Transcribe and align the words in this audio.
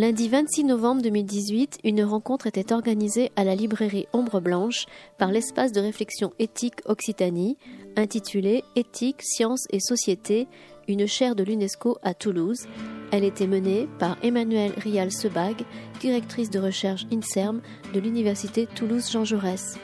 Lundi 0.00 0.30
26 0.30 0.64
novembre 0.64 1.02
2018, 1.02 1.80
une 1.84 2.02
rencontre 2.04 2.46
était 2.46 2.72
organisée 2.72 3.30
à 3.36 3.44
la 3.44 3.54
librairie 3.54 4.06
Ombre 4.14 4.40
Blanche 4.40 4.86
par 5.18 5.30
l'espace 5.30 5.72
de 5.72 5.80
réflexion 5.82 6.32
éthique 6.38 6.80
Occitanie, 6.86 7.58
intitulée 7.96 8.64
Éthique, 8.76 9.20
sciences 9.20 9.66
et 9.68 9.78
société, 9.78 10.48
une 10.88 11.06
chaire 11.06 11.34
de 11.34 11.44
l'UNESCO 11.44 11.98
à 12.02 12.14
Toulouse. 12.14 12.66
Elle 13.12 13.24
était 13.24 13.46
menée 13.46 13.90
par 13.98 14.16
Emmanuelle 14.22 14.72
Rial-Sebag, 14.78 15.66
directrice 16.00 16.48
de 16.48 16.60
recherche 16.60 17.04
INSERM 17.12 17.60
de 17.92 18.00
l'Université 18.00 18.66
Toulouse-Jean 18.74 19.26
Jaurès. 19.26 19.76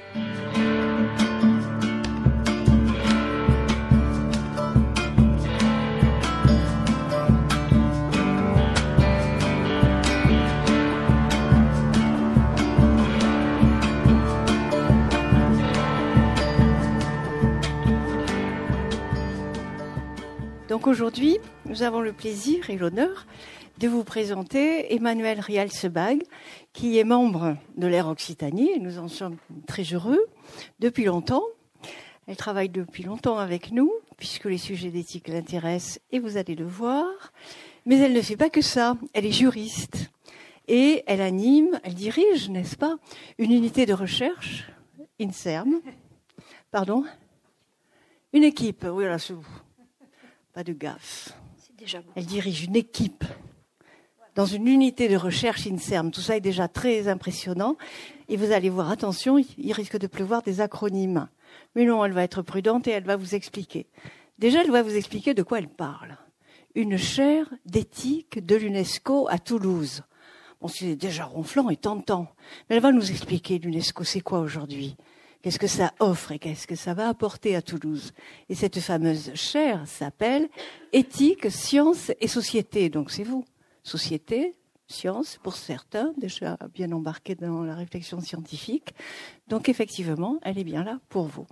Donc 20.76 20.88
aujourd'hui, 20.88 21.38
nous 21.64 21.82
avons 21.82 22.02
le 22.02 22.12
plaisir 22.12 22.68
et 22.68 22.76
l'honneur 22.76 23.26
de 23.78 23.88
vous 23.88 24.04
présenter 24.04 24.94
Emmanuel 24.94 25.40
Rial-Sebag, 25.40 26.22
qui 26.74 26.98
est 26.98 27.04
membre 27.04 27.56
de 27.78 27.86
l'Air 27.86 28.08
Occitanie, 28.08 28.72
et 28.72 28.78
nous 28.78 28.98
en 28.98 29.08
sommes 29.08 29.38
très 29.66 29.84
heureux 29.84 30.20
depuis 30.78 31.04
longtemps. 31.04 31.44
Elle 32.26 32.36
travaille 32.36 32.68
depuis 32.68 33.04
longtemps 33.04 33.38
avec 33.38 33.72
nous, 33.72 33.90
puisque 34.18 34.44
les 34.44 34.58
sujets 34.58 34.90
d'éthique 34.90 35.28
l'intéressent, 35.28 35.98
et 36.12 36.18
vous 36.18 36.36
allez 36.36 36.54
le 36.54 36.66
voir. 36.66 37.32
Mais 37.86 37.96
elle 37.96 38.12
ne 38.12 38.20
fait 38.20 38.36
pas 38.36 38.50
que 38.50 38.60
ça, 38.60 38.98
elle 39.14 39.24
est 39.24 39.32
juriste. 39.32 40.10
Et 40.68 41.04
elle 41.06 41.22
anime, 41.22 41.80
elle 41.84 41.94
dirige, 41.94 42.50
n'est-ce 42.50 42.76
pas, 42.76 42.98
une 43.38 43.52
unité 43.52 43.86
de 43.86 43.94
recherche, 43.94 44.70
INSERM. 45.18 45.80
Pardon? 46.70 47.02
Une 48.34 48.44
équipe, 48.44 48.84
oui, 48.92 49.04
là, 49.04 49.18
c'est 49.18 49.32
vous. 49.32 49.62
Pas 50.56 50.64
de 50.64 50.72
gaffe. 50.72 51.34
Elle 52.14 52.24
dirige 52.24 52.64
une 52.64 52.76
équipe 52.76 53.24
dans 54.34 54.46
une 54.46 54.66
unité 54.68 55.06
de 55.06 55.16
recherche 55.16 55.66
INSERM. 55.66 56.10
Tout 56.10 56.22
ça 56.22 56.34
est 56.34 56.40
déjà 56.40 56.66
très 56.66 57.08
impressionnant. 57.08 57.76
Et 58.30 58.38
vous 58.38 58.52
allez 58.52 58.70
voir, 58.70 58.90
attention, 58.90 59.36
il 59.36 59.72
risque 59.74 59.98
de 59.98 60.06
pleuvoir 60.06 60.40
des 60.40 60.62
acronymes. 60.62 61.28
Mais 61.74 61.84
non, 61.84 62.02
elle 62.02 62.12
va 62.12 62.22
être 62.22 62.40
prudente 62.40 62.88
et 62.88 62.92
elle 62.92 63.04
va 63.04 63.16
vous 63.16 63.34
expliquer. 63.34 63.86
Déjà, 64.38 64.62
elle 64.62 64.70
va 64.70 64.82
vous 64.82 64.96
expliquer 64.96 65.34
de 65.34 65.42
quoi 65.42 65.58
elle 65.58 65.68
parle. 65.68 66.16
Une 66.74 66.96
chaire 66.96 67.52
d'éthique 67.66 68.42
de 68.42 68.56
l'UNESCO 68.56 69.28
à 69.28 69.38
Toulouse. 69.38 70.04
Bon, 70.62 70.68
c'est 70.68 70.96
déjà 70.96 71.26
ronflant 71.26 71.68
et 71.68 71.76
tentant. 71.76 72.28
Mais 72.70 72.76
elle 72.76 72.82
va 72.82 72.92
nous 72.92 73.10
expliquer 73.10 73.58
l'UNESCO, 73.58 74.04
c'est 74.04 74.22
quoi 74.22 74.38
aujourd'hui? 74.38 74.96
Qu'est-ce 75.46 75.60
que 75.60 75.68
ça 75.68 75.94
offre 76.00 76.32
et 76.32 76.40
qu'est-ce 76.40 76.66
que 76.66 76.74
ça 76.74 76.92
va 76.92 77.08
apporter 77.08 77.54
à 77.54 77.62
Toulouse? 77.62 78.12
Et 78.48 78.56
cette 78.56 78.80
fameuse 78.80 79.32
chaire 79.34 79.86
s'appelle 79.86 80.48
Éthique, 80.92 81.52
sciences 81.52 82.10
et 82.20 82.26
société. 82.26 82.88
Donc 82.88 83.12
c'est 83.12 83.22
vous 83.22 83.44
société, 83.84 84.56
science 84.88 85.38
pour 85.40 85.54
certains, 85.54 86.12
déjà 86.18 86.58
bien 86.74 86.90
embarqués 86.90 87.36
dans 87.36 87.62
la 87.62 87.76
réflexion 87.76 88.20
scientifique. 88.20 88.92
Donc 89.46 89.68
effectivement, 89.68 90.40
elle 90.42 90.58
est 90.58 90.64
bien 90.64 90.82
là 90.82 90.98
pour 91.08 91.28
vous. 91.28 91.46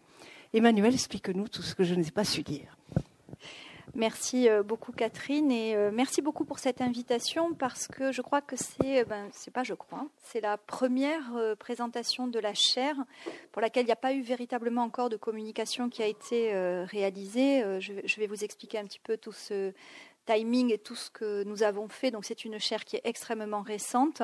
Emmanuel, 0.53 0.93
explique-nous 0.93 1.47
tout 1.47 1.63
ce 1.63 1.77
que 1.77 1.85
je 1.85 1.95
n'ai 1.95 2.11
pas 2.11 2.25
su 2.25 2.43
dire. 2.43 2.77
Merci 3.97 4.49
euh, 4.49 4.65
beaucoup 4.65 4.91
Catherine 4.91 5.53
et 5.53 5.77
euh, 5.77 5.93
merci 5.93 6.21
beaucoup 6.21 6.45
pour 6.45 6.59
cette 6.59 6.81
invitation 6.81 7.55
parce 7.55 7.87
que 7.87 8.11
je 8.11 8.23
crois 8.23 8.41
que 8.41 8.57
c'est, 8.57 9.03
euh, 9.03 9.05
ben, 9.05 9.29
c'est 9.33 9.53
pas 9.53 9.63
je 9.63 9.75
crois, 9.75 10.09
c'est 10.25 10.41
la 10.41 10.57
première 10.59 11.55
présentation 11.61 12.27
de 12.27 12.41
la 12.41 12.55
chaire 12.55 12.97
pour 13.53 13.63
laquelle 13.63 13.85
il 13.85 13.87
n'y 13.87 13.93
a 13.93 13.97
pas 13.97 14.13
eu 14.13 14.23
véritablement 14.23 14.83
encore 14.83 15.11
de 15.11 15.17
communication 15.17 15.89
qui 15.91 16.03
a 16.03 16.07
été 16.07 16.53
réalisée. 16.87 17.63
Je 17.81 18.21
vais 18.21 18.27
vous 18.27 18.43
expliquer 18.43 18.79
un 18.79 18.85
petit 18.85 18.99
peu 18.99 19.17
tout 19.17 19.33
ce 19.33 19.73
timing 20.27 20.73
et 20.73 20.79
tout 20.79 20.97
ce 20.97 21.11
que 21.11 21.45
nous 21.45 21.63
avons 21.63 21.89
fait. 21.89 22.11
Donc 22.11 22.25
c'est 22.25 22.45
une 22.45 22.59
chaire 22.59 22.85
qui 22.85 22.97
est 22.97 23.03
extrêmement 23.05 23.63
récente. 23.63 24.23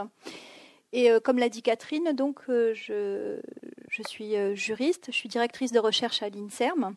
Et 0.92 1.10
comme 1.22 1.38
l'a 1.38 1.48
dit 1.48 1.62
Catherine, 1.62 2.12
donc 2.12 2.40
je, 2.48 3.40
je 3.88 4.02
suis 4.08 4.34
juriste, 4.56 5.06
je 5.08 5.16
suis 5.16 5.28
directrice 5.28 5.70
de 5.70 5.78
recherche 5.78 6.22
à 6.22 6.28
l'INSERM. 6.28 6.96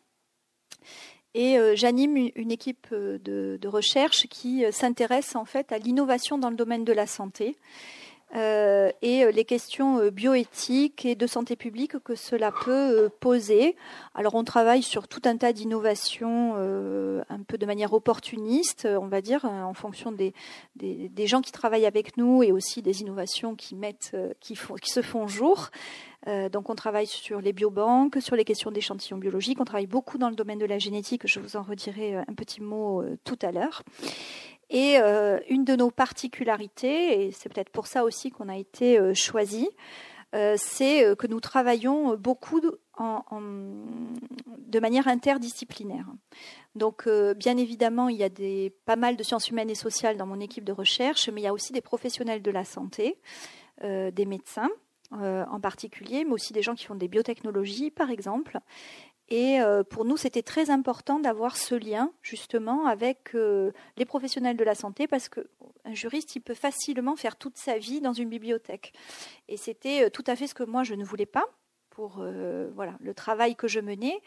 Et 1.34 1.58
j'anime 1.74 2.16
une, 2.36 2.52
équipe 2.52 2.86
de, 2.92 3.58
de 3.60 3.68
recherche 3.68 4.28
qui 4.28 4.64
s'intéresse 4.70 5.34
en 5.34 5.44
fait 5.44 5.72
à 5.72 5.78
l'innovation 5.78 6.38
dans 6.38 6.50
le 6.50 6.56
domaine 6.56 6.84
de 6.84 6.92
la 6.92 7.08
santé. 7.08 7.56
Euh, 8.34 8.90
et 9.00 9.24
euh, 9.24 9.30
les 9.30 9.44
questions 9.44 10.00
euh, 10.00 10.10
bioéthiques 10.10 11.04
et 11.04 11.14
de 11.14 11.26
santé 11.26 11.54
publique 11.54 11.98
que 12.00 12.16
cela 12.16 12.50
peut 12.50 13.08
poser. 13.20 13.76
Alors 14.14 14.34
on 14.34 14.42
travaille 14.42 14.82
sur 14.82 15.06
tout 15.06 15.22
un 15.24 15.36
tas 15.36 15.52
d'innovations 15.52 16.54
un 16.54 17.42
peu 17.46 17.58
de 17.58 17.66
manière 17.66 17.92
opportuniste, 17.92 18.86
on 18.86 19.06
va 19.06 19.20
dire, 19.20 19.44
en 19.44 19.74
fonction 19.74 20.12
des, 20.12 20.34
des, 20.76 21.26
gens 21.26 21.40
qui 21.40 21.52
travaillent 21.52 21.86
avec 21.86 22.16
nous 22.16 22.42
et 22.42 22.52
aussi 22.52 22.82
des 22.82 23.02
innovations 23.02 23.54
qui, 23.54 23.74
mettent, 23.74 24.16
qui, 24.40 24.56
font, 24.56 24.74
qui 24.74 24.90
se 24.90 25.02
font 25.02 25.26
jour. 25.26 25.70
donc 26.52 26.70
on 26.70 26.74
travaille 26.74 27.06
sur 27.06 27.40
les 27.40 27.52
biobanques, 27.52 28.20
sur 28.20 28.36
les 28.36 28.44
questions 28.44 28.70
d'échantillons 28.70 29.18
biologiques, 29.18 29.60
on 29.60 29.64
travaille 29.64 29.86
beaucoup 29.86 30.18
dans 30.18 30.28
le 30.28 30.36
domaine 30.36 30.58
de 30.58 30.66
la 30.66 30.78
génétique, 30.78 31.26
je 31.26 31.40
vous 31.40 31.56
en 31.56 31.62
redirai 31.62 32.16
un 32.16 32.34
petit 32.34 32.60
mot 32.60 33.02
tout 33.24 33.38
à 33.42 33.52
l'heure. 33.52 33.82
Et 34.70 34.96
euh, 34.98 35.38
une 35.48 35.64
de 35.64 35.76
nos 35.76 35.90
particularités, 35.90 37.26
et 37.26 37.32
c'est 37.32 37.52
peut-être 37.52 37.70
pour 37.70 37.86
ça 37.86 38.04
aussi 38.04 38.30
qu'on 38.30 38.48
a 38.48 38.56
été 38.56 38.98
euh, 38.98 39.14
choisi, 39.14 39.68
euh, 40.34 40.56
c'est 40.58 41.14
que 41.16 41.26
nous 41.26 41.40
travaillons 41.40 42.16
beaucoup 42.16 42.60
de 42.60 42.80
manière 44.80 45.06
interdisciplinaire. 45.06 46.06
Donc, 46.74 47.08
bien 47.36 47.56
évidemment, 47.56 48.08
il 48.08 48.16
y 48.16 48.24
a 48.24 48.70
pas 48.84 48.96
mal 48.96 49.16
de 49.16 49.22
sciences 49.22 49.48
humaines 49.48 49.70
et 49.70 49.76
sociales 49.76 50.16
dans 50.16 50.26
mon 50.26 50.40
équipe 50.40 50.64
de 50.64 50.72
recherche, 50.72 51.28
mais 51.28 51.40
il 51.40 51.44
y 51.44 51.48
a 51.48 51.52
aussi 51.52 51.72
des 51.72 51.80
professionnels 51.80 52.42
de 52.42 52.50
la 52.50 52.64
santé, 52.64 53.20
des 53.80 54.26
médecins 54.26 54.70
en 55.12 55.60
particulier, 55.60 56.24
mais 56.24 56.32
aussi 56.32 56.52
des 56.52 56.62
gens 56.62 56.74
qui 56.74 56.86
font 56.86 56.96
des 56.96 57.06
biotechnologies, 57.06 57.92
par 57.92 58.10
exemple, 58.10 58.58
et 59.36 59.60
euh, 59.60 59.82
pour 59.82 60.04
nous, 60.04 60.16
c'était 60.16 60.44
très 60.44 60.70
important 60.70 61.18
d'avoir 61.18 61.56
ce 61.56 61.74
lien 61.74 62.12
justement 62.22 62.86
avec 62.86 63.34
euh, 63.34 63.72
les 63.96 64.04
professionnels 64.04 64.56
de 64.56 64.62
la 64.62 64.76
santé 64.76 65.08
parce 65.08 65.28
qu'un 65.28 65.42
juriste, 65.92 66.36
il 66.36 66.40
peut 66.40 66.54
facilement 66.54 67.16
faire 67.16 67.34
toute 67.34 67.56
sa 67.56 67.76
vie 67.76 68.00
dans 68.00 68.12
une 68.12 68.28
bibliothèque. 68.28 68.92
Et 69.48 69.56
c'était 69.56 70.04
euh, 70.04 70.08
tout 70.08 70.22
à 70.28 70.36
fait 70.36 70.46
ce 70.46 70.54
que 70.54 70.62
moi, 70.62 70.84
je 70.84 70.94
ne 70.94 71.04
voulais 71.04 71.26
pas 71.26 71.46
pour 71.90 72.24
voilà, 72.74 72.96
le 72.98 73.14
travail 73.14 73.54
que 73.54 73.68
je 73.68 73.78
menais, 73.78 74.20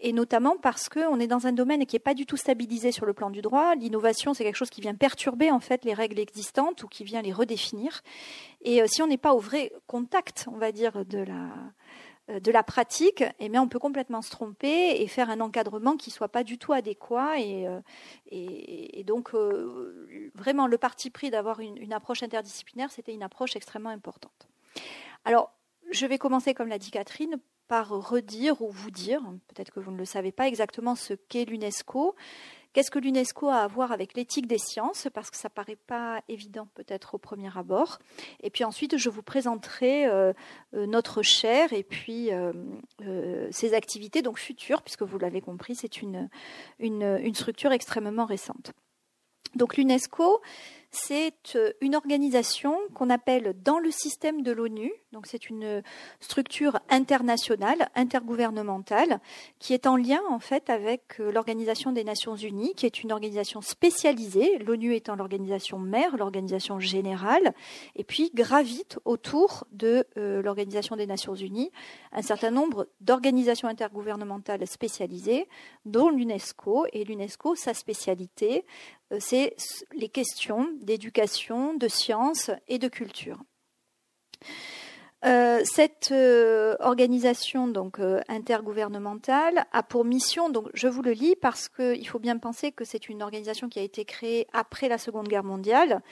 et 0.00 0.12
notamment 0.12 0.58
parce 0.58 0.90
qu'on 0.90 1.18
est 1.18 1.26
dans 1.26 1.46
un 1.46 1.52
domaine 1.52 1.86
qui 1.86 1.94
n'est 1.94 2.00
pas 2.00 2.12
du 2.12 2.26
tout 2.26 2.36
stabilisé 2.36 2.92
sur 2.92 3.06
le 3.06 3.14
plan 3.14 3.30
du 3.30 3.40
droit. 3.40 3.74
L'innovation, 3.74 4.34
c'est 4.34 4.44
quelque 4.44 4.56
chose 4.56 4.68
qui 4.68 4.82
vient 4.82 4.94
perturber 4.94 5.50
en 5.50 5.58
fait 5.60 5.86
les 5.86 5.94
règles 5.94 6.18
existantes 6.18 6.82
ou 6.82 6.88
qui 6.88 7.04
vient 7.04 7.22
les 7.22 7.32
redéfinir. 7.32 8.02
Et 8.60 8.86
si 8.86 9.00
on 9.00 9.06
n'est 9.06 9.16
pas 9.16 9.32
au 9.32 9.38
vrai 9.38 9.72
contact, 9.86 10.46
on 10.52 10.58
va 10.58 10.72
dire, 10.72 11.06
de 11.06 11.16
la 11.16 11.34
euh, 11.34 12.05
de 12.28 12.50
la 12.50 12.64
pratique, 12.64 13.22
eh 13.38 13.56
on 13.58 13.68
peut 13.68 13.78
complètement 13.78 14.20
se 14.20 14.30
tromper 14.30 15.00
et 15.00 15.06
faire 15.06 15.30
un 15.30 15.40
encadrement 15.40 15.96
qui 15.96 16.10
soit 16.10 16.28
pas 16.28 16.42
du 16.42 16.58
tout 16.58 16.72
adéquat. 16.72 17.38
Et, 17.38 17.68
euh, 17.68 19.02
donc, 19.04 19.34
euh, 19.34 20.30
vraiment, 20.34 20.66
le 20.66 20.76
parti 20.76 21.10
pris 21.10 21.30
d'avoir 21.30 21.60
une, 21.60 21.92
approche 21.92 22.22
interdisciplinaire, 22.22 22.90
c'était 22.90 23.14
une 23.14 23.22
approche 23.22 23.54
extrêmement 23.54 23.90
importante. 23.90 24.48
Alors, 25.24 25.52
je 25.90 26.04
vais 26.06 26.18
commencer, 26.18 26.52
comme 26.52 26.68
l'a 26.68 26.78
dit 26.78 26.90
Catherine, 26.90 27.36
par 27.68 27.90
redire 27.90 28.60
ou 28.60 28.70
vous 28.70 28.90
dire, 28.90 29.22
peut-être 29.48 29.70
que 29.70 29.80
vous 29.80 29.92
ne 29.92 29.96
le 29.96 30.04
savez 30.04 30.32
pas 30.32 30.48
exactement 30.48 30.94
ce 30.94 31.14
qu'est 31.14 31.44
l'UNESCO. 31.44 32.14
Qu'est-ce 32.76 32.90
que 32.90 32.98
l'UNESCO 32.98 33.48
a 33.48 33.60
à 33.60 33.66
voir 33.68 33.90
avec 33.90 34.12
l'éthique 34.12 34.46
des 34.46 34.58
sciences? 34.58 35.08
Parce 35.14 35.30
que 35.30 35.38
ça 35.38 35.48
paraît 35.48 35.78
pas 35.86 36.20
évident 36.28 36.68
peut-être 36.74 37.14
au 37.14 37.18
premier 37.18 37.48
abord. 37.56 37.98
Et 38.42 38.50
puis 38.50 38.64
ensuite, 38.64 38.98
je 38.98 39.08
vous 39.08 39.22
présenterai 39.22 40.04
euh, 40.04 40.34
euh, 40.74 40.84
notre 40.84 41.22
chaire 41.22 41.72
et 41.72 41.82
puis 41.82 42.30
euh, 42.34 42.52
ses 43.50 43.72
activités 43.72 44.20
futures, 44.36 44.82
puisque 44.82 45.04
vous 45.04 45.18
l'avez 45.18 45.40
compris, 45.40 45.74
c'est 45.74 46.02
une 46.02 46.28
structure 47.34 47.72
extrêmement 47.72 48.26
récente. 48.26 48.74
Donc 49.54 49.78
l'UNESCO, 49.78 50.42
c'est 50.96 51.56
euh, 51.56 51.72
une 51.80 51.94
organisation 51.94 52.78
qu'on 52.94 53.10
appelle 53.10 53.54
dans 53.62 53.78
le 53.78 53.90
système 53.90 54.42
de 54.42 54.50
l'ONU. 54.50 54.92
Donc 55.12 55.26
c'est 55.26 55.48
une 55.50 55.82
structure 56.20 56.78
internationale, 56.88 57.88
intergouvernementale, 57.94 59.20
qui 59.58 59.74
est 59.74 59.86
en 59.86 59.96
lien 59.96 60.20
en 60.30 60.38
fait 60.38 60.70
avec 60.70 61.20
euh, 61.20 61.30
l'Organisation 61.30 61.92
des 61.92 62.04
Nations 62.04 62.36
Unies, 62.36 62.74
qui 62.74 62.86
est 62.86 63.02
une 63.02 63.12
organisation 63.12 63.60
spécialisée. 63.60 64.58
L'ONU 64.58 64.94
étant 64.94 65.16
l'organisation 65.16 65.78
mère, 65.78 66.16
l'organisation 66.16 66.80
générale, 66.80 67.52
et 67.94 68.04
puis 68.04 68.30
gravite 68.34 68.98
autour 69.04 69.66
de 69.72 70.06
euh, 70.16 70.42
l'Organisation 70.42 70.96
des 70.96 71.06
Nations 71.06 71.34
Unies 71.34 71.70
un 72.16 72.22
certain 72.22 72.50
nombre 72.50 72.88
d'organisations 73.02 73.68
intergouvernementales 73.68 74.66
spécialisées, 74.66 75.46
dont 75.84 76.08
l'UNESCO. 76.08 76.86
Et 76.92 77.04
l'UNESCO, 77.04 77.54
sa 77.54 77.74
spécialité, 77.74 78.64
c'est 79.18 79.54
les 79.94 80.08
questions 80.08 80.68
d'éducation, 80.80 81.74
de 81.74 81.88
sciences 81.88 82.50
et 82.68 82.78
de 82.78 82.88
culture. 82.88 83.38
Euh, 85.24 85.60
cette 85.64 86.10
euh, 86.12 86.76
organisation 86.78 87.72
euh, 87.98 88.20
intergouvernementale 88.28 89.64
a 89.72 89.82
pour 89.82 90.04
mission, 90.04 90.50
donc 90.50 90.68
je 90.74 90.88
vous 90.88 91.02
le 91.02 91.12
lis 91.12 91.34
parce 91.34 91.68
qu'il 91.68 92.06
faut 92.06 92.18
bien 92.18 92.36
penser 92.36 92.70
que 92.70 92.84
c'est 92.84 93.08
une 93.08 93.22
organisation 93.22 93.68
qui 93.68 93.78
a 93.78 93.82
été 93.82 94.04
créée 94.04 94.46
après 94.52 94.88
la 94.88 94.98
Seconde 94.98 95.26
Guerre 95.26 95.42
mondiale, 95.42 96.02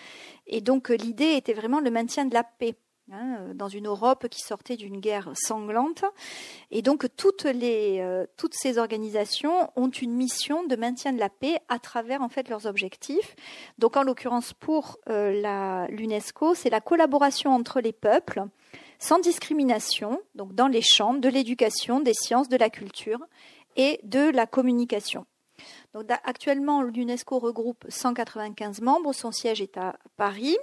et 0.47 0.63
donc 0.63 0.89
l'idée 0.89 1.35
était 1.37 1.53
vraiment 1.53 1.81
le 1.81 1.91
maintien 1.91 2.25
de 2.25 2.35
la 2.35 2.45
paix. 2.45 2.75
Hein, 3.13 3.53
dans 3.55 3.69
une 3.69 3.87
Europe 3.87 4.29
qui 4.29 4.41
sortait 4.41 4.77
d'une 4.77 4.99
guerre 4.99 5.31
sanglante. 5.35 6.05
Et 6.71 6.81
donc 6.81 7.07
toutes, 7.17 7.45
les, 7.45 8.25
toutes 8.39 8.55
ces 8.55 8.79
organisations 8.79 9.71
ont 9.77 9.91
une 9.91 10.13
mission 10.13 10.65
de 10.65 10.75
maintien 10.75 11.13
de 11.13 11.21
la 11.21 11.29
paix 11.29 11.59
à 11.69 11.79
travers 11.79 12.23
en 12.23 12.31
fait 12.31 12.49
leurs 12.49 12.65
objectifs. 12.65 13.37
Donc 13.77 13.99
en 13.99 14.03
l'occurrence 14.03 14.55
pour 14.55 14.99
l'UNESCO, 15.07 16.55
c'est 16.55 16.71
la 16.71 16.81
collaboration 16.81 17.55
entre 17.55 17.83
les 17.83 17.93
peuples 17.93 18.47
sans 18.99 19.19
discrimination, 19.19 20.21
donc 20.35 20.55
dans 20.55 20.69
les 20.69 20.81
champs 20.81 21.15
de 21.15 21.29
l'éducation, 21.29 22.01
des 22.01 22.15
sciences, 22.15 22.49
de 22.49 22.57
la 22.57 22.71
culture 22.71 23.21
et 23.77 24.01
de 24.03 24.31
la 24.31 24.47
communication. 24.47 25.27
Donc, 25.93 26.11
actuellement, 26.25 26.83
l'UNESCO 26.83 27.39
regroupe 27.39 27.85
195 27.89 28.81
membres, 28.81 29.13
son 29.13 29.31
siège 29.31 29.61
est 29.61 29.77
à 29.77 29.97
Paris. 30.17 30.57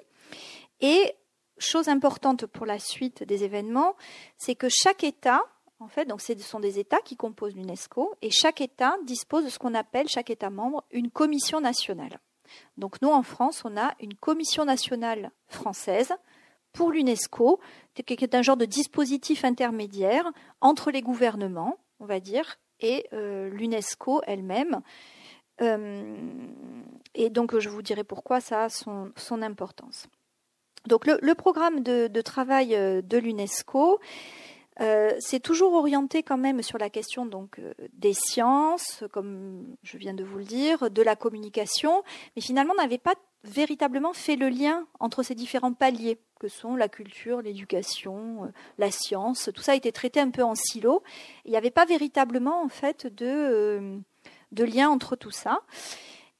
Et 0.81 1.13
chose 1.61 1.87
importante 1.87 2.45
pour 2.45 2.65
la 2.65 2.79
suite 2.79 3.23
des 3.23 3.43
événements, 3.43 3.95
c'est 4.37 4.55
que 4.55 4.67
chaque 4.69 5.03
État, 5.03 5.41
en 5.79 5.87
fait, 5.87 6.05
donc 6.05 6.21
ce 6.21 6.37
sont 6.39 6.59
des 6.59 6.79
États 6.79 6.99
qui 6.99 7.15
composent 7.15 7.55
l'UNESCO, 7.55 8.15
et 8.21 8.29
chaque 8.31 8.61
État 8.61 8.95
dispose 9.05 9.45
de 9.45 9.49
ce 9.49 9.59
qu'on 9.59 9.73
appelle, 9.73 10.07
chaque 10.07 10.29
État 10.29 10.49
membre, 10.49 10.83
une 10.91 11.09
commission 11.09 11.61
nationale. 11.61 12.19
Donc 12.77 13.01
nous, 13.01 13.09
en 13.09 13.23
France, 13.23 13.63
on 13.65 13.77
a 13.77 13.93
une 13.99 14.15
commission 14.15 14.65
nationale 14.65 15.31
française 15.47 16.13
pour 16.73 16.91
l'UNESCO, 16.91 17.59
qui 18.05 18.13
est 18.13 18.35
un 18.35 18.41
genre 18.41 18.57
de 18.57 18.65
dispositif 18.65 19.43
intermédiaire 19.43 20.29
entre 20.61 20.91
les 20.91 21.01
gouvernements, 21.01 21.77
on 21.99 22.05
va 22.05 22.19
dire, 22.19 22.57
et 22.79 23.07
euh, 23.13 23.49
l'UNESCO 23.49 24.21
elle-même. 24.25 24.81
Euh, 25.61 26.15
et 27.13 27.29
donc, 27.29 27.57
je 27.59 27.69
vous 27.69 27.81
dirai 27.81 28.03
pourquoi 28.03 28.39
ça 28.39 28.63
a 28.63 28.69
son, 28.69 29.11
importance. 29.41 30.07
Donc, 30.87 31.05
le, 31.05 31.33
programme 31.35 31.81
de, 31.81 32.21
travail 32.21 32.75
euh, 32.75 33.01
de 33.01 33.17
l'UNESCO, 33.17 33.99
c'est 35.19 35.39
toujours 35.39 35.73
orienté 35.73 36.23
quand 36.23 36.39
même 36.39 36.63
sur 36.63 36.79
la 36.79 36.89
question 36.89 37.27
donc 37.27 37.61
des 37.93 38.13
sciences, 38.13 39.03
comme 39.11 39.75
je 39.83 39.95
viens 39.97 40.15
de 40.15 40.23
vous 40.23 40.39
le 40.39 40.43
dire, 40.43 40.89
de 40.89 41.03
la 41.03 41.15
communication, 41.15 42.01
mais 42.35 42.41
finalement 42.41 42.73
n'avait 42.73 42.97
pas 42.97 43.13
véritablement 43.43 44.13
fait 44.13 44.35
le 44.35 44.49
lien 44.49 44.87
entre 44.99 45.23
ces 45.23 45.35
différents 45.35 45.73
paliers 45.73 46.19
que 46.39 46.47
sont 46.47 46.75
la 46.75 46.89
culture, 46.89 47.41
l'éducation, 47.41 48.45
euh, 48.45 48.47
la 48.77 48.91
science. 48.91 49.49
Tout 49.53 49.61
ça 49.61 49.73
a 49.73 49.75
été 49.75 49.91
traité 49.91 50.19
un 50.19 50.29
peu 50.29 50.43
en 50.43 50.55
silo. 50.55 51.03
Il 51.45 51.51
n'y 51.51 51.57
avait 51.57 51.71
pas 51.71 51.85
véritablement 51.85 52.63
en 52.63 52.69
fait 52.69 53.07
euh, 53.21 53.97
de 54.51 54.63
lien 54.63 54.89
entre 54.89 55.15
tout 55.15 55.31
ça. 55.31 55.61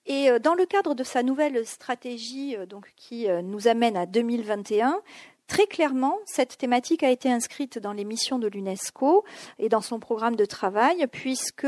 Et 0.06 0.30
euh, 0.30 0.39
dans 0.39 0.56
le 0.56 0.65
cadre 0.65 0.95
de 0.95 1.03
sa 1.03 1.24
nouvelle 1.24 1.65
stratégie 1.65 2.56
donc, 2.68 2.92
qui 2.95 3.27
nous 3.44 3.68
amène 3.68 3.98
à 3.98 4.06
2021, 4.06 5.01
Très 5.48 5.68
clairement, 5.68 6.18
cette 6.24 6.57
thématique 6.57 7.03
a 7.03 7.09
été 7.09 7.30
inscrite 7.30 7.77
dans 7.77 7.92
les 7.92 8.06
missions 8.06 8.39
de 8.39 8.48
l'UNESCO 8.48 9.25
et 9.59 9.68
dans 9.68 9.81
son 9.81 10.00
programme 10.00 10.38
de 10.38 10.45
travail, 10.45 11.06
puisque 11.12 11.68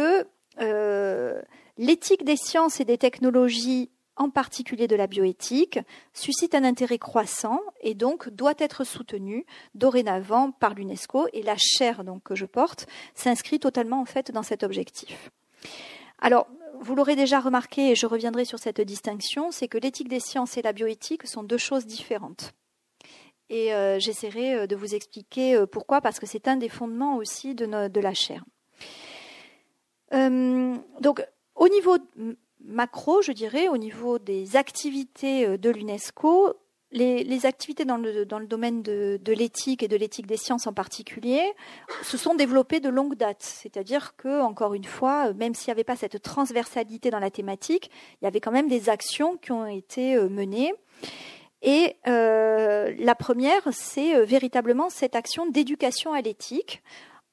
l'éthique 1.77 2.23
des 2.23 2.37
sciences 2.37 2.79
et 2.79 2.85
des 2.85 2.97
technologies 2.97 3.89
en 4.15 4.29
particulier 4.29 4.87
de 4.87 4.95
la 4.95 5.07
bioéthique, 5.07 5.79
suscite 6.13 6.55
un 6.55 6.63
intérêt 6.63 6.99
croissant 6.99 7.59
et 7.81 7.95
donc 7.95 8.29
doit 8.29 8.53
être 8.59 8.83
soutenu 8.83 9.45
dorénavant 9.73 10.51
par 10.51 10.75
l'UNESCO 10.75 11.27
et 11.33 11.41
la 11.41 11.55
chaire 11.57 12.03
donc 12.03 12.23
que 12.23 12.35
je 12.35 12.45
porte 12.45 12.87
s'inscrit 13.15 13.59
totalement 13.59 14.01
en 14.01 14.05
fait 14.05 14.31
dans 14.31 14.43
cet 14.43 14.63
objectif. 14.63 15.31
Alors, 16.19 16.47
vous 16.83 16.95
l'aurez 16.95 17.15
déjà 17.15 17.39
remarqué 17.39 17.91
et 17.91 17.95
je 17.95 18.05
reviendrai 18.05 18.45
sur 18.45 18.59
cette 18.59 18.81
distinction, 18.81 19.51
c'est 19.51 19.67
que 19.67 19.77
l'éthique 19.77 20.09
des 20.09 20.19
sciences 20.19 20.57
et 20.57 20.61
la 20.61 20.73
bioéthique 20.73 21.25
sont 21.25 21.43
deux 21.43 21.57
choses 21.57 21.85
différentes. 21.85 22.53
Et 23.49 23.73
euh, 23.73 23.99
j'essaierai 23.99 24.55
euh, 24.55 24.67
de 24.67 24.75
vous 24.75 24.95
expliquer 24.95 25.55
euh, 25.55 25.65
pourquoi, 25.65 26.01
parce 26.01 26.19
que 26.19 26.25
c'est 26.25 26.47
un 26.47 26.55
des 26.55 26.69
fondements 26.69 27.17
aussi 27.17 27.55
de, 27.55 27.65
la 27.65 28.13
chaire. 28.13 28.43
donc, 30.11 31.25
au 31.55 31.67
niveau 31.67 31.97
macro, 32.63 33.21
je 33.21 33.31
dirais, 33.31 33.67
au 33.67 33.77
niveau 33.77 34.19
des 34.19 34.55
activités 34.55 35.57
de 35.57 35.69
l'UNESCO, 35.69 36.53
les, 36.93 37.45
activités 37.45 37.85
dans 37.85 37.97
le, 37.97 38.25
domaine 38.25 38.81
de, 38.81 39.19
l'éthique 39.27 39.83
et 39.83 39.87
de 39.87 39.97
l'éthique 39.97 40.27
des 40.27 40.37
sciences 40.37 40.67
en 40.67 40.73
particulier 40.73 41.41
se 42.03 42.17
sont 42.17 42.35
développées 42.35 42.79
de 42.79 42.89
longue 42.89 43.15
date. 43.15 43.41
C'est-à-dire 43.41 44.15
que, 44.15 44.41
encore 44.41 44.73
une 44.73 44.83
fois, 44.83 45.29
euh, 45.29 45.33
même 45.33 45.55
s'il 45.55 45.69
n'y 45.69 45.73
avait 45.73 45.83
pas 45.83 45.95
cette 45.95 46.21
transversalité 46.21 47.09
dans 47.09 47.19
la 47.19 47.31
thématique, 47.31 47.89
il 48.21 48.25
y 48.25 48.27
avait 48.27 48.39
quand 48.39 48.51
même 48.51 48.67
des 48.67 48.89
actions 48.89 49.37
qui 49.37 49.51
ont 49.51 49.65
été 49.65 50.15
euh, 50.15 50.29
menées. 50.29 50.73
Et 51.65 51.95
la 52.05 53.15
première, 53.15 53.61
c'est 53.71 54.25
véritablement 54.25 54.89
cette 54.89 55.15
action 55.15 55.45
d'éducation 55.45 56.11
à 56.11 56.19
l'éthique, 56.19 56.83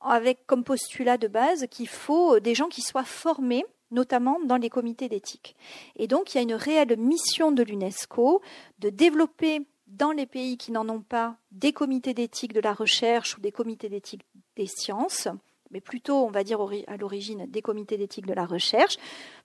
avec 0.00 0.46
comme 0.46 0.62
postulat 0.62 1.18
de 1.18 1.26
base 1.26 1.66
qu'il 1.68 1.88
faut 1.88 2.38
des 2.38 2.54
gens 2.54 2.68
qui 2.68 2.80
soient 2.80 3.02
formés 3.02 3.64
notamment 3.90 4.38
dans 4.44 4.56
les 4.56 4.70
comités 4.70 5.08
d'éthique. 5.08 5.56
Et 5.96 6.06
donc, 6.06 6.34
il 6.34 6.38
y 6.38 6.40
a 6.40 6.42
une 6.42 6.54
réelle 6.54 6.96
mission 6.96 7.52
de 7.52 7.62
l'UNESCO 7.62 8.40
de 8.78 8.90
développer 8.90 9.66
dans 9.86 10.12
les 10.12 10.26
pays 10.26 10.56
qui 10.56 10.72
n'en 10.72 10.88
ont 10.88 11.00
pas 11.00 11.36
des 11.50 11.72
comités 11.72 12.14
d'éthique 12.14 12.52
de 12.52 12.60
la 12.60 12.72
recherche 12.72 13.36
ou 13.36 13.40
des 13.40 13.52
comités 13.52 13.88
d'éthique 13.88 14.22
des 14.56 14.66
sciences, 14.66 15.28
mais 15.70 15.80
plutôt, 15.80 16.24
on 16.24 16.30
va 16.30 16.44
dire 16.44 16.60
à 16.86 16.96
l'origine, 16.96 17.46
des 17.46 17.62
comités 17.62 17.96
d'éthique 17.96 18.26
de 18.26 18.34
la 18.34 18.46
recherche. 18.46 18.96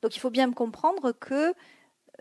Donc 0.02 0.16
il 0.16 0.20
faut 0.20 0.30
bien 0.30 0.52
comprendre 0.52 1.12
que 1.12 1.54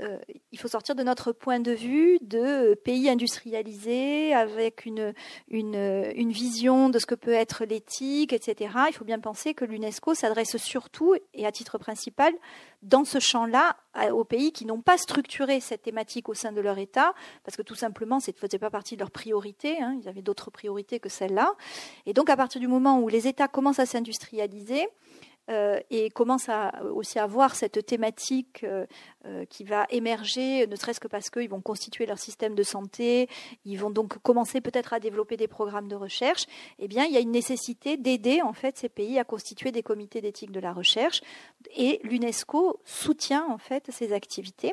euh, 0.01 0.19
il 0.53 0.59
faut 0.59 0.69
sortir 0.69 0.95
de 0.95 1.03
notre 1.03 1.33
point 1.33 1.61
de 1.61 1.73
vue 1.73 2.19
de 2.21 2.75
pays 2.85 3.09
industrialisés 3.09 4.35
avec 4.35 4.87
une, 4.87 5.15
une, 5.49 6.33
vision 6.33 6.89
de 6.89 6.99
ce 6.99 7.07
que 7.07 7.15
peut 7.15 7.33
être 7.33 7.65
l'éthique, 7.65 8.33
etc. 8.33 8.75
Il 8.89 8.93
faut 8.93 9.05
bien 9.05 9.21
penser 9.21 9.55
que 9.55 9.65
l'UNESCO 9.65 10.15
s'adresse 10.15 10.57
surtout 10.57 11.15
et 11.33 11.47
à 11.47 11.53
titre 11.53 11.79
principal 11.79 12.33
dans 12.83 13.05
ce 13.05 13.19
champ-là 13.19 13.77
aux 14.13 14.25
pays 14.25 14.53
qui 14.53 14.67
n'ont 14.67 14.81
pas 14.81 14.99
structuré 14.99 15.61
cette 15.61 15.83
thématique 15.83 16.29
au 16.29 16.35
sein 16.35 16.53
de 16.53 16.61
leur 16.61 16.79
État, 16.79 17.15
parce 17.45 17.57
que 17.57 17.63
tout 17.63 17.77
simplement, 17.77 18.19
ça 18.21 18.33
ne 18.33 18.37
faisait 18.37 18.59
pas 18.59 18.71
partie 18.71 18.97
de 18.97 19.01
leurs 19.01 19.13
priorités, 19.13 19.81
hein, 19.81 19.97
ils 20.01 20.09
avaient 20.09 20.23
d'autres 20.23 20.51
priorités 20.51 20.99
que 20.99 21.09
celle-là. 21.09 21.53
Et 22.07 22.13
donc 22.13 22.29
à 22.31 22.37
partir 22.37 22.61
du 22.61 22.67
moment 22.67 23.01
où 23.01 23.09
les 23.09 23.29
États 23.29 23.49
commencent 23.49 23.79
à 23.79 23.87
s'industrialiser, 23.87 24.89
euh, 25.51 25.79
et 25.91 26.09
commence 26.09 26.49
à, 26.49 26.83
aussi 26.95 27.19
à 27.19 27.27
voir 27.27 27.55
cette 27.55 27.85
thématique 27.85 28.65
euh, 28.65 28.87
euh, 29.27 29.45
qui 29.45 29.65
va 29.65 29.87
émerger, 29.91 30.67
ne 30.67 30.75
serait-ce 30.75 31.01
que 31.01 31.09
parce 31.09 31.29
qu'ils 31.29 31.51
vont 31.51 31.61
constituer 31.61 32.07
leur 32.07 32.19
système 32.19 32.55
de 32.55 32.63
santé, 32.63 33.29
ils 33.67 33.77
vont 33.77 33.91
donc 33.91 34.17
commencer 34.23 34.63
peut-être 34.63 34.95
à 34.95 35.01
développer 35.01 35.37
des 35.37 35.47
programmes 35.47 35.89
de 35.89 35.97
recherche, 35.97 36.47
eh 36.79 36.89
bien, 36.89 37.05
il 37.05 37.13
y 37.13 37.19
a 37.19 37.21
une 37.21 37.31
nécessité 37.31 37.99
d'aider 37.99 38.41
en 38.41 38.55
fait 38.55 38.79
ces 38.79 38.89
pays 38.89 39.19
à 39.19 39.25
constituer 39.25 39.71
des 39.71 39.83
comités 39.83 40.23
d'éthique 40.23 40.51
de 40.51 40.61
la 40.61 40.73
recherche 40.73 41.21
et 41.77 42.01
l'UNESCO 42.05 42.81
soutient 42.87 43.47
en 43.51 43.59
fait 43.59 43.91
ces 43.91 44.15
activités, 44.15 44.73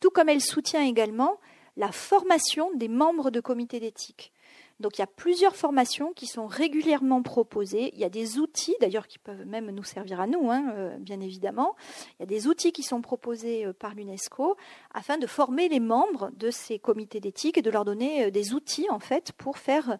tout 0.00 0.10
comme 0.10 0.28
elle 0.28 0.40
soutient 0.40 0.82
également 0.82 1.38
la 1.76 1.92
formation 1.92 2.72
des 2.74 2.88
membres 2.88 3.30
de 3.30 3.38
comités 3.38 3.78
d'éthique. 3.78 4.32
Donc 4.80 4.96
il 4.98 5.00
y 5.00 5.04
a 5.04 5.08
plusieurs 5.08 5.56
formations 5.56 6.12
qui 6.12 6.26
sont 6.26 6.46
régulièrement 6.46 7.22
proposées. 7.22 7.90
Il 7.94 7.98
y 7.98 8.04
a 8.04 8.08
des 8.08 8.38
outils, 8.38 8.76
d'ailleurs, 8.80 9.08
qui 9.08 9.18
peuvent 9.18 9.44
même 9.44 9.70
nous 9.70 9.82
servir 9.82 10.20
à 10.20 10.26
nous, 10.26 10.50
hein, 10.50 10.72
euh, 10.76 10.96
bien 10.98 11.20
évidemment. 11.20 11.74
Il 12.18 12.22
y 12.22 12.22
a 12.22 12.26
des 12.26 12.46
outils 12.46 12.70
qui 12.70 12.84
sont 12.84 13.02
proposés 13.02 13.66
euh, 13.66 13.72
par 13.72 13.94
l'UNESCO 13.94 14.56
afin 14.94 15.18
de 15.18 15.26
former 15.26 15.68
les 15.68 15.80
membres 15.80 16.30
de 16.36 16.50
ces 16.50 16.78
comités 16.78 17.18
d'éthique 17.18 17.58
et 17.58 17.62
de 17.62 17.70
leur 17.70 17.84
donner 17.84 18.26
euh, 18.26 18.30
des 18.30 18.54
outils, 18.54 18.88
en 18.90 19.00
fait, 19.00 19.32
pour 19.32 19.58
faire 19.58 19.98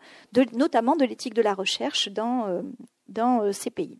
notamment 0.52 0.94
de 0.94 1.04
l'éthique 1.04 1.34
de 1.34 1.42
la 1.42 1.54
recherche 1.54 2.08
dans, 2.08 2.62
dans 3.08 3.52
ces 3.52 3.70
pays. 3.70 3.98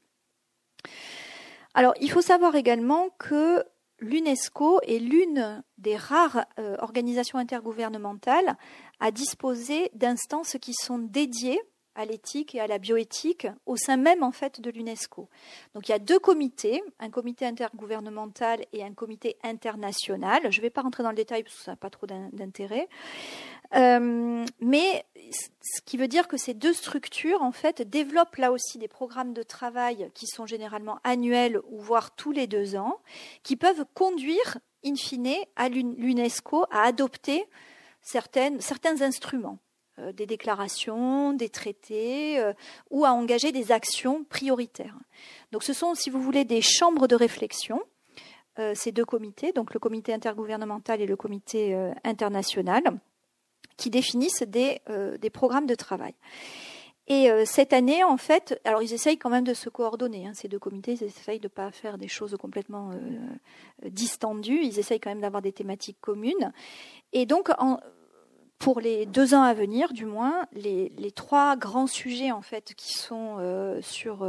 Alors, 1.75 1.95
il 2.01 2.11
faut 2.11 2.21
savoir 2.21 2.55
également 2.55 3.09
que 3.19 3.65
l'UNESCO 4.01 4.81
est 4.83 4.99
l'une 4.99 5.63
des 5.79 5.97
rares 5.97 6.45
organisations 6.79 7.39
intergouvernementales 7.39 8.57
à 9.01 9.11
disposer 9.11 9.91
d'instances 9.95 10.57
qui 10.61 10.75
sont 10.75 10.99
dédiées 10.99 11.61
à 11.99 12.05
l'éthique 12.05 12.55
et 12.55 12.61
à 12.61 12.69
la 12.69 12.79
bioéthique 12.79 13.49
au 13.67 13.77
sein 13.77 13.97
même 13.97 14.23
en 14.23 14.31
fait 14.31 14.61
de 14.61 14.71
l'UNESCO. 14.71 15.29
Donc 15.75 15.89
il 15.89 15.93
y 15.93 15.95
a 15.95 15.99
deux 15.99 16.21
comités, 16.21 16.81
un 17.01 17.11
comité 17.11 17.45
intergouvernemental 17.45 18.65
et 18.73 18.85
un 18.85 18.95
comité 18.95 19.37
international. 19.43 20.41
Je 20.51 20.59
ne 20.59 20.63
vais 20.63 20.71
pas 20.71 20.83
rentrer 20.83 21.03
dans 21.03 21.11
le 21.11 21.17
détail 21.17 21.43
parce 21.43 21.57
que 21.57 21.63
ça 21.65 21.73
n'a 21.73 21.77
pas 21.77 21.91
trop 21.91 22.07
d'intérêt. 22.07 22.89
Euh, 23.75 24.45
mais 24.61 25.05
ce 25.33 25.81
qui 25.85 25.97
veut 25.97 26.07
dire 26.07 26.29
que 26.29 26.37
ces 26.37 26.55
deux 26.55 26.73
structures 26.73 27.43
en 27.43 27.53
fait 27.53 27.83
développent 27.83 28.37
là 28.37 28.53
aussi 28.53 28.79
des 28.79 28.89
programmes 28.89 29.35
de 29.35 29.43
travail 29.43 30.09
qui 30.15 30.29
sont 30.29 30.47
généralement 30.47 31.01
annuels 31.03 31.61
ou 31.69 31.81
voire 31.81 32.15
tous 32.15 32.31
les 32.31 32.47
deux 32.47 32.77
ans, 32.77 33.01
qui 33.43 33.57
peuvent 33.57 33.85
conduire 33.95 34.59
in 34.85 34.95
fine, 34.95 35.35
à 35.57 35.69
l'UNESCO 35.69 36.65
à 36.71 36.83
adopter 36.83 37.45
certaines, 38.09 38.61
certains 38.61 39.03
instruments, 39.03 39.59
euh, 39.99 40.13
des 40.13 40.25
déclarations, 40.25 41.35
des 41.35 41.51
traités, 41.51 42.39
euh, 42.39 42.55
ou 42.91 43.05
à 43.05 43.11
engager 43.11 43.53
des 43.53 43.71
actions 43.71 44.25
prioritaires. 44.25 44.97
Donc 45.53 45.63
ce 45.63 45.75
sont, 45.75 45.95
si 45.95 46.09
vous 46.09 46.23
voulez, 46.23 46.47
des 46.47 46.63
chambres 46.63 47.07
de 47.07 47.15
réflexion, 47.15 47.83
euh, 48.59 48.73
ces 48.75 48.93
deux 48.93 49.05
comités, 49.05 49.53
donc 49.53 49.75
le 49.75 49.81
comité 49.81 50.15
intergouvernemental 50.15 51.03
et 51.03 51.07
le 51.07 51.17
comité 51.17 51.77
international, 52.03 52.83
qui 53.77 53.91
définissent 53.91 54.43
des, 54.43 54.81
des 55.21 55.31
programmes 55.31 55.67
de 55.67 55.77
travail. 55.77 56.15
Et 57.07 57.31
cette 57.47 57.73
année, 57.73 58.03
en 58.05 58.17
fait, 58.19 58.61
alors 58.65 58.83
ils 58.83 58.93
essayent 58.93 59.17
quand 59.17 59.31
même 59.31 59.45
de 59.45 59.55
se 59.55 59.71
coordonner. 59.71 60.27
Hein, 60.27 60.33
ces 60.35 60.49
deux 60.49 60.59
comités, 60.59 60.93
ils 60.93 61.05
essayent 61.05 61.39
de 61.39 61.47
ne 61.47 61.49
pas 61.49 61.71
faire 61.71 61.97
des 61.97 62.09
choses 62.09 62.37
complètement 62.39 62.91
distendues. 63.83 64.61
Ils 64.63 64.79
essayent 64.79 65.01
quand 65.01 65.11
même 65.11 65.23
d'avoir 65.23 65.41
des 65.41 65.53
thématiques 65.53 66.01
communes. 66.01 66.53
Et 67.13 67.25
donc, 67.25 67.51
pour 68.59 68.81
les 68.81 69.07
deux 69.07 69.35
ans 69.35 69.43
à 69.43 69.55
venir, 69.55 69.93
du 69.93 70.05
moins, 70.05 70.47
les, 70.53 70.91
trois 71.15 71.57
grands 71.57 71.87
sujets 71.87 72.33
en 72.33 72.43
fait 72.43 72.75
qui 72.75 72.95
sont 72.95 73.37
euh, 73.39 73.81
sur 73.83 74.23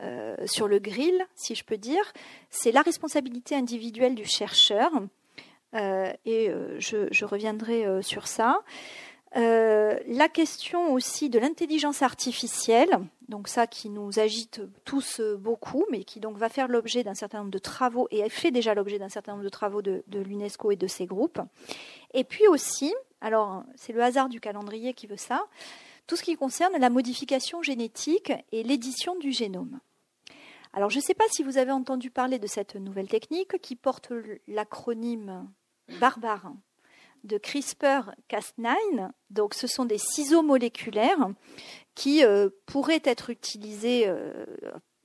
euh, 0.00 0.36
sur 0.44 0.68
le 0.68 0.78
grill, 0.78 1.26
si 1.34 1.54
je 1.54 1.64
peux 1.64 1.78
dire, 1.78 2.12
c'est 2.50 2.72
la 2.72 2.82
responsabilité 2.82 3.54
individuelle 3.54 4.14
du 4.14 4.26
chercheur. 4.26 4.90
et 5.74 6.50
je, 6.78 7.24
reviendrai 7.24 8.02
sur 8.02 8.28
ça. 8.28 8.62
Euh, 9.36 9.98
la 10.06 10.28
question 10.28 10.94
aussi 10.94 11.28
de 11.28 11.38
l'intelligence 11.38 12.00
artificielle, 12.00 13.00
donc 13.28 13.48
ça 13.48 13.66
qui 13.66 13.90
nous 13.90 14.18
agite 14.18 14.62
tous 14.84 15.20
beaucoup, 15.38 15.84
mais 15.90 16.04
qui 16.04 16.20
donc 16.20 16.38
va 16.38 16.48
faire 16.48 16.68
l'objet 16.68 17.04
d'un 17.04 17.14
certain 17.14 17.38
nombre 17.38 17.50
de 17.50 17.58
travaux 17.58 18.08
et 18.10 18.26
fait 18.30 18.50
déjà 18.50 18.72
l'objet 18.72 18.98
d'un 18.98 19.10
certain 19.10 19.32
nombre 19.32 19.44
de 19.44 19.50
travaux 19.50 19.82
de, 19.82 20.02
l'UNESCO 20.10 20.70
et 20.70 20.76
de 20.76 20.86
ses 20.86 21.04
groupes. 21.04 21.40
Et 22.14 22.24
puis 22.24 22.46
aussi, 22.48 22.94
alors 23.20 23.64
c'est 23.74 23.92
le 23.92 24.02
hasard 24.02 24.28
du 24.28 24.40
calendrier 24.40 24.94
qui 24.94 25.06
veut 25.06 25.16
ça, 25.16 25.46
tout 26.06 26.16
ce 26.16 26.22
qui 26.22 26.36
concerne 26.36 26.76
la 26.78 26.90
modification 26.90 27.62
génétique 27.62 28.32
et 28.52 28.62
l'édition 28.62 29.16
du 29.16 29.32
génome. 29.32 29.80
Alors 30.72 30.90
je 30.90 30.98
ne 30.98 31.02
sais 31.02 31.14
pas 31.14 31.24
si 31.30 31.42
vous 31.42 31.58
avez 31.58 31.72
entendu 31.72 32.10
parler 32.10 32.38
de 32.38 32.46
cette 32.46 32.76
nouvelle 32.76 33.08
technique 33.08 33.60
qui 33.60 33.76
porte 33.76 34.12
l'acronyme 34.46 35.48
barbare 36.00 36.52
de 37.26 37.38
CRISPR-Cas9. 37.38 39.10
Donc, 39.30 39.54
ce 39.54 39.66
sont 39.66 39.84
des 39.84 39.98
ciseaux 39.98 40.42
moléculaires 40.42 41.28
qui 41.94 42.24
euh, 42.24 42.48
pourraient 42.66 43.02
être 43.04 43.30
utilisés. 43.30 44.04
Euh, 44.06 44.46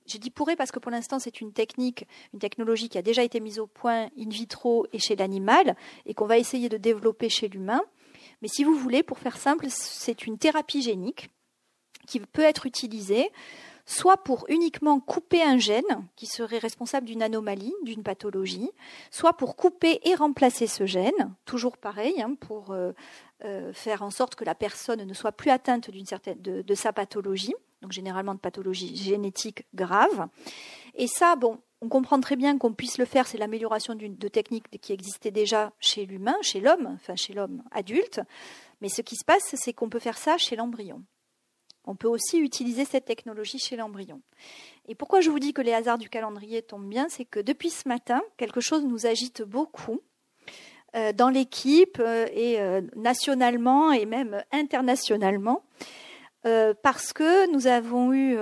je 0.06 0.18
dis 0.18 0.30
pourrait 0.30 0.56
parce 0.56 0.72
que 0.72 0.78
pour 0.78 0.90
l'instant, 0.90 1.18
c'est 1.18 1.40
une 1.40 1.52
technique, 1.52 2.06
une 2.32 2.38
technologie 2.38 2.88
qui 2.88 2.98
a 2.98 3.02
déjà 3.02 3.22
été 3.22 3.40
mise 3.40 3.58
au 3.58 3.66
point 3.66 4.08
in 4.18 4.28
vitro 4.28 4.86
et 4.92 4.98
chez 4.98 5.16
l'animal 5.16 5.76
et 6.06 6.14
qu'on 6.14 6.26
va 6.26 6.38
essayer 6.38 6.68
de 6.68 6.76
développer 6.76 7.28
chez 7.28 7.48
l'humain. 7.48 7.82
Mais 8.42 8.48
si 8.48 8.64
vous 8.64 8.74
voulez, 8.74 9.02
pour 9.02 9.18
faire 9.18 9.36
simple, 9.36 9.66
c'est 9.70 10.26
une 10.26 10.36
thérapie 10.36 10.82
génique 10.82 11.30
qui 12.06 12.20
peut 12.20 12.42
être 12.42 12.66
utilisée 12.66 13.30
soit 13.84 14.16
pour 14.16 14.46
uniquement 14.48 15.00
couper 15.00 15.42
un 15.42 15.58
gène 15.58 16.06
qui 16.16 16.26
serait 16.26 16.58
responsable 16.58 17.06
d'une 17.06 17.22
anomalie, 17.22 17.74
d'une 17.82 18.02
pathologie, 18.02 18.70
soit 19.10 19.32
pour 19.32 19.56
couper 19.56 20.00
et 20.04 20.14
remplacer 20.14 20.66
ce 20.66 20.86
gène, 20.86 21.34
toujours 21.44 21.76
pareil, 21.76 22.20
hein, 22.22 22.34
pour 22.38 22.70
euh, 22.70 22.92
euh, 23.44 23.72
faire 23.72 24.02
en 24.02 24.10
sorte 24.10 24.34
que 24.34 24.44
la 24.44 24.54
personne 24.54 25.04
ne 25.04 25.14
soit 25.14 25.32
plus 25.32 25.50
atteinte 25.50 25.90
certaine 26.06 26.40
de, 26.40 26.74
sa 26.74 26.92
pathologie, 26.92 27.54
donc 27.80 27.92
généralement 27.92 28.34
de 28.34 28.40
pathologie 28.40 28.96
génétique 28.96 29.66
grave. 29.74 30.28
Et 30.94 31.06
ça, 31.06 31.36
bon, 31.36 31.58
on 31.82 31.88
comprend 31.88 32.20
très 32.20 32.36
bien 32.36 32.56
qu'on 32.58 32.72
puisse 32.72 32.96
le 32.96 33.04
faire, 33.04 33.26
c'est 33.26 33.38
l'amélioration 33.38 33.96
de 33.96 34.28
techniques 34.28 34.66
qui 34.80 34.92
existaient 34.92 35.32
déjà 35.32 35.72
chez 35.80 36.06
l'humain, 36.06 36.36
chez 36.40 36.60
l'homme, 36.60 36.86
enfin 36.94 37.16
chez 37.16 37.32
l'homme 37.32 37.64
adulte. 37.72 38.20
Mais 38.80 38.88
ce 38.88 39.02
qui 39.02 39.16
se 39.16 39.24
passe, 39.24 39.54
c'est 39.54 39.72
qu'on 39.72 39.88
peut 39.88 39.98
faire 39.98 40.16
ça 40.16 40.38
chez 40.38 40.54
l'embryon. 40.54 41.02
On 41.84 41.96
peut 41.96 42.06
aussi 42.06 42.38
utiliser 42.38 42.84
cette 42.84 43.04
technologie 43.04 43.58
chez 43.58 43.74
l'embryon. 43.74 44.22
Et 44.86 44.94
pourquoi 44.94 45.20
je 45.20 45.30
vous 45.30 45.40
dis 45.40 45.52
que 45.52 45.60
les 45.60 45.72
hasards 45.72 45.98
du 45.98 46.08
calendrier 46.08 46.62
tombent 46.62 46.88
bien, 46.88 47.08
c'est 47.08 47.24
que 47.24 47.40
depuis 47.40 47.70
ce 47.70 47.88
matin, 47.88 48.22
quelque 48.36 48.60
chose 48.60 48.84
nous 48.84 49.06
agite 49.06 49.42
beaucoup 49.42 50.00
euh, 50.94 51.12
dans 51.12 51.30
l'équipe 51.30 51.98
euh, 51.98 52.26
et 52.32 52.60
euh, 52.60 52.80
nationalement 52.94 53.90
et 53.90 54.06
même 54.06 54.44
internationalement, 54.52 55.64
parce 56.44 57.12
que 57.12 57.50
nous 57.52 57.68
avons 57.68 58.12
eu 58.12 58.36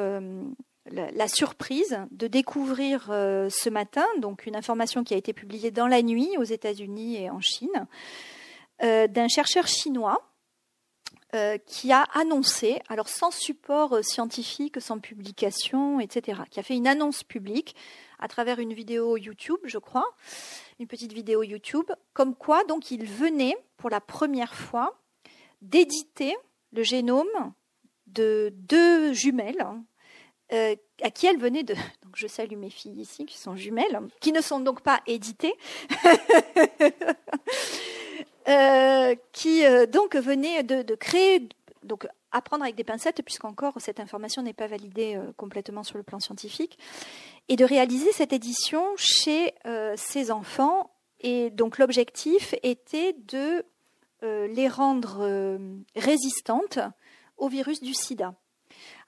la, 0.90 1.28
surprise 1.28 1.98
de 2.10 2.26
découvrir 2.26 3.04
ce 3.06 3.68
matin, 3.70 4.06
donc 4.18 4.46
une 4.46 4.56
information 4.56 5.04
qui 5.04 5.14
a 5.14 5.16
été 5.16 5.32
publiée 5.32 5.70
dans 5.70 5.86
la 5.86 6.02
nuit 6.02 6.30
aux 6.38 6.44
États-Unis 6.44 7.22
et 7.22 7.30
en 7.30 7.40
Chine, 7.40 7.86
d'un 8.80 9.28
chercheur 9.28 9.66
chinois 9.66 10.30
euh, 11.32 11.58
qui 11.58 11.92
a 11.92 12.02
annoncé, 12.14 12.80
alors 12.88 13.08
sans 13.08 13.30
support 13.30 13.92
euh, 13.92 14.02
scientifique, 14.02 14.80
sans 14.80 14.98
publication, 14.98 16.00
etc., 16.00 16.40
qui 16.50 16.58
a 16.58 16.64
fait 16.64 16.74
une 16.74 16.88
annonce 16.88 17.22
publique 17.22 17.76
à 18.18 18.26
travers 18.26 18.58
une 18.58 18.72
vidéo 18.72 19.16
YouTube, 19.16 19.60
je 19.62 19.78
crois, 19.78 20.12
une 20.80 20.88
petite 20.88 21.12
vidéo 21.12 21.44
YouTube, 21.44 21.88
comme 22.14 22.34
quoi 22.34 22.64
donc 22.64 22.90
il 22.90 23.04
venait 23.04 23.56
pour 23.76 23.90
la 23.90 24.00
première 24.00 24.56
fois 24.56 24.98
d'éditer 25.62 26.36
le 26.72 26.82
génome 26.82 27.52
de 28.08 28.52
deux 28.52 29.12
jumelles 29.12 29.64
euh, 30.52 30.74
à 31.02 31.10
qui 31.10 31.26
elle 31.26 31.38
venait 31.38 31.62
de. 31.62 31.74
Donc 32.04 32.14
je 32.14 32.26
salue 32.26 32.56
mes 32.56 32.70
filles 32.70 33.00
ici 33.00 33.26
qui 33.26 33.38
sont 33.38 33.56
jumelles, 33.56 34.00
qui 34.20 34.32
ne 34.32 34.40
sont 34.40 34.60
donc 34.60 34.82
pas 34.82 35.00
éditées. 35.06 35.54
Euh, 38.48 39.14
qui 39.32 39.64
euh, 39.64 39.86
donc 39.86 40.16
venait 40.16 40.62
de, 40.62 40.94
créer, 40.94 41.48
donc 41.84 42.08
apprendre 42.32 42.64
avec 42.64 42.74
des 42.74 42.84
pincettes, 42.84 43.22
puisqu'encore 43.22 43.74
cette 43.78 44.00
information 44.00 44.42
n'est 44.42 44.54
pas 44.54 44.66
validée 44.66 45.14
euh, 45.14 45.30
complètement 45.36 45.84
sur 45.84 45.98
le 45.98 46.02
plan 46.02 46.18
scientifique, 46.20 46.78
et 47.48 47.56
de 47.56 47.64
réaliser 47.64 48.10
cette 48.12 48.32
édition 48.32 48.84
chez 48.96 49.54
ces 49.96 50.30
enfants. 50.30 50.90
Et 51.20 51.50
donc 51.50 51.78
l'objectif 51.78 52.54
était 52.62 53.14
de 53.26 53.64
les 54.22 54.68
rendre 54.68 55.58
résistantes 55.96 56.78
au 57.36 57.48
virus 57.48 57.82
du 57.82 57.92
sida. 57.92 58.34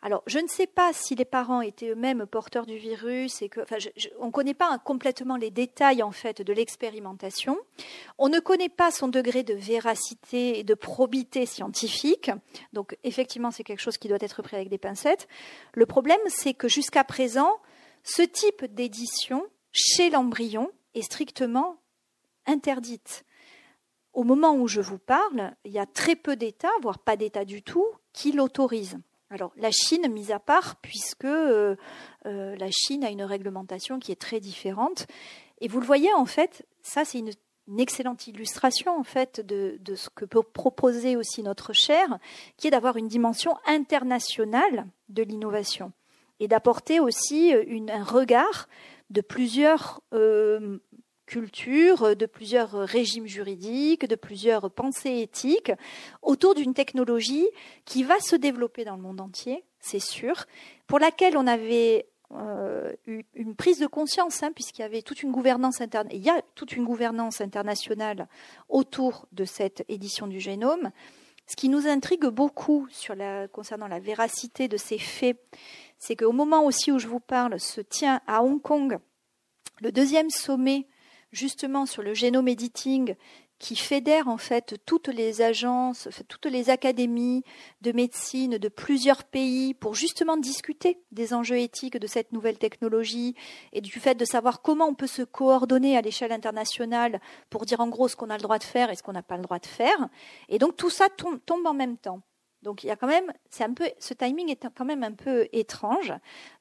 Alors, 0.05 0.25
je 0.27 0.41
ne 0.41 0.49
sais 0.49 0.67
pas 0.67 0.93
si 0.93 1.15
les 1.15 1.25
parents 1.25 1.61
étaient 1.61 1.91
eux-mêmes 1.91 2.27
porteurs 2.27 2.67
du 2.67 2.77
virus 2.77 3.41
et 3.41 3.49
enfin, 3.63 3.77
on 4.19 4.27
ne 4.27 4.33
connaît 4.33 4.53
pas 4.53 4.77
complètement 4.79 5.37
les 5.37 5.53
détails 5.53 6.03
de 6.03 6.53
l'expérimentation. 6.53 7.57
On 8.19 8.29
ne 8.29 8.41
connaît 8.41 8.69
pas 8.69 8.91
son 8.91 9.07
degré 9.07 9.45
de 9.45 9.55
véracité 9.55 10.59
et 10.59 10.65
de 10.65 10.75
probité 10.75 11.47
scientifique. 11.47 12.33
Donc, 12.73 12.97
effectivement, 13.05 13.53
c'est 13.53 13.63
quelque 13.63 13.81
chose 13.81 13.97
qui 13.97 14.09
doit 14.09 14.19
être 14.21 14.43
pris 14.43 14.57
avec 14.57 14.69
des 14.69 14.79
pincettes. 14.79 15.29
Le 15.73 15.87
problème, 15.87 16.19
c'est 16.27 16.55
que 16.55 16.67
jusqu'à 16.67 17.05
présent, 17.05 17.61
ce 18.03 18.23
type 18.23 18.65
d'édition 18.65 19.47
chez 19.71 20.11
l'embryon 20.11 20.69
est 20.95 21.03
strictement 21.03 21.77
interdite. 22.47 23.25
Au 24.15 24.25
moment 24.25 24.57
où 24.57 24.67
je 24.67 24.81
vous 24.81 24.99
parle, 24.99 25.55
il 25.65 25.71
y 25.71 25.79
a 25.79 25.87
très 25.87 26.17
peu 26.17 26.35
d'États, 26.35 26.69
voire 26.83 26.99
pas 26.99 27.17
d'États 27.17 27.45
du 27.45 27.63
tout, 27.63 27.87
qui 28.13 28.33
l'autorisent. 28.33 28.99
Alors 29.33 29.53
la 29.57 29.71
Chine, 29.71 30.07
mise 30.13 30.31
à 30.31 30.39
part, 30.39 30.77
puisque 30.77 31.25
euh, 31.25 31.75
euh, 32.27 32.55
la 32.57 32.71
Chine 32.71 33.03
a 33.03 33.09
une 33.09 33.23
réglementation 33.23 33.99
qui 33.99 34.13
est 34.13 34.21
très 34.21 34.41
différente. 34.41 35.07
Et 35.63 35.69
vous 35.69 35.81
le 35.81 35.87
voyez, 35.87 36.13
en 36.13 36.27
fait, 36.27 36.67
ça 36.83 37.07
c'est 37.07 37.19
une, 37.19 37.31
excellente 37.79 38.27
illustration 38.27 38.99
en 38.99 39.05
fait 39.05 39.41
de, 39.41 39.79
ce 39.95 40.11
que 40.11 40.27
peut 40.27 40.43
proposer 40.43 41.17
aussi 41.17 41.43
notre 41.43 41.73
chaire, 41.73 42.19
qui 42.59 42.67
est 42.67 42.71
d'avoir 42.71 42.99
une 42.99 43.09
dimension 43.09 43.57
internationale 43.67 44.87
de 45.09 45.23
l'innovation 45.23 45.93
et 46.39 46.49
d'apporter 46.49 47.01
aussi 47.01 47.55
un 47.89 48.05
regard 48.05 48.69
de 49.09 49.21
plusieurs 49.23 50.03
euh, 50.13 50.79
culture, 51.33 52.15
de 52.15 52.27
plusieurs 52.27 52.73
régimes 52.73 53.27
juridiques, 53.27 54.07
de 54.07 54.17
plusieurs 54.17 54.71
pensées 54.71 55.21
éthiques, 55.21 55.73
autour 56.21 56.55
d'une 56.55 56.75
technologie 56.75 57.49
qui 57.87 58.03
va 58.03 58.21
se 58.21 58.37
développer 58.37 58.85
dans 58.85 58.97
le 58.97 59.03
monde 59.03 59.19
entier, 59.19 59.65
c'est 59.81 59.99
sûr, 59.99 60.45
pour 60.87 60.99
laquelle 60.99 61.39
on 61.39 61.47
avait 61.47 62.07
euh, 62.33 62.93
eu 63.07 63.23
une 63.33 63.55
prise 63.55 63.79
de 63.79 63.87
conscience, 63.87 64.43
hein, 64.43 64.53
puisqu'il 64.55 64.83
y 64.83 64.85
avait 64.85 65.01
toute 65.01 65.23
une 65.23 65.33
gouvernance 65.33 65.81
il 66.11 66.23
y 66.23 66.29
a 66.29 66.43
toute 66.55 66.73
une 66.77 66.85
gouvernance 66.85 67.41
internationale 67.41 68.29
autour 68.69 69.27
de 69.33 69.47
cette 69.47 69.87
édition 69.89 70.27
du 70.27 70.39
génome. 70.39 70.91
Ce 71.47 71.57
qui 71.57 71.71
nous 71.71 71.87
intrigue 71.87 72.27
beaucoup 72.27 72.89
concernant 73.53 73.89
la 73.89 74.01
véracité 74.01 74.69
de 74.69 74.77
ces 74.77 74.99
faits, 74.99 75.43
c'est 75.99 76.15
qu'au 76.15 76.33
moment 76.33 76.67
aussi 76.67 76.93
où 76.93 76.99
je 76.99 77.09
vous 77.09 77.21
parle, 77.21 77.59
se 77.59 77.81
tient 77.81 78.21
à 78.27 78.43
Hong 78.43 78.61
Kong 78.61 78.99
le 79.81 79.91
deuxième 79.91 80.31
sommet 80.31 80.87
justement 81.33 81.87
sur 81.87 82.03
le 82.03 82.15
génome 82.15 82.49
editing 82.49 83.17
qui 83.63 83.77
fédère 83.77 84.27
en 84.27 84.39
fait 84.39 84.75
toutes 84.87 85.07
les 85.07 85.41
agences, 85.41 86.09
toutes 86.27 86.47
les 86.47 86.69
académies 86.69 87.45
de 87.81 87.93
médecine 87.93 88.59
de 88.59 88.69
plusieurs 88.69 89.23
pays 89.23 89.73
pour 89.73 89.95
justement 89.95 90.37
discuter 90.37 90.99
des 91.13 91.33
enjeux 91.33 91.59
éthiques 91.59 91.97
de 91.97 92.09
cette 92.09 92.33
nouvelle 92.33 92.59
technologie 92.59 93.37
et 93.73 93.81
du 93.81 93.93
fait 94.01 94.17
de 94.17 94.25
savoir 94.25 94.63
comment 94.63 94.89
on 94.89 94.95
peut 94.95 95.07
se 95.07 95.23
coordonner 95.23 95.97
à 95.97 96.01
l'échelle 96.01 96.33
internationale 96.33 97.21
pour 97.51 97.65
dire 97.65 97.81
en 97.81 97.89
gros 97.89 98.09
ce 98.09 98.17
qu'on 98.17 98.31
a 98.31 98.37
le 98.37 98.43
droit 98.43 98.59
de 98.59 98.65
faire 98.65 98.91
et 98.91 98.97
ce 98.97 99.03
qu'on 99.05 99.13
n'a 99.13 99.23
pas 99.23 99.37
le 99.37 99.45
droit 99.45 99.61
de 99.61 99.67
faire. 99.67 100.09
Et 100.49 100.59
donc 100.59 100.77
tout 100.77 100.91
ça 100.91 101.09
tombe, 101.09 101.39
tombe 101.47 101.65
en 101.65 101.75
même 101.75 101.99
temps. 101.99 102.21
Donc 102.63 102.85
il 102.85 102.87
y 102.87 102.91
a 102.91 102.97
quand 102.97 103.09
même, 103.09 103.33
c'est 103.51 103.65
un 103.65 103.73
peu, 103.73 103.89
ce 103.99 104.15
timing 104.15 104.49
est 104.51 104.69
quand 104.75 104.85
même 104.85 105.03
un 105.03 105.13
peu 105.13 105.49
étrange. 105.53 106.13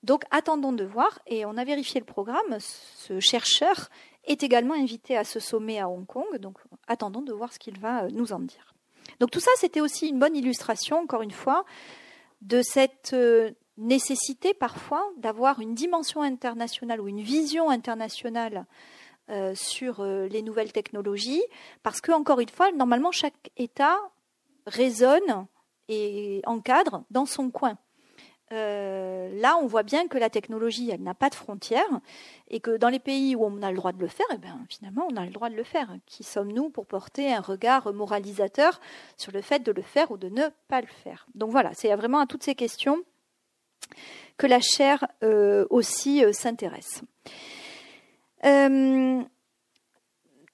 Donc 0.04 0.24
attendons 0.32 0.74
de 0.74 0.84
voir. 0.84 1.20
Et 1.28 1.46
on 1.46 1.58
a 1.58 1.64
vérifié 1.64 2.00
le 2.00 2.06
programme. 2.06 2.58
Ce 2.60 3.20
chercheur 3.20 3.90
est 4.26 4.44
également 4.44 4.74
invité 4.74 5.18
à 5.18 5.24
ce 5.24 5.40
sommet 5.40 5.80
à 5.80 5.90
Hong 5.90 6.06
Kong. 6.06 6.38
Donc 6.38 6.60
attendons 6.88 7.22
de 7.22 7.34
voir 7.34 7.52
ce 7.54 7.60
qu'il 7.60 7.80
va 7.80 8.04
euh, 8.04 8.10
nous 8.12 8.34
en 8.34 8.40
dire. 8.40 8.74
Donc 9.20 9.32
tout 9.32 9.40
ça, 9.40 9.52
c'était 9.58 9.82
aussi 9.82 10.10
une 10.10 10.20
bonne 10.20 10.36
illustration, 10.36 11.00
encore 11.00 11.22
une 11.22 11.32
fois, 11.32 11.66
de 12.42 12.62
cette 12.62 13.14
euh, 13.14 13.52
nécessité 13.78 14.54
parfois 14.54 15.04
d'avoir 15.18 15.60
une 15.60 15.74
dimension 15.74 16.22
internationale 16.22 17.02
ou 17.02 17.08
une 17.08 17.22
vision 17.22 17.70
internationale 17.70 18.66
euh, 19.30 19.54
sur 19.56 20.04
les 20.04 20.42
nouvelles 20.42 20.72
technologies, 20.72 21.44
parce 21.84 22.02
que 22.02 22.12
encore 22.12 22.40
une 22.40 22.50
fois, 22.50 22.72
normalement, 22.72 23.12
chaque 23.12 23.52
État 23.58 23.98
raisonne 24.66 25.48
et 25.88 26.42
encadre 26.46 27.04
dans 27.12 27.26
son 27.26 27.50
coin. 27.50 27.78
Euh, 28.52 29.30
là, 29.40 29.58
on 29.62 29.68
voit 29.68 29.84
bien 29.84 30.08
que 30.08 30.18
la 30.18 30.30
technologie, 30.30 30.90
elle 30.92 31.04
n'a 31.04 31.14
pas 31.14 31.30
de 31.30 31.36
frontières 31.36 32.02
et 32.50 32.60
que 32.60 32.78
dans 32.78 32.90
les 32.90 33.00
pays 33.00 33.36
où 33.36 33.46
on 33.46 33.62
a 33.62 33.72
le 33.72 33.78
droit 33.78 33.92
de 33.92 34.00
le 34.00 34.08
faire, 34.08 34.26
eh 34.34 34.38
bien, 34.38 34.60
finalement, 34.70 35.08
on 35.12 35.16
a 35.16 35.26
le 35.26 35.32
droit 35.32 35.50
de 35.50 35.56
le 35.56 35.64
faire. 35.64 35.90
Qui 36.06 36.24
sommes-nous 36.24 36.70
pour 36.70 36.86
porter 36.86 37.34
un 37.34 37.42
regard 37.42 37.94
moralisateur 37.94 38.80
sur 39.18 39.32
le 39.32 39.42
fait 39.42 39.60
de 39.60 39.72
le 39.72 39.82
faire 39.82 40.12
ou 40.12 40.18
de 40.18 40.30
ne 40.30 40.44
pas 40.68 40.82
le 40.82 40.88
faire? 40.88 41.28
Donc 41.36 41.52
voilà, 41.52 41.72
c'est 41.74 41.94
vraiment 41.96 42.20
à 42.20 42.28
toutes 42.28 42.44
ces 42.44 42.56
questions 42.56 43.04
que 44.38 44.48
la 44.48 44.60
chaire 44.60 45.06
euh, 45.24 45.66
aussi 45.70 46.24
euh, 46.24 46.34
s'intéresse. 46.34 47.04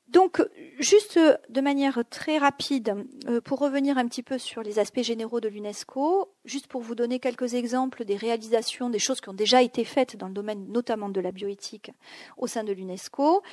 Donc, 0.07 0.41
juste 0.79 1.19
de 1.49 1.61
manière 1.61 2.03
très 2.09 2.37
rapide, 2.37 3.05
euh, 3.27 3.41
pour 3.41 3.59
revenir 3.59 3.97
un 3.97 4.07
petit 4.07 4.23
peu 4.23 4.37
sur 4.37 4.63
les 4.63 4.79
aspects 4.79 5.01
généraux 5.01 5.41
de 5.41 5.49
l'UNESCO, 5.49 6.29
juste 6.45 6.67
pour 6.67 6.81
vous 6.81 6.95
donner 6.95 7.19
quelques 7.19 7.55
exemples 7.55 8.05
des 8.05 8.15
réalisations, 8.15 8.89
des 8.89 8.99
choses 8.99 9.19
qui 9.19 9.27
ont 9.27 9.33
déjà 9.33 9.61
été 9.61 9.83
faites 9.83 10.15
dans 10.15 10.27
le 10.27 10.33
domaine 10.33 10.67
notamment 10.69 11.09
de 11.09 11.19
la 11.19 11.31
bioéthique 11.31 11.91
au 12.37 12.47
sein 12.47 12.63
de 12.63 12.71
l'UNESCO. 12.71 13.43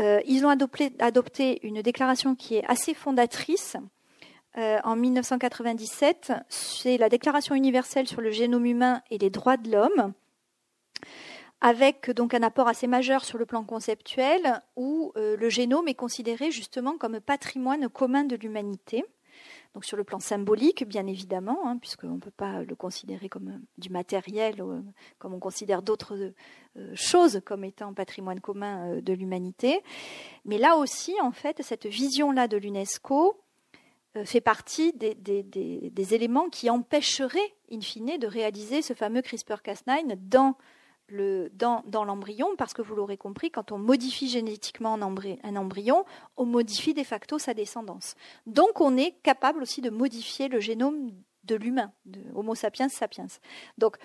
Euh, 0.00 0.20
ils 0.26 0.44
ont 0.44 0.48
adopté, 0.48 1.60
une 1.62 1.80
déclaration 1.80 2.34
qui 2.34 2.56
est 2.56 2.64
assez 2.66 2.92
fondatrice. 2.94 3.76
Euh, 4.56 4.78
en 4.82 4.96
1997, 4.96 6.32
c'est 6.48 6.96
la 6.96 7.08
Déclaration 7.08 7.54
universelle 7.54 8.08
sur 8.08 8.20
le 8.20 8.30
génome 8.30 8.66
humain 8.66 9.02
et 9.10 9.18
les 9.18 9.30
droits 9.30 9.56
de 9.56 9.70
l'homme 9.70 10.12
avec 11.64 12.10
donc 12.10 12.34
un 12.34 12.42
apport 12.42 12.68
assez 12.68 12.86
majeur 12.86 13.24
sur 13.24 13.38
le 13.38 13.46
plan 13.46 13.64
conceptuel, 13.64 14.60
où 14.76 15.12
euh, 15.16 15.34
le 15.34 15.48
génome 15.48 15.88
est 15.88 15.94
considéré 15.94 16.50
justement 16.50 16.98
comme 16.98 17.20
patrimoine 17.20 17.88
commun 17.88 18.24
de 18.24 18.36
l'humanité. 18.36 19.02
Donc 19.72 19.86
sur 19.86 19.96
le 19.96 20.04
plan 20.04 20.20
symbolique, 20.20 20.86
bien 20.86 21.06
évidemment, 21.06 21.66
hein, 21.66 21.78
puisqu'on 21.78 22.16
ne 22.16 22.20
peut 22.20 22.30
pas 22.30 22.62
le 22.64 22.74
considérer 22.76 23.30
comme 23.30 23.62
du 23.78 23.88
matériel, 23.88 24.60
euh, 24.60 24.82
comme 25.18 25.32
on 25.32 25.38
considère 25.38 25.80
d'autres 25.80 26.34
euh, 26.76 26.92
choses 26.94 27.40
comme 27.46 27.64
étant 27.64 27.94
patrimoine 27.94 28.40
commun 28.42 29.00
de 29.00 29.12
l'humanité. 29.14 29.80
Mais 30.44 30.58
là 30.58 30.76
aussi, 30.76 31.14
en 31.22 31.32
fait, 31.32 31.62
cette 31.62 31.86
vision-là 31.86 32.46
de 32.46 32.58
l'UNESCO 32.58 33.40
fait 34.24 34.42
partie 34.42 34.92
des, 34.92 35.14
des, 35.14 36.14
éléments 36.14 36.48
qui 36.48 36.70
empêcheraient, 36.70 37.54
in 37.72 37.80
fine, 37.80 38.16
de 38.16 38.28
réaliser 38.28 38.80
ce 38.80 38.92
fameux 38.92 39.22
CRISPR-Cas9 39.22 40.14
dans 40.28 40.56
dans, 41.10 42.04
l'embryon, 42.04 42.56
parce 42.56 42.74
que 42.74 42.82
vous 42.82 42.94
l'aurez 42.94 43.16
compris, 43.16 43.50
quand 43.50 43.72
on 43.72 43.78
modifie 43.78 44.28
génétiquement 44.28 44.94
un, 44.94 45.56
embryon, 45.56 46.04
on 46.36 46.46
modifie 46.46 46.94
de 46.94 47.02
facto 47.04 47.38
sa 47.38 47.54
descendance. 47.54 48.14
Donc 48.46 48.80
on 48.80 48.96
est 48.96 49.12
capable 49.22 49.62
aussi 49.62 49.80
de 49.80 49.90
modifier 49.90 50.48
le 50.48 50.60
génome 50.60 51.10
de 51.44 51.56
l'humain, 51.56 51.92
Homo 52.34 52.54
sapiens 52.54 52.88
sapiens. 52.88 53.26
Donc 53.76 53.98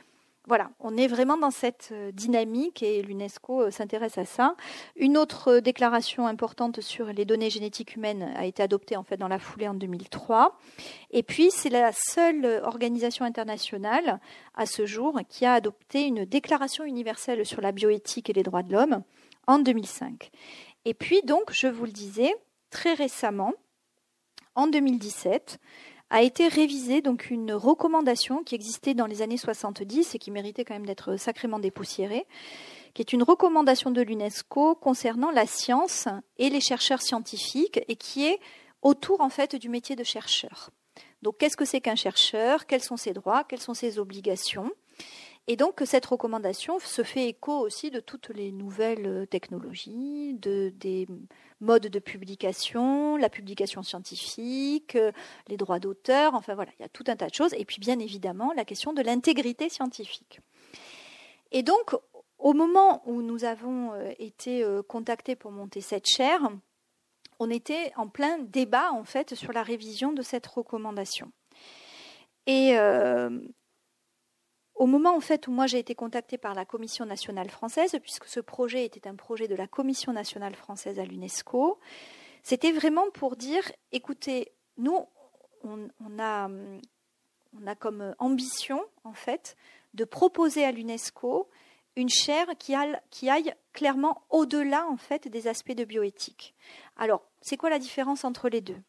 voilà, 0.50 0.72
on 0.80 0.98
est 0.98 1.06
vraiment 1.06 1.38
dans 1.38 1.52
cette 1.52 1.90
euh, 1.92 2.12
dynamique 2.12 2.82
et 2.82 3.04
l'UNESCO 3.04 3.62
euh, 3.62 3.72
s'intéresse 3.72 4.18
à 4.18 4.26
ça. 4.26 4.56
Une 4.96 5.16
autre 5.16 5.58
euh, 5.58 5.62
déclaration 5.62 6.26
importante 6.26 6.82
sur 6.82 7.14
les 7.14 7.24
données 7.24 7.52
génétiques 7.52 7.96
humaines 7.96 8.34
a 8.36 8.46
été 8.46 8.64
adoptée 8.64 8.98
en 8.98 9.04
fait 9.04 9.16
dans 9.16 9.28
la 9.28 9.38
foulée 9.38 9.68
en 9.68 9.76
2003. 9.76 10.58
Et 11.12 11.22
puis 11.22 11.52
c'est 11.52 11.70
la 11.70 11.92
seule 11.94 12.62
organisation 12.64 13.26
internationale 13.26 14.20
à 14.56 14.66
ce 14.66 14.88
jour 14.88 15.20
qui 15.30 15.46
a 15.46 15.54
adopté 15.54 16.08
une 16.08 16.26
déclaration 16.26 16.84
universelle 16.84 17.46
sur 17.46 17.62
la 17.62 17.72
bioéthique 17.72 18.32
et 18.32 18.34
les 18.34 18.44
droits 18.44 18.64
de 18.64 18.74
l'homme 18.74 19.04
en 19.46 19.60
2005. 19.60 20.32
Et 20.86 20.96
puis 20.96 21.22
donc, 21.22 21.52
je 21.52 21.68
vous 21.68 21.86
le 21.86 21.92
disais, 21.92 22.34
très 22.72 22.96
récemment, 22.96 23.54
en 24.56 24.66
2017, 24.66 25.60
a 26.10 26.24
été 26.24 26.48
révisée 26.48 27.02
donc 27.02 27.30
une 27.30 27.54
recommandation 27.54 28.44
qui 28.44 28.56
existait 28.56 28.94
dans 28.94 29.06
les 29.06 29.22
années 29.22 29.38
70 29.38 30.16
et 30.16 30.20
qui 30.20 30.32
méritait 30.32 30.66
quand 30.66 30.74
même 30.74 30.86
d'être 30.86 31.18
sacrément 31.18 31.60
dépoussiérée, 31.60 32.26
qui 32.94 33.02
est 33.02 33.14
une 33.14 33.24
recommandation 33.24 33.92
de 33.92 34.02
l'UNESCO 34.02 34.76
concernant 34.76 35.32
la 35.32 35.46
science 35.46 36.08
et 36.38 36.50
les 36.50 36.62
chercheurs 36.62 37.02
scientifiques 37.02 37.80
et 37.88 37.96
qui 37.96 38.26
est 38.26 38.40
autour 38.82 39.22
en 39.22 39.30
fait 39.30 39.56
du 39.56 39.70
métier 39.70 39.96
de 39.96 40.04
chercheur. 40.04 40.72
Donc 41.22 41.38
qu'est-ce 41.38 41.58
que 41.58 41.66
c'est 41.66 41.82
qu'un 41.82 41.96
chercheur? 41.96 42.66
Quels 42.66 42.84
sont 42.84 42.98
ses 42.98 43.14
droits? 43.14 43.44
Quelles 43.44 43.62
sont 43.62 43.74
ses 43.74 44.00
obligations? 44.00 44.72
Et 45.50 45.56
donc 45.56 45.82
cette 45.84 46.06
recommandation 46.06 46.78
se 46.78 47.02
fait 47.02 47.28
écho 47.28 47.58
aussi 47.58 47.90
de 47.90 48.00
toutes 48.00 48.30
les 48.30 48.52
nouvelles 48.52 49.26
technologies, 49.32 50.36
de, 50.36 50.72
des 50.76 51.08
modes 51.60 51.88
de 51.88 51.98
publication, 51.98 53.18
la 53.18 53.30
publication 53.30 53.82
scientifique, 53.82 54.96
les 55.48 55.58
droits 55.58 55.80
d'auteur, 55.80 56.36
enfin 56.36 56.54
voilà, 56.54 56.72
il 56.78 56.84
y 56.84 56.86
a 56.86 56.90
tout 56.90 57.04
un 57.08 57.16
tas 57.16 57.26
de 57.28 57.34
choses. 57.34 57.56
Et 57.56 57.66
puis 57.66 57.80
bien 57.80 57.98
évidemment 57.98 58.54
la 58.56 58.64
question 58.64 58.94
de 58.94 59.02
l'intégrité 59.02 59.70
scientifique. 59.70 60.40
Et 61.52 61.64
donc 61.64 61.96
au 62.38 62.54
moment 62.54 63.02
où 63.08 63.24
nous 63.24 63.44
avons 63.44 63.94
euh, 63.94 64.12
été 64.20 64.64
euh, 64.64 64.84
contactés 64.84 65.36
pour 65.36 65.52
monter 65.52 65.82
cette 65.82 66.06
chaire, 66.06 66.48
on 67.40 67.50
était 67.50 67.92
en 67.96 68.08
plein 68.08 68.38
débat 68.38 68.92
en 68.92 69.04
fait 69.04 69.34
sur 69.34 69.52
la 69.52 69.64
révision 69.64 70.14
de 70.14 70.22
cette 70.22 70.46
recommandation. 70.46 71.32
Et, 72.46 72.78
euh, 72.78 73.30
au 74.80 74.86
moment 74.86 75.18
où 75.18 75.52
moi 75.52 75.68
j'ai 75.68 75.78
été 75.78 75.94
contactée 75.94 76.38
par 76.38 76.56
la 76.56 76.66
Commission 76.66 77.06
nationale 77.06 77.50
française, 77.50 77.98
puisque 78.02 78.26
ce 78.26 78.40
projet 78.40 78.86
était 78.86 79.08
un 79.08 79.16
projet 79.16 79.50
de 79.50 79.56
la 79.56 79.68
Commission 79.68 80.14
nationale 80.14 80.56
française 80.56 81.00
à 81.00 81.06
l'UNESCO, 81.06 81.78
c'était 82.44 82.72
vraiment 82.72 83.12
pour 83.12 83.36
dire, 83.36 83.62
écoutez, 83.92 84.54
nous, 84.78 85.06
on, 85.64 85.90
a, 86.20 86.50
comme 87.78 88.16
ambition 88.20 88.82
en 89.04 89.14
fait 89.14 89.58
de 89.94 90.06
proposer 90.06 90.64
à 90.64 90.72
l'UNESCO 90.72 91.50
une 91.98 92.10
chaire 92.10 92.48
qui, 92.58 92.74
aille 92.74 93.54
clairement 93.74 94.24
au-delà 94.30 94.88
en 94.88 94.96
fait 94.96 95.28
des 95.28 95.48
aspects 95.48 95.76
de 95.76 95.84
bioéthique. 95.84 96.56
Alors, 96.96 97.26
c'est 97.42 97.58
quoi 97.58 97.70
la 97.70 97.80
différence 97.80 98.24
entre 98.24 98.48
les 98.48 98.62
deux? 98.62 98.80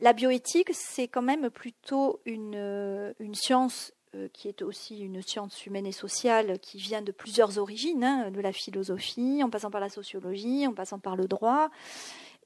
La 0.00 0.14
bioéthique, 0.14 0.70
c'est 0.72 1.08
quand 1.08 1.22
même 1.22 1.50
plutôt 1.50 2.20
une, 2.24 3.14
science 3.34 3.92
qui 4.32 4.48
est 4.48 4.62
aussi 4.62 5.00
une 5.00 5.22
science 5.22 5.66
humaine 5.66 5.86
et 5.86 5.92
sociale 5.92 6.58
qui 6.58 6.78
vient 6.78 7.02
de 7.02 7.12
plusieurs 7.12 7.58
origines, 7.58 8.04
hein, 8.04 8.30
de 8.30 8.40
la 8.40 8.52
philosophie, 8.52 9.42
en 9.42 9.50
passant 9.50 9.70
par 9.70 9.80
la 9.80 9.88
sociologie, 9.88 10.66
en 10.66 10.72
passant 10.72 10.98
par 10.98 11.16
le 11.16 11.26
droit. 11.26 11.70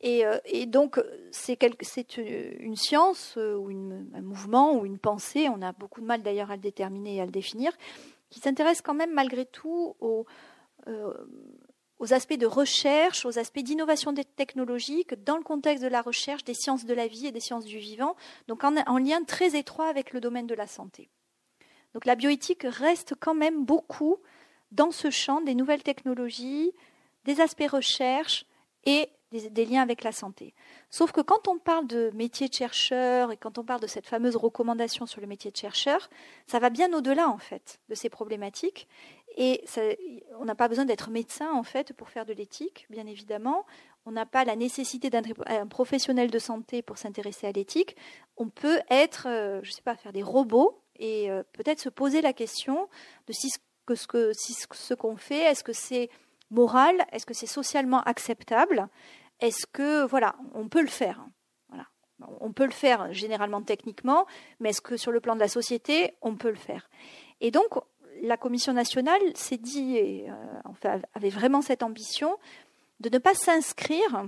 Et, 0.01 0.25
euh, 0.25 0.39
donc, 0.67 1.01
c'est 1.33 1.59
une 2.17 2.77
science 2.77 3.35
euh, 3.37 3.57
ou 3.57 3.71
un 3.71 4.23
mouvement 4.23 4.75
ou 4.75 4.87
une 4.87 4.99
pensée, 4.99 5.49
on 5.49 5.61
a 5.63 5.73
beaucoup 5.73 6.01
de 6.01 6.07
mal 6.07 6.23
d'ailleurs 6.23 6.51
à 6.51 6.57
le 6.57 6.63
déterminer 6.63 7.17
et 7.17 7.21
à 7.21 7.27
le 7.27 7.33
définir, 7.33 7.73
qui 8.31 8.41
s'intéresse 8.41 8.81
quand 8.83 8.95
même 8.95 9.13
malgré 9.13 9.45
tout 9.45 9.97
aux 10.01 10.27
aspects 12.13 12.39
de 12.39 12.47
recherche, 12.47 13.25
aux 13.27 13.39
aspects 13.39 13.61
d'innovation 13.61 14.15
technologique 14.15 15.15
dans 15.25 15.37
le 15.37 15.43
contexte 15.43 15.83
de 15.83 15.89
la 15.89 16.03
recherche 16.03 16.45
des 16.45 16.55
sciences 16.55 16.85
de 16.85 16.95
la 16.95 17.09
vie 17.09 17.27
et 17.27 17.33
des 17.33 17.41
sciences 17.41 17.65
du 17.65 17.79
vivant, 17.79 18.15
donc 18.47 18.63
en 18.65 18.99
lien 18.99 19.25
très 19.25 19.57
étroit 19.57 19.89
avec 19.89 20.13
le 20.13 20.21
domaine 20.21 20.47
de 20.47 20.55
la 20.55 20.67
santé. 20.67 21.11
Donc 21.99 22.05
la 22.05 22.15
bioéthique 22.15 22.63
reste 22.63 23.15
quand 23.19 23.35
même 23.35 23.65
beaucoup 23.65 24.19
dans 24.71 24.93
ce 24.93 25.11
champ 25.11 25.41
des 25.41 25.57
nouvelles 25.57 25.83
technologies, 25.83 26.71
des 27.25 27.41
aspects 27.41 27.69
recherche 27.69 28.47
et 28.85 29.09
des, 29.33 29.65
liens 29.65 29.83
avec 29.83 30.05
la 30.05 30.13
santé. 30.13 30.55
Sauf 30.91 31.11
que 31.11 31.21
quand 31.21 31.49
on 31.49 31.59
parle 31.59 31.89
de 31.89 32.13
métier 32.15 32.49
de 32.49 32.55
chercheur 32.55 33.33
et 33.33 33.37
quand 33.37 33.59
on 33.59 33.65
parle 33.65 33.81
de 33.81 33.89
cette 33.89 34.07
fameuse 34.07 34.37
recommandation 34.37 35.07
sur 35.07 35.21
le 35.21 35.27
métier 35.27 35.51
de 35.51 35.57
chercheur, 35.57 36.09
ça 36.47 36.61
va 36.61 36.71
bien 36.71 36.93
au-delà 36.93 37.29
en 37.29 37.39
fait 37.39 37.81
de 37.89 37.97
ces 37.97 38.09
problématiques. 38.09 38.87
Et 39.37 39.65
on 40.39 40.45
n'a 40.45 40.55
pas 40.55 40.69
besoin 40.69 40.85
d'être 40.85 41.11
médecin 41.11 41.51
en 41.51 41.65
fait 41.65 41.93
pour 41.95 42.11
faire 42.11 42.27
de 42.27 42.33
l'éthique, 42.33 42.87
bien 42.91 43.09
évidemment. 43.09 43.67
On 44.07 44.13
n'a 44.13 44.25
pas 44.25 44.45
la 44.45 44.55
nécessité 44.55 45.11
d'un 45.11 45.67
professionnel 45.67 46.31
de 46.31 46.39
santé 46.39 46.81
pour 46.81 46.97
s'intéresser 46.97 47.49
à 47.49 47.53
l'éthique. 47.53 47.97
On 48.37 48.51
peut 48.51 48.79
être, 48.89 49.27
euh, 49.27 49.59
je 49.65 49.71
ne 49.71 49.75
sais 49.75 49.83
pas, 49.83 49.97
faire 49.97 50.13
des 50.13 50.23
robots 50.23 50.81
et 50.99 51.31
euh, 51.31 51.43
peut-être 51.53 51.81
se 51.81 51.89
poser 51.89 52.21
la 52.21 52.33
question 52.33 52.89
de 53.27 53.33
si 53.33 53.51
ce 53.51 53.59
ce 53.95 54.07
que 54.07 54.33
ce 54.35 54.93
qu'on 54.93 55.17
fait, 55.17 55.45
est-ce 55.45 55.65
que 55.65 55.73
c'est 55.73 56.11
moral, 56.51 57.07
est-ce 57.11 57.25
que 57.25 57.33
c'est 57.33 57.47
socialement 57.47 58.03
acceptable 58.03 58.91
est-ce 59.41 59.67
que, 59.67 60.05
voilà, 60.05 60.37
on 60.55 60.69
peut 60.69 60.81
le 60.81 60.89
faire 60.89 61.25
voilà. 61.69 61.87
On 62.41 62.53
peut 62.53 62.65
le 62.65 62.73
faire 62.73 63.13
généralement 63.13 63.63
techniquement, 63.63 64.27
mais 64.59 64.71
est-ce 64.71 64.81
que 64.81 64.97
sur 64.97 65.13
le 65.13 65.21
plan 65.21 65.35
de 65.35 65.41
la 65.41 65.49
société, 65.49 66.15
on 66.23 66.35
peut 66.37 66.49
le 66.49 66.57
faire 66.57 66.91
Et 67.41 67.51
donc, 67.51 67.69
la 68.23 68.37
Commission 68.37 68.73
nationale 68.73 69.21
s'est 69.35 69.59
dit, 69.59 69.97
et, 69.97 70.29
euh, 70.29 70.99
avait 71.15 71.31
vraiment 71.31 71.63
cette 71.63 71.83
ambition, 71.85 72.37
de 73.01 73.09
ne 73.11 73.19
pas 73.19 73.35
s'inscrire 73.35 74.27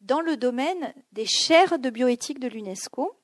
dans 0.00 0.20
le 0.20 0.36
domaine 0.36 0.92
des 1.12 1.26
chaires 1.26 1.78
de 1.78 1.90
bioéthique 1.90 2.40
de 2.40 2.48
l'UNESCO, 2.48 3.14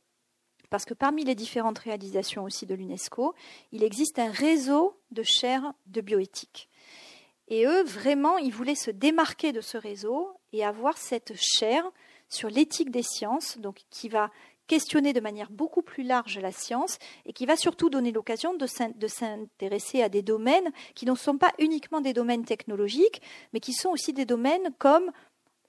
parce 0.70 0.85
que 0.85 0.94
parmi 0.94 1.24
les 1.24 1.35
différentes 1.35 1.80
réalisations 1.80 2.44
aussi 2.44 2.64
de 2.64 2.74
l'UNESCO, 2.74 3.35
il 3.72 3.83
existe 3.83 4.18
un 4.18 4.30
réseau 4.30 4.96
de 5.11 5.22
chaires 5.22 5.72
de 5.87 6.00
bioéthique. 6.00 6.68
Et 7.48 7.66
eux, 7.66 7.83
vraiment, 7.83 8.38
ils 8.38 8.52
voulaient 8.52 8.76
se 8.76 8.92
démarquer 8.92 9.52
de 9.52 9.61
ce 9.61 9.76
réseau 9.76 10.30
et 10.52 10.64
avoir 10.64 10.96
cette 10.96 11.35
chaire 11.37 11.90
sur 12.28 12.48
l'éthique 12.48 12.92
des 12.92 13.02
sciences, 13.02 13.59
donc 13.59 13.80
qui 13.90 14.09
va 14.09 14.30
questionner 14.68 15.12
de 15.12 15.18
manière 15.18 15.50
beaucoup 15.50 15.83
plus 15.83 16.04
large 16.04 16.38
la 16.38 16.52
science 16.52 16.98
et 17.26 17.33
qui 17.33 17.44
va 17.44 17.56
surtout 17.56 17.90
donner 17.90 18.12
l'occasion 18.12 18.54
de 18.54 19.06
s'intéresser 19.09 20.00
à 20.00 20.09
des 20.09 20.22
domaines 20.22 20.70
qui 20.94 21.06
ne 21.06 21.14
sont 21.16 21.38
pas 21.38 21.52
uniquement 21.59 22.00
des 22.00 22.12
domaines 22.12 22.44
technologiques, 22.44 23.20
mais 23.52 23.59
qui 23.59 23.72
sont 23.72 23.88
aussi 23.88 24.12
des 24.12 24.26
domaines 24.26 24.72
comme 24.78 25.11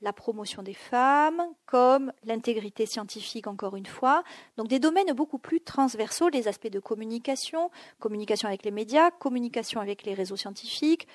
la 0.01 0.13
promotion 0.13 0.63
des 0.63 0.73
femmes, 0.73 1.41
comme 1.65 2.11
l'intégrité 2.23 2.85
scientifique, 2.85 3.47
encore 3.47 3.75
une 3.75 3.85
fois. 3.85 4.23
Donc 4.57 4.67
des 4.67 4.79
domaines 4.79 5.13
beaucoup 5.13 5.37
plus 5.37 5.61
transversaux, 5.61 6.29
les 6.29 6.47
aspects 6.47 6.69
de 6.69 6.79
communication, 6.79 7.69
communication 7.99 8.47
avec 8.47 8.63
les 8.65 8.71
médias, 8.71 9.11
communication 9.11 9.79
avec 9.79 10.03
les 10.03 10.13
réseaux 10.13 10.37
scientifiques, 10.37 11.07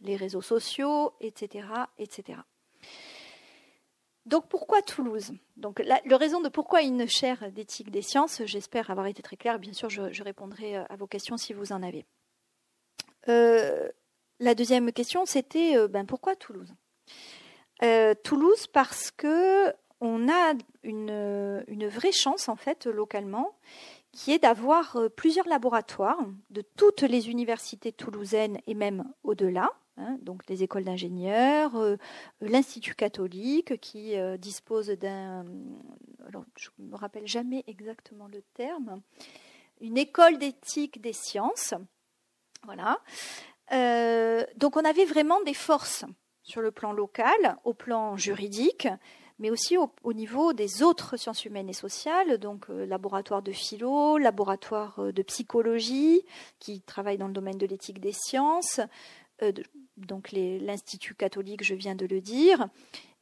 les 0.00 0.16
réseaux 0.16 0.42
sociaux, 0.42 1.12
etc. 1.20 1.66
etc. 1.98 2.38
Donc 4.28 4.46
pourquoi 4.48 4.82
Toulouse? 4.82 5.32
Donc 5.56 5.80
la, 5.80 6.00
raison 6.16 6.40
de 6.42 6.50
pourquoi 6.50 6.82
une 6.82 7.08
chaire 7.08 7.50
d'éthique 7.50 7.90
des 7.90 8.02
sciences, 8.02 8.42
j'espère 8.44 8.90
avoir 8.90 9.06
été 9.06 9.22
très 9.22 9.36
claire, 9.36 9.58
bien 9.58 9.72
sûr 9.72 9.88
je, 9.88 10.22
répondrai 10.22 10.76
euh, 10.76 10.84
à 10.90 10.96
vos 10.96 11.06
questions 11.06 11.38
si 11.38 11.54
vous 11.54 11.72
en 11.72 11.82
avez. 11.82 12.04
Euh, 13.28 13.88
la 14.38 14.54
deuxième 14.54 14.92
question 14.92 15.24
c'était 15.24 15.76
euh, 15.78 15.88
ben, 15.88 16.04
pourquoi 16.04 16.36
Toulouse? 16.36 16.74
Toulouse 18.22 18.66
parce 18.66 19.10
que 19.10 19.72
on 20.00 20.28
a 20.28 20.54
une, 20.82 21.88
vraie 21.88 22.12
chance 22.12 22.48
en 22.48 22.56
fait 22.56 22.86
localement 22.86 23.56
qui 24.12 24.32
est 24.32 24.38
d'avoir 24.38 24.98
plusieurs 25.16 25.46
laboratoires 25.48 26.18
de 26.50 26.62
toutes 26.76 27.02
les 27.02 27.30
universités 27.30 27.92
toulousaines 27.92 28.58
et 28.66 28.74
même 28.74 29.04
au-delà, 29.22 29.70
Hein, 29.98 30.16
donc 30.22 30.42
les 30.48 30.62
écoles 30.62 30.84
d'ingénieurs, 30.84 31.74
euh, 31.74 31.96
l'Institut 32.40 32.94
catholique 32.94 33.80
qui 33.80 34.16
euh, 34.16 34.36
dispose 34.36 34.90
d'un, 34.90 35.44
alors 36.28 36.44
je 36.56 36.68
ne 36.78 36.90
me 36.90 36.94
rappelle 36.94 37.26
jamais 37.26 37.64
exactement 37.66 38.28
le 38.28 38.42
terme, 38.54 39.02
une 39.80 39.98
école 39.98 40.38
d'éthique 40.38 41.00
des 41.00 41.12
sciences. 41.12 41.74
Voilà. 42.62 43.00
Euh, 43.72 44.44
donc 44.56 44.76
on 44.76 44.84
avait 44.84 45.04
vraiment 45.04 45.40
des 45.42 45.54
forces 45.54 46.04
sur 46.48 46.62
le 46.62 46.70
plan 46.70 46.92
local, 46.92 47.56
au 47.64 47.74
plan 47.74 48.16
juridique, 48.16 48.88
mais 49.38 49.50
aussi 49.50 49.76
au, 49.76 49.90
au 50.02 50.12
niveau 50.12 50.52
des 50.52 50.82
autres 50.82 51.16
sciences 51.16 51.44
humaines 51.44 51.68
et 51.68 51.74
sociales, 51.74 52.38
donc 52.38 52.66
laboratoire 52.68 53.42
de 53.42 53.52
philo, 53.52 54.18
laboratoire 54.18 55.12
de 55.12 55.22
psychologie, 55.22 56.24
qui 56.58 56.80
travaille 56.80 57.18
dans 57.18 57.28
le 57.28 57.32
domaine 57.32 57.58
de 57.58 57.66
l'éthique 57.66 58.00
des 58.00 58.12
sciences, 58.12 58.80
euh, 59.42 59.52
donc 59.96 60.32
l'Institut 60.32 61.14
catholique, 61.14 61.64
je 61.64 61.74
viens 61.74 61.94
de 61.94 62.06
le 62.06 62.20
dire, 62.20 62.68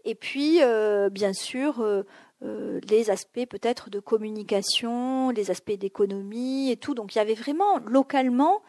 et 0.04 0.14
puis 0.14 0.62
euh, 0.62 1.10
bien 1.10 1.32
sûr 1.32 1.80
euh, 1.80 2.80
les 2.88 3.10
aspects 3.10 3.46
peut-être 3.48 3.90
de 3.90 3.98
communication, 3.98 5.30
les 5.30 5.50
aspects 5.50 5.72
d'économie 5.72 6.70
et 6.70 6.76
tout. 6.76 6.94
Donc 6.94 7.14
il 7.14 7.18
y 7.18 7.20
avait 7.20 7.34
vraiment 7.34 7.78
localement 7.78 8.62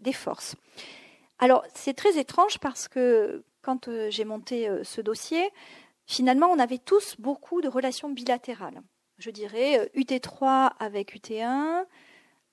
des 0.00 0.14
forces. 0.14 0.56
Alors 1.40 1.64
c'est 1.74 1.94
très 1.94 2.18
étrange 2.18 2.58
parce 2.58 2.86
que 2.86 3.42
quand 3.62 3.88
j'ai 4.10 4.24
monté 4.24 4.70
ce 4.84 5.00
dossier, 5.00 5.50
finalement 6.06 6.48
on 6.48 6.58
avait 6.58 6.78
tous 6.78 7.16
beaucoup 7.18 7.60
de 7.60 7.68
relations 7.68 8.10
bilatérales. 8.10 8.80
Je 9.18 9.30
dirais 9.30 9.90
UT3 9.94 10.70
avec 10.78 11.14
UT1, 11.14 11.84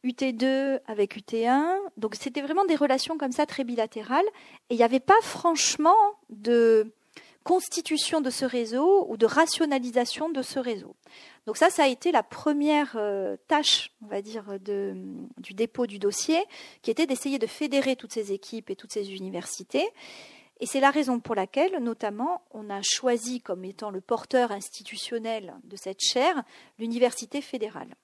UT2 0.04 0.80
avec 0.88 1.18
UT1. 1.18 1.78
Donc 1.98 2.16
c'était 2.16 2.42
vraiment 2.42 2.66
des 2.66 2.76
relations 2.76 3.18
comme 3.18 3.32
ça 3.32 3.46
très 3.46 3.64
bilatérales. 3.64 4.26
Et 4.70 4.76
il 4.76 4.78
n'y 4.78 4.84
avait 4.84 5.00
pas 5.00 5.20
franchement 5.22 5.96
de 6.30 6.92
constitution 7.44 8.20
de 8.20 8.30
ce 8.30 8.46
réseau 8.46 9.06
ou 9.10 9.16
de 9.16 9.26
rationalisation 9.26 10.30
de 10.30 10.42
ce 10.42 10.60
réseau. 10.60 10.96
Donc 11.48 11.56
ça, 11.56 11.70
ça 11.70 11.86
a 11.86 11.88
été 11.88 12.12
la 12.12 12.24
première 12.24 12.96
euh, 12.98 13.38
tâche, 13.48 13.94
on 14.04 14.08
va 14.08 14.22
dire, 14.22 14.44
du 14.60 15.54
dépôt 15.54 15.88
du 15.88 15.98
dossier, 15.98 16.44
qui 16.82 16.92
était 16.92 17.08
d'essayer 17.08 17.40
de 17.40 17.48
fédérer 17.48 17.96
toutes 17.96 18.12
ces 18.12 18.34
équipes 18.34 18.70
et 18.70 18.76
toutes 18.76 18.92
ces 18.92 19.16
universités. 19.16 19.88
Et 20.60 20.66
c'est 20.66 20.82
la 20.82 20.92
raison 20.92 21.22
pour 21.22 21.36
laquelle, 21.36 21.82
notamment, 21.82 22.42
on 22.52 22.70
a 22.70 22.82
choisi 22.82 23.40
comme 23.40 23.64
étant 23.64 23.92
le 23.92 24.02
porteur 24.02 24.52
institutionnel 24.52 25.56
de 25.64 25.78
cette 25.78 26.02
chaire 26.02 26.44
l'université 26.80 27.42
fédérale 27.42 27.96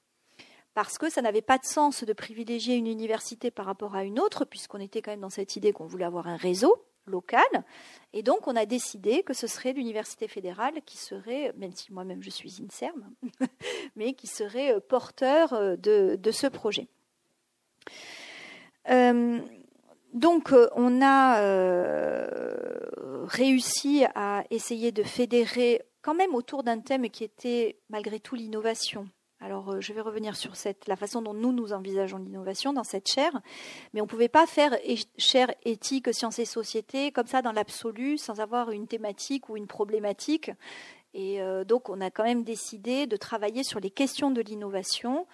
parce 0.73 0.97
que 0.97 1.09
ça 1.09 1.21
n'avait 1.21 1.41
pas 1.41 1.59
de 1.59 1.65
sens 1.65 2.03
de 2.03 2.13
privilégier 2.13 2.75
une 2.75 2.87
université 2.87 3.51
par 3.51 3.67
rapport 3.67 3.95
à 3.95 4.03
une 4.03 4.19
autre, 4.19 4.43
puisqu'on 4.43 4.79
était 4.79 5.03
quand 5.03 5.11
même 5.11 5.19
dans 5.19 5.29
cette 5.29 5.55
idée 5.55 5.71
qu'on 5.71 5.85
voulait 5.85 6.05
avoir 6.05 6.27
un 6.27 6.35
réseau 6.35 6.83
local. 7.05 7.43
Et 8.13 8.23
donc, 8.23 8.47
on 8.47 8.55
a 8.55 8.65
décidé 8.65 9.23
que 9.23 9.33
ce 9.33 9.47
serait 9.47 9.73
l'université 9.73 10.27
fédérale 10.27 10.81
qui 10.85 10.97
serait, 10.97 11.53
même 11.57 11.73
si 11.73 11.91
moi-même 11.91 12.23
je 12.23 12.29
suis 12.29 12.61
INSERM, 12.61 13.11
mais 13.95 14.13
qui 14.13 14.27
serait 14.27 14.73
euh, 14.73 14.79
porteur 14.79 15.53
euh, 15.53 15.75
de, 15.75 16.31
ce 16.31 16.47
projet. 16.47 16.87
Euh, 18.89 19.39
donc, 20.13 20.53
on 20.75 21.01
a 21.01 21.39
réussi 23.25 24.05
à 24.13 24.43
essayer 24.51 24.91
de 24.91 25.03
fédérer 25.03 25.81
quand 26.01 26.13
même 26.13 26.35
autour 26.35 26.63
d'un 26.63 26.79
thème 26.79 27.09
qui 27.09 27.23
était 27.23 27.77
malgré 27.89 28.19
tout 28.19 28.35
l'innovation. 28.35 29.07
Alors, 29.43 29.71
euh, 29.71 29.81
je 29.81 29.91
vais 29.91 29.99
revenir 29.99 30.37
sur 30.37 30.53
la 30.87 30.95
façon 30.95 31.21
dont 31.21 31.33
nous, 31.33 31.51
nous 31.51 31.73
envisageons 31.73 32.17
l'innovation 32.17 32.71
dans 32.71 32.85
cette 32.85 33.09
chaire, 33.09 33.41
mais 33.93 33.99
on 33.99 34.05
ne 34.05 34.09
pouvait 34.09 34.29
pas 34.29 34.47
faire 34.47 34.77
chaire 35.17 35.53
éthique, 35.65 36.13
sciences 36.13 36.39
et 36.39 36.45
société 36.45 37.11
comme 37.11 37.27
ça 37.27 37.41
dans 37.41 37.51
l'absolu, 37.51 38.17
sans 38.17 38.39
avoir 38.39 38.71
une 38.71 38.87
thématique 38.87 39.49
ou 39.49 39.57
une 39.57 39.67
problématique. 39.67 40.49
Et 41.13 41.41
euh, 41.41 41.65
donc, 41.65 41.89
on 41.89 41.99
a 41.99 42.09
quand 42.09 42.23
même 42.23 42.45
décidé 42.45 43.05
de 43.05 43.17
travailler 43.17 43.65
sur 43.65 43.81
les 43.81 43.91
questions 43.91 44.31
de 44.31 44.39
l'innovation 44.39 45.27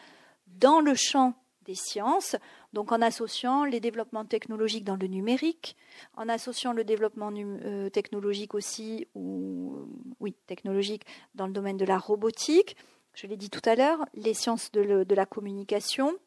dans 0.48 0.80
le 0.82 0.96
champ 0.96 1.36
des 1.66 1.76
sciences, 1.76 2.36
donc 2.74 2.92
en 2.92 3.04
associant 3.04 3.64
les 3.64 3.80
développements 3.80 4.26
technologiques 4.26 4.86
dans 4.86 4.96
le 4.96 5.06
numérique, 5.06 5.78
en 6.18 6.30
associant 6.30 6.74
le 6.74 6.84
développement 6.84 7.32
euh, 7.32 7.92
technologique 7.92 8.56
aussi, 8.56 9.08
ou 9.14 9.86
oui, 10.20 10.34
technologique 10.48 11.04
dans 11.36 11.46
le 11.46 11.54
domaine 11.54 11.78
de 11.78 11.86
la 11.86 12.00
robotique, 12.00 12.76
je 13.14 13.28
l'ai 13.28 13.38
dit 13.38 13.50
tout 13.50 13.62
à 13.66 13.76
l'heure, 13.76 14.06
les 14.14 14.34
sciences 14.34 14.72
de, 14.72 15.14
la 15.14 15.26
communication. 15.26 16.18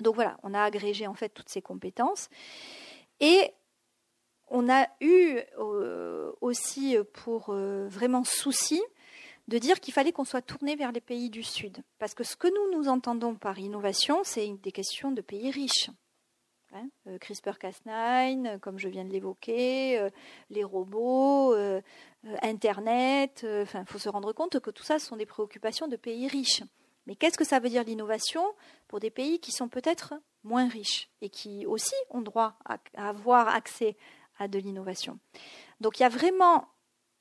Donc 0.00 0.14
voilà, 0.14 0.38
on 0.42 0.54
a 0.54 0.62
agrégé 0.62 1.06
en 1.06 1.14
fait 1.14 1.30
toutes 1.30 1.48
ces 1.48 1.62
compétences. 1.62 2.28
Et 3.20 3.52
on 4.48 4.68
a 4.70 4.86
eu 5.00 5.40
euh, 5.58 6.32
aussi 6.40 6.96
pour 7.12 7.50
euh, 7.50 7.88
vraiment 7.88 8.24
souci 8.24 8.82
de 9.48 9.58
dire 9.58 9.80
qu'il 9.80 9.94
fallait 9.94 10.12
qu'on 10.12 10.24
soit 10.24 10.42
tourné 10.42 10.76
vers 10.76 10.92
les 10.92 11.00
pays 11.00 11.30
du 11.30 11.42
Sud. 11.42 11.78
Parce 11.98 12.14
que 12.14 12.22
ce 12.22 12.36
que 12.36 12.48
nous 12.48 12.78
nous 12.78 12.88
entendons 12.88 13.34
par 13.34 13.58
innovation, 13.58 14.20
c'est 14.22 14.46
des 14.62 14.72
questions 14.72 15.10
de 15.10 15.22
pays 15.22 15.50
riches. 15.50 15.90
Hein, 16.74 16.88
euh, 17.06 17.16
CRISPR-Cas9, 17.18 18.58
comme 18.58 18.78
je 18.78 18.88
viens 18.88 19.04
de 19.04 19.10
l'évoquer, 19.10 19.98
euh, 19.98 20.10
les 20.50 20.64
robots, 20.64 21.54
euh, 21.54 21.80
Internet. 22.42 23.46
Enfin, 23.62 23.80
il 23.80 23.86
faut 23.86 23.98
se 23.98 24.10
rendre 24.10 24.34
compte 24.34 24.60
que 24.60 24.70
tout 24.70 24.82
ça 24.82 24.98
sont 24.98 25.16
des 25.16 25.24
préoccupations 25.24 25.88
de 25.88 25.96
pays 25.96 26.28
riches. 26.28 26.62
Mais 27.06 27.16
qu'est-ce 27.16 27.38
que 27.38 27.44
ça 27.44 27.58
veut 27.58 27.70
dire 27.70 27.84
l'innovation 27.84 28.42
pour 28.86 29.00
des 29.00 29.08
pays 29.08 29.40
qui 29.40 29.50
sont 29.50 29.68
peut-être 29.68 30.12
moins 30.44 30.68
riches 30.68 31.08
et 31.22 31.30
qui 31.30 31.64
aussi 31.64 31.94
ont 32.10 32.20
droit 32.20 32.58
à, 32.66 32.78
avoir 32.96 33.48
accès 33.48 33.96
à 34.38 34.46
de 34.46 34.58
l'innovation? 34.58 35.18
Donc 35.80 35.98
il 35.98 36.02
y 36.02 36.06
a 36.06 36.10
vraiment 36.10 36.68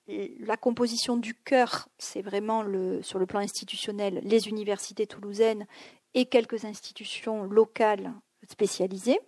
la 0.08 0.58
composition 0.58 1.16
du 1.16 1.34
cœur, 1.36 1.88
c'est 1.98 2.22
vraiment 2.22 2.64
le, 2.64 3.02
sur 3.02 3.20
le 3.20 3.26
plan 3.26 3.40
institutionnel 3.40 4.22
les 4.24 4.48
universités 4.48 5.08
toulousaines 5.08 5.68
et 6.14 6.26
quelques 6.26 6.66
institutions 6.66 7.44
locales 7.44 8.14
spécialisées. 8.50 9.20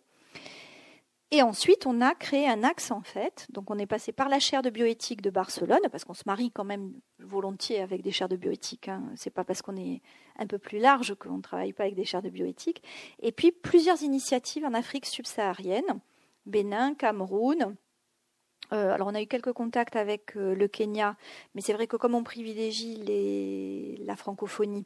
Et 1.31 1.43
ensuite, 1.43 1.85
on 1.85 2.01
a 2.01 2.15
créé 2.15 2.47
un 2.47 2.63
axe 2.63 2.89
en 2.89 3.01
fait. 3.01 3.45
Donc, 3.51 3.69
on 3.69 3.77
est 3.77 3.85
passé 3.85 4.11
par 4.11 4.29
la 4.29 4.39
chaire 4.39 4.63
de 4.63 4.71
bioéthique 4.71 5.21
de 5.21 5.29
Barcelone, 5.29 5.87
parce 5.91 6.03
qu'on 6.03 6.15
se 6.15 6.23
marie 6.25 6.51
quand 6.51 6.63
même 6.63 6.93
volontiers 7.19 7.81
avec 7.81 8.01
des 8.01 8.11
chaires 8.11 8.29
de 8.29 8.35
bioéthique. 8.35 8.87
Hein. 8.87 9.03
C'est 9.15 9.29
pas 9.29 9.43
parce 9.43 9.61
qu'on 9.61 9.77
est 9.77 10.01
un 10.37 10.47
peu 10.47 10.57
plus 10.57 10.79
large 10.79 11.13
qu'on 11.15 11.37
ne 11.37 11.41
travaille 11.41 11.73
pas 11.73 11.83
avec 11.83 11.95
des 11.95 12.05
chaires 12.05 12.23
de 12.23 12.29
bioéthique. 12.29 12.81
Et 13.21 13.31
puis 13.31 13.51
plusieurs 13.51 14.01
initiatives 14.01 14.65
en 14.65 14.73
Afrique 14.73 15.05
subsaharienne, 15.05 15.99
Bénin, 16.47 16.95
Cameroun. 16.95 17.75
Euh, 18.71 18.93
alors, 18.93 19.07
on 19.07 19.15
a 19.15 19.21
eu 19.21 19.27
quelques 19.27 19.53
contacts 19.53 19.95
avec 19.95 20.35
euh, 20.35 20.53
le 20.53 20.67
Kenya, 20.67 21.15
mais 21.53 21.61
c'est 21.61 21.73
vrai 21.73 21.87
que 21.87 21.97
comme 21.97 22.13
on 22.13 22.23
privilégie 22.23 23.97
la 23.99 24.15
francophonie, 24.15 24.85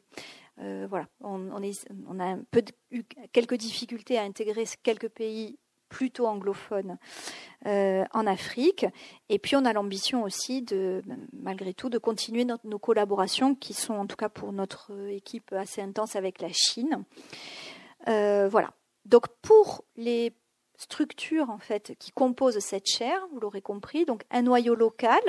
euh, 0.60 0.86
voilà, 0.88 1.06
on, 1.20 1.60
a 2.20 2.36
eu 2.90 3.02
quelques 3.32 3.56
difficultés 3.56 4.18
à 4.18 4.22
intégrer 4.22 4.64
quelques 4.82 5.08
pays 5.08 5.58
plutôt 5.88 6.26
anglophone 6.26 6.98
euh, 7.66 8.04
en 8.12 8.26
Afrique. 8.26 8.86
Et 9.28 9.38
puis 9.38 9.56
on 9.56 9.64
a 9.64 9.72
l'ambition 9.72 10.22
aussi 10.22 10.62
de, 10.62 11.02
malgré 11.32 11.74
tout, 11.74 11.88
de 11.88 11.98
continuer 11.98 12.44
nos 12.64 12.78
collaborations 12.78 13.54
qui 13.54 13.74
sont 13.74 13.94
en 13.94 14.06
tout 14.06 14.16
cas 14.16 14.28
pour 14.28 14.52
notre 14.52 14.92
équipe 15.10 15.52
assez 15.52 15.80
intenses 15.80 16.16
avec 16.16 16.40
la 16.40 16.50
Chine. 16.52 17.04
Euh, 18.08 18.48
voilà. 18.48 18.72
Donc 19.06 19.28
pour 19.42 19.84
les 19.96 20.34
structures 20.76 21.50
en 21.50 21.58
fait 21.58 21.94
qui 21.98 22.10
composent 22.10 22.58
cette 22.58 22.86
chaire, 22.86 23.20
vous 23.32 23.40
l'aurez 23.40 23.62
compris, 23.62 24.04
donc 24.04 24.24
un 24.30 24.42
noyau 24.42 24.74
local, 24.74 25.20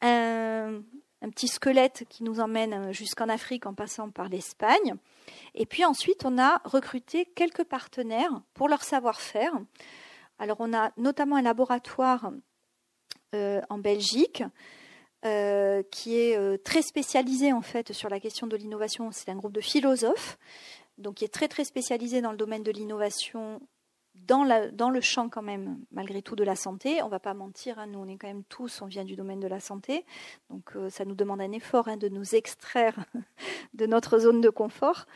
un, 0.00 0.80
un 1.22 1.30
petit 1.30 1.48
squelette 1.48 2.04
qui 2.08 2.24
nous 2.24 2.40
emmène 2.40 2.92
jusqu'en 2.92 3.28
Afrique 3.28 3.66
en 3.66 3.74
passant 3.74 4.10
par 4.10 4.28
l'Espagne. 4.28 4.94
Et 5.54 5.66
puis 5.66 5.84
ensuite, 5.84 6.24
on 6.24 6.38
a 6.38 6.60
recruté 6.64 7.24
quelques 7.34 7.64
partenaires 7.64 8.42
pour 8.54 8.68
leur 8.68 8.84
savoir-faire. 8.84 9.52
Alors, 10.38 10.58
on 10.60 10.74
a 10.74 10.92
notamment 10.96 11.36
un 11.36 11.42
laboratoire 11.42 12.30
euh, 13.34 13.60
en 13.70 13.78
Belgique 13.78 14.42
euh, 15.24 15.82
qui 15.90 16.16
est 16.16 16.36
euh, 16.36 16.58
très 16.58 16.82
spécialisé 16.82 17.52
en 17.52 17.62
fait 17.62 17.92
sur 17.92 18.08
la 18.08 18.20
question 18.20 18.46
de 18.46 18.56
l'innovation. 18.56 19.10
C'est 19.12 19.30
un 19.30 19.36
groupe 19.36 19.52
de 19.52 19.60
philosophes, 19.60 20.38
donc 20.98 21.16
qui 21.16 21.24
est 21.24 21.32
très 21.32 21.48
très 21.48 21.64
spécialisé 21.64 22.20
dans 22.20 22.30
le 22.30 22.36
domaine 22.36 22.62
de 22.62 22.70
l'innovation 22.70 23.60
dans, 24.26 24.90
le 24.90 25.00
champ 25.00 25.28
quand 25.28 25.42
même, 25.42 25.78
malgré 25.92 26.22
tout, 26.22 26.36
de 26.36 26.44
la 26.44 26.56
santé. 26.56 27.02
On 27.02 27.06
ne 27.06 27.10
va 27.10 27.20
pas 27.20 27.34
mentir, 27.34 27.78
hein, 27.78 27.86
nous 27.86 27.98
on 27.98 28.08
est 28.08 28.16
quand 28.16 28.28
même 28.28 28.44
tous, 28.44 28.82
on 28.82 28.86
vient 28.86 29.04
du 29.04 29.16
domaine 29.16 29.40
de 29.40 29.48
la 29.48 29.60
santé, 29.60 30.04
donc 30.50 30.76
euh, 30.76 30.90
ça 30.90 31.04
nous 31.04 31.14
demande 31.14 31.40
un 31.40 31.52
effort 31.52 31.88
hein, 31.88 31.96
de 31.96 32.08
nous 32.08 32.34
extraire 32.34 32.96
de 33.74 33.86
notre 33.86 34.18
zone 34.18 34.40
de 34.40 34.50
confort. 34.50 35.06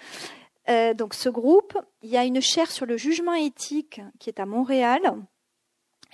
Euh, 0.68 0.94
donc 0.94 1.14
ce 1.14 1.28
groupe, 1.28 1.76
il 2.02 2.10
y 2.10 2.16
a 2.16 2.24
une 2.24 2.40
chaire 2.40 2.70
sur 2.70 2.86
le 2.86 2.96
jugement 2.96 3.34
éthique 3.34 4.00
qui 4.18 4.28
est 4.28 4.40
à 4.40 4.46
Montréal 4.46 5.00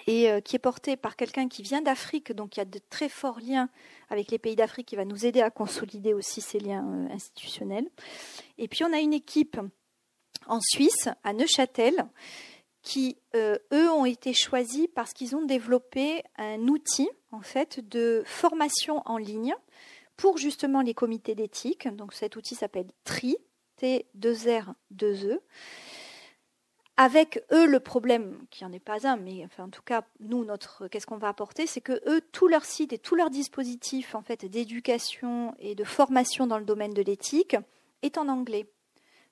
et 0.06 0.30
euh, 0.30 0.40
qui 0.40 0.56
est 0.56 0.60
portée 0.60 0.96
par 0.96 1.16
quelqu'un 1.16 1.48
qui 1.48 1.62
vient 1.62 1.82
d'Afrique, 1.82 2.32
donc 2.32 2.56
il 2.56 2.60
y 2.60 2.62
a 2.62 2.66
de 2.66 2.80
très 2.90 3.08
forts 3.08 3.40
liens 3.40 3.68
avec 4.08 4.30
les 4.30 4.38
pays 4.38 4.56
d'Afrique 4.56 4.86
qui 4.86 4.96
va 4.96 5.04
nous 5.04 5.26
aider 5.26 5.42
à 5.42 5.50
consolider 5.50 6.14
aussi 6.14 6.40
ces 6.40 6.60
liens 6.60 7.08
institutionnels. 7.10 7.88
Et 8.56 8.68
puis 8.68 8.84
on 8.84 8.92
a 8.92 9.00
une 9.00 9.12
équipe 9.12 9.58
en 10.48 10.60
Suisse, 10.60 11.08
à 11.24 11.32
Neuchâtel, 11.32 12.06
qui, 12.86 13.18
euh, 13.34 13.58
eux, 13.72 13.90
ont 13.90 14.04
été 14.04 14.32
choisis 14.32 14.86
parce 14.94 15.12
qu'ils 15.12 15.34
ont 15.34 15.44
développé 15.44 16.22
un 16.36 16.68
outil, 16.68 17.08
en 17.32 17.40
fait, 17.40 17.80
de 17.80 18.22
formation 18.24 19.02
en 19.06 19.18
ligne 19.18 19.56
pour 20.16 20.38
justement 20.38 20.82
les 20.82 20.94
comités 20.94 21.34
d'éthique. 21.34 21.88
Donc 21.96 22.12
cet 22.12 22.36
outil 22.36 22.54
s'appelle 22.54 22.86
TRI, 23.02 23.38
T2R2E. 23.82 25.40
Avec 26.96 27.44
eux, 27.50 27.66
le 27.66 27.80
problème, 27.80 28.38
qui 28.52 28.62
n'en 28.62 28.72
est 28.72 28.78
pas 28.78 29.04
un, 29.04 29.16
mais 29.16 29.44
enfin, 29.44 29.64
en 29.64 29.70
tout 29.70 29.82
cas, 29.82 30.04
nous, 30.20 30.44
notre, 30.44 30.86
qu'est-ce 30.86 31.06
qu'on 31.06 31.18
va 31.18 31.28
apporter, 31.28 31.66
c'est 31.66 31.80
que 31.80 32.00
eux, 32.08 32.20
tout 32.30 32.46
leur 32.46 32.64
site 32.64 32.92
et 32.92 32.98
tout 32.98 33.16
leur 33.16 33.30
dispositif, 33.30 34.14
en 34.14 34.22
fait, 34.22 34.44
d'éducation 34.46 35.56
et 35.58 35.74
de 35.74 35.84
formation 35.84 36.46
dans 36.46 36.58
le 36.58 36.64
domaine 36.64 36.94
de 36.94 37.02
l'éthique 37.02 37.56
est 38.02 38.16
en 38.16 38.28
anglais 38.28 38.70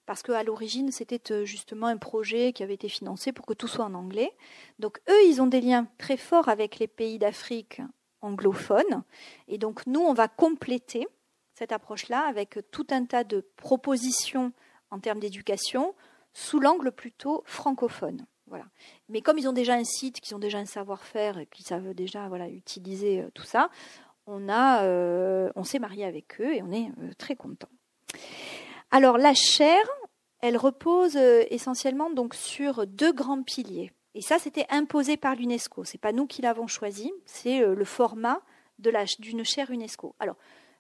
parce 0.07 0.23
qu'à 0.23 0.43
l'origine, 0.43 0.91
c'était 0.93 1.33
euh, 1.33 1.45
justement 1.45 1.87
un 1.87 1.97
projet 1.97 2.53
qui 2.53 2.63
avait 2.63 2.75
été 2.75 2.89
financé 2.89 3.33
pour 3.33 3.47
que 3.47 3.55
tout 3.55 3.69
soit 3.69 3.85
en 3.85 3.95
anglais. 3.95 4.33
Donc 4.79 5.01
eux, 5.09 5.27
ils 5.27 5.41
ont 5.41 5.47
des 5.47 5.61
liens 5.61 5.87
très 5.99 6.17
forts 6.17 6.49
avec 6.49 6.79
les 6.79 6.87
pays 6.87 7.19
d'Afrique 7.19 7.81
anglophones. 8.21 9.05
Et 9.49 9.59
donc 9.59 9.87
nous, 9.87 10.01
on 10.01 10.15
va 10.15 10.29
compléter 10.29 11.07
cette 11.55 11.73
approche-là 11.73 12.27
avec 12.27 12.59
tout 12.71 12.87
un 12.91 13.05
tas 13.05 13.25
de 13.25 13.47
propositions 13.57 14.53
en 14.91 14.99
termes 14.99 15.21
d'éducation 15.21 15.95
sous 16.33 16.59
l'angle 16.61 16.91
plutôt 16.91 17.43
francophone. 17.47 18.27
Voilà. 18.47 18.67
Mais 19.09 19.23
comme 19.23 19.39
ils 19.39 19.49
ont 19.49 19.53
déjà 19.53 19.75
un 19.75 19.85
site, 19.85 20.21
qu'ils 20.21 20.35
ont 20.35 20.41
déjà 20.41 20.59
un 20.59 20.67
savoir-faire 20.67 21.41
qu'ils 21.51 21.65
savent 21.65 21.95
déjà 21.95 22.29
voilà, 22.29 22.49
utiliser 22.49 23.23
euh, 23.23 23.31
tout 23.33 23.45
ça, 23.45 23.71
on, 24.27 24.49
a, 24.49 24.85
euh, 24.85 25.51
on 25.55 25.65
s'est 25.65 25.79
marié 25.79 26.05
avec 26.05 26.41
eux 26.41 26.55
et 26.55 26.63
on 26.63 26.73
est 26.73 26.91
très 27.17 27.37
content. 27.37 27.69
Alors 28.95 29.19
la 29.19 29.35
chair, 29.35 29.85
elle 30.39 30.57
repose 30.57 31.17
euh, 31.17 31.43
essentiellement 31.51 32.11
donc 32.11 32.33
sur 32.33 32.87
deux 32.87 33.13
grands 33.13 33.43
piliers. 33.43 33.91
Et 34.15 34.23
ça, 34.23 34.39
c'était 34.39 34.67
imposé 34.71 35.17
par 35.17 35.35
l'UNESCO. 35.35 35.83
C'est 35.83 35.99
pas 35.99 36.13
nous 36.13 36.29
qui 36.29 36.43
l'avons 36.43 36.69
choisi, 36.69 37.13
c'est 37.27 37.61
euh, 37.61 37.75
le 37.75 37.85
format 37.85 38.41
d'une 38.79 39.45
chaire 39.45 39.73
UNESCO. 39.73 40.15
Alors, 40.21 40.37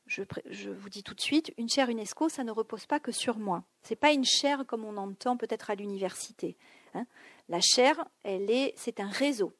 je, 0.06 0.22
vous 0.70 0.88
dis 0.90 1.02
tout 1.02 1.14
de 1.14 1.20
suite, 1.20 1.52
une 1.58 1.68
chaire 1.68 1.88
UNESCO, 1.88 2.28
ça 2.28 2.44
ne 2.44 2.52
repose 2.52 2.86
pas 2.86 3.00
que 3.00 3.10
sur 3.10 3.36
moi. 3.36 3.64
C'est 3.82 3.96
pas 3.96 4.12
une 4.12 4.24
chaire 4.24 4.64
comme 4.64 4.84
on 4.84 4.96
entend 4.96 5.36
peut-être 5.36 5.70
à 5.70 5.74
l'université. 5.74 6.56
Hein. 6.94 7.06
La 7.48 7.58
chaire, 7.60 8.04
elle 8.22 8.48
est, 8.48 8.74
c'est 8.76 9.00
un 9.00 9.08
réseau. 9.08 9.54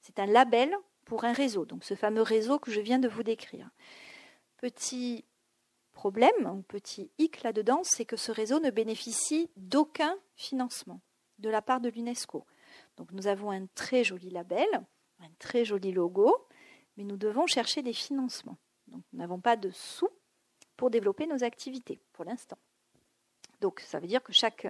C'est 0.00 0.18
un 0.18 0.26
label 0.26 0.74
pour 1.04 1.24
un 1.24 1.34
réseau. 1.34 1.66
Donc, 1.66 1.84
ce 1.84 1.94
fameux 1.94 2.22
réseau 2.22 2.58
que 2.58 2.70
je 2.70 2.80
viens 2.80 3.00
de 3.00 3.08
vous 3.08 3.22
décrire. 3.22 3.68
Petit 4.56 5.26
problème, 5.98 6.46
un 6.46 6.60
petit 6.60 7.10
hic 7.18 7.42
là-dedans, 7.42 7.80
c'est 7.82 8.04
que 8.04 8.16
ce 8.16 8.30
réseau 8.30 8.60
ne 8.60 8.70
bénéficie 8.70 9.50
d'aucun 9.56 10.16
financement 10.36 11.00
de 11.40 11.50
la 11.50 11.60
part 11.60 11.80
de 11.80 11.88
l'UNESCO. 11.88 12.46
Donc 12.96 13.10
nous 13.10 13.26
avons 13.26 13.50
un 13.50 13.66
très 13.74 14.04
joli 14.04 14.30
label, 14.30 14.68
un 15.18 15.28
très 15.40 15.64
joli 15.64 15.90
logo, 15.90 16.32
mais 16.96 17.02
nous 17.02 17.16
devons 17.16 17.48
chercher 17.48 17.82
des 17.82 17.92
financements. 17.92 18.58
Donc 18.86 19.02
nous 19.12 19.18
n'avons 19.18 19.40
pas 19.40 19.56
de 19.56 19.70
sous 19.72 20.08
pour 20.76 20.88
développer 20.90 21.26
nos 21.26 21.42
activités 21.42 22.00
pour 22.12 22.24
l'instant. 22.24 22.58
Donc 23.60 23.80
ça 23.80 23.98
veut 23.98 24.06
dire 24.06 24.22
que 24.22 24.32
chaque 24.32 24.66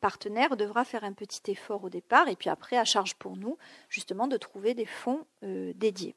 partenaire 0.00 0.56
devra 0.56 0.84
faire 0.84 1.04
un 1.04 1.12
petit 1.12 1.50
effort 1.50 1.84
au 1.84 1.88
départ 1.88 2.28
et 2.28 2.36
puis 2.36 2.50
après 2.50 2.76
à 2.76 2.84
charge 2.84 3.14
pour 3.14 3.36
nous 3.36 3.56
justement 3.88 4.26
de 4.26 4.36
trouver 4.36 4.74
des 4.74 4.86
fonds 4.86 5.24
euh, 5.42 5.72
dédiés. 5.74 6.14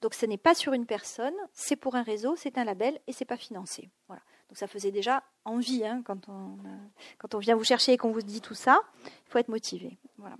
Donc 0.00 0.14
ce 0.14 0.24
n'est 0.26 0.38
pas 0.38 0.54
sur 0.54 0.72
une 0.72 0.86
personne, 0.86 1.34
c'est 1.52 1.76
pour 1.76 1.94
un 1.94 2.02
réseau, 2.02 2.34
c'est 2.36 2.56
un 2.56 2.64
label 2.64 2.98
et 3.06 3.12
c'est 3.12 3.24
pas 3.24 3.36
financé. 3.36 3.90
Voilà. 4.06 4.22
Donc 4.48 4.56
ça 4.56 4.66
faisait 4.66 4.90
déjà 4.90 5.22
envie 5.44 5.84
hein, 5.84 6.02
quand, 6.04 6.28
on, 6.28 6.56
quand 7.18 7.34
on 7.34 7.38
vient 7.38 7.54
vous 7.54 7.64
chercher 7.64 7.92
et 7.92 7.96
qu'on 7.96 8.10
vous 8.10 8.22
dit 8.22 8.40
tout 8.40 8.54
ça, 8.54 8.80
il 9.04 9.30
faut 9.30 9.38
être 9.38 9.48
motivé. 9.48 9.98
Voilà. 10.16 10.36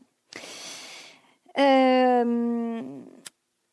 Euh, 1.58 2.82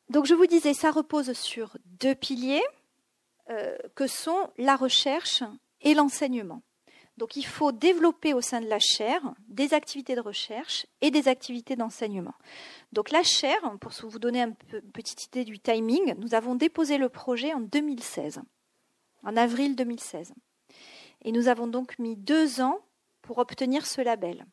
donc 0.09 0.25
je 0.25 0.33
vous 0.33 0.45
disais, 0.45 0.73
ça 0.73 0.91
repose 0.91 1.33
sur 1.33 1.77
deux 1.85 2.15
piliers 2.15 2.63
euh, 3.49 3.77
que 3.95 4.07
sont 4.07 4.51
la 4.57 4.75
recherche 4.75 5.43
et 5.81 5.93
l'enseignement. 5.93 6.61
Donc 7.17 7.35
il 7.35 7.45
faut 7.45 7.71
développer 7.71 8.33
au 8.33 8.41
sein 8.41 8.61
de 8.61 8.67
la 8.67 8.79
chaire 8.79 9.33
des 9.47 9.73
activités 9.73 10.15
de 10.15 10.21
recherche 10.21 10.85
et 11.01 11.09
des 11.09 11.27
activités 11.27 11.75
d'enseignement. 11.75 12.35
Donc 12.93 13.09
la 13.11 13.23
chaire, 13.23 13.59
pour 13.81 13.91
vous 14.03 14.19
donner 14.19 14.41
une 14.43 14.55
petite 14.93 15.25
idée 15.25 15.43
du 15.43 15.59
timing, 15.59 16.13
nous 16.19 16.35
avons 16.35 16.53
déposé 16.53 16.99
le 16.99 17.09
projet 17.09 17.53
en 17.53 17.59
2016, 17.59 18.41
en 19.23 19.35
avril 19.35 19.75
2016. 19.75 20.33
Et 21.23 21.31
nous 21.31 21.47
avons 21.47 21.67
donc 21.67 21.97
mis 21.97 22.15
deux 22.15 22.61
ans 22.61 22.79
pour 23.23 23.39
obtenir 23.39 23.87
ce 23.87 24.01
label. 24.01 24.45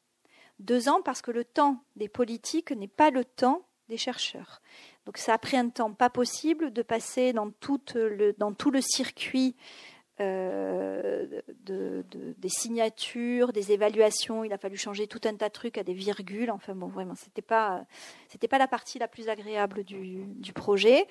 Deux 0.59 0.89
ans 0.89 1.03
parce 1.03 1.21
que 1.21 1.31
le 1.31 1.45
temps 1.45 1.85
des 1.97 2.09
politiques 2.09 2.71
n'est 2.71 2.89
pas 2.89 3.11
le 3.11 3.25
temps 3.25 3.67
des 3.89 3.99
chercheurs. 3.99 4.63
Donc 5.05 5.19
ça 5.19 5.35
a 5.35 5.39
pris 5.39 5.59
un 5.59 5.69
temps 5.69 5.93
pas 5.93 6.09
possible 6.09 6.73
de 6.73 6.83
passer 6.83 7.35
dans 7.35 7.51
dans 8.39 8.55
tout 8.55 8.71
le 8.71 8.81
circuit 8.81 9.55
euh, 10.21 11.41
de, 11.65 12.05
des 12.11 12.49
signatures, 12.49 13.53
des 13.53 13.73
évaluations. 13.73 14.45
Il 14.45 14.53
a 14.53 14.59
fallu 14.59 14.77
changer 14.77 15.07
tout 15.07 15.21
un 15.25 15.35
tas 15.35 15.49
de 15.49 15.53
trucs 15.53 15.79
à 15.79 15.83
des 15.83 15.95
virgules. 15.95 16.51
Enfin 16.51 16.75
bon, 16.75 16.89
vraiment, 16.89 17.15
c'était 17.15 17.43
pas 17.43 17.85
c'était 18.29 18.49
pas 18.49 18.59
la 18.59 18.69
partie 18.69 18.99
la 18.99 19.09
plus 19.09 19.29
agréable 19.29 19.85
du, 19.85 20.25
du 20.27 20.53
projet. 20.53 21.07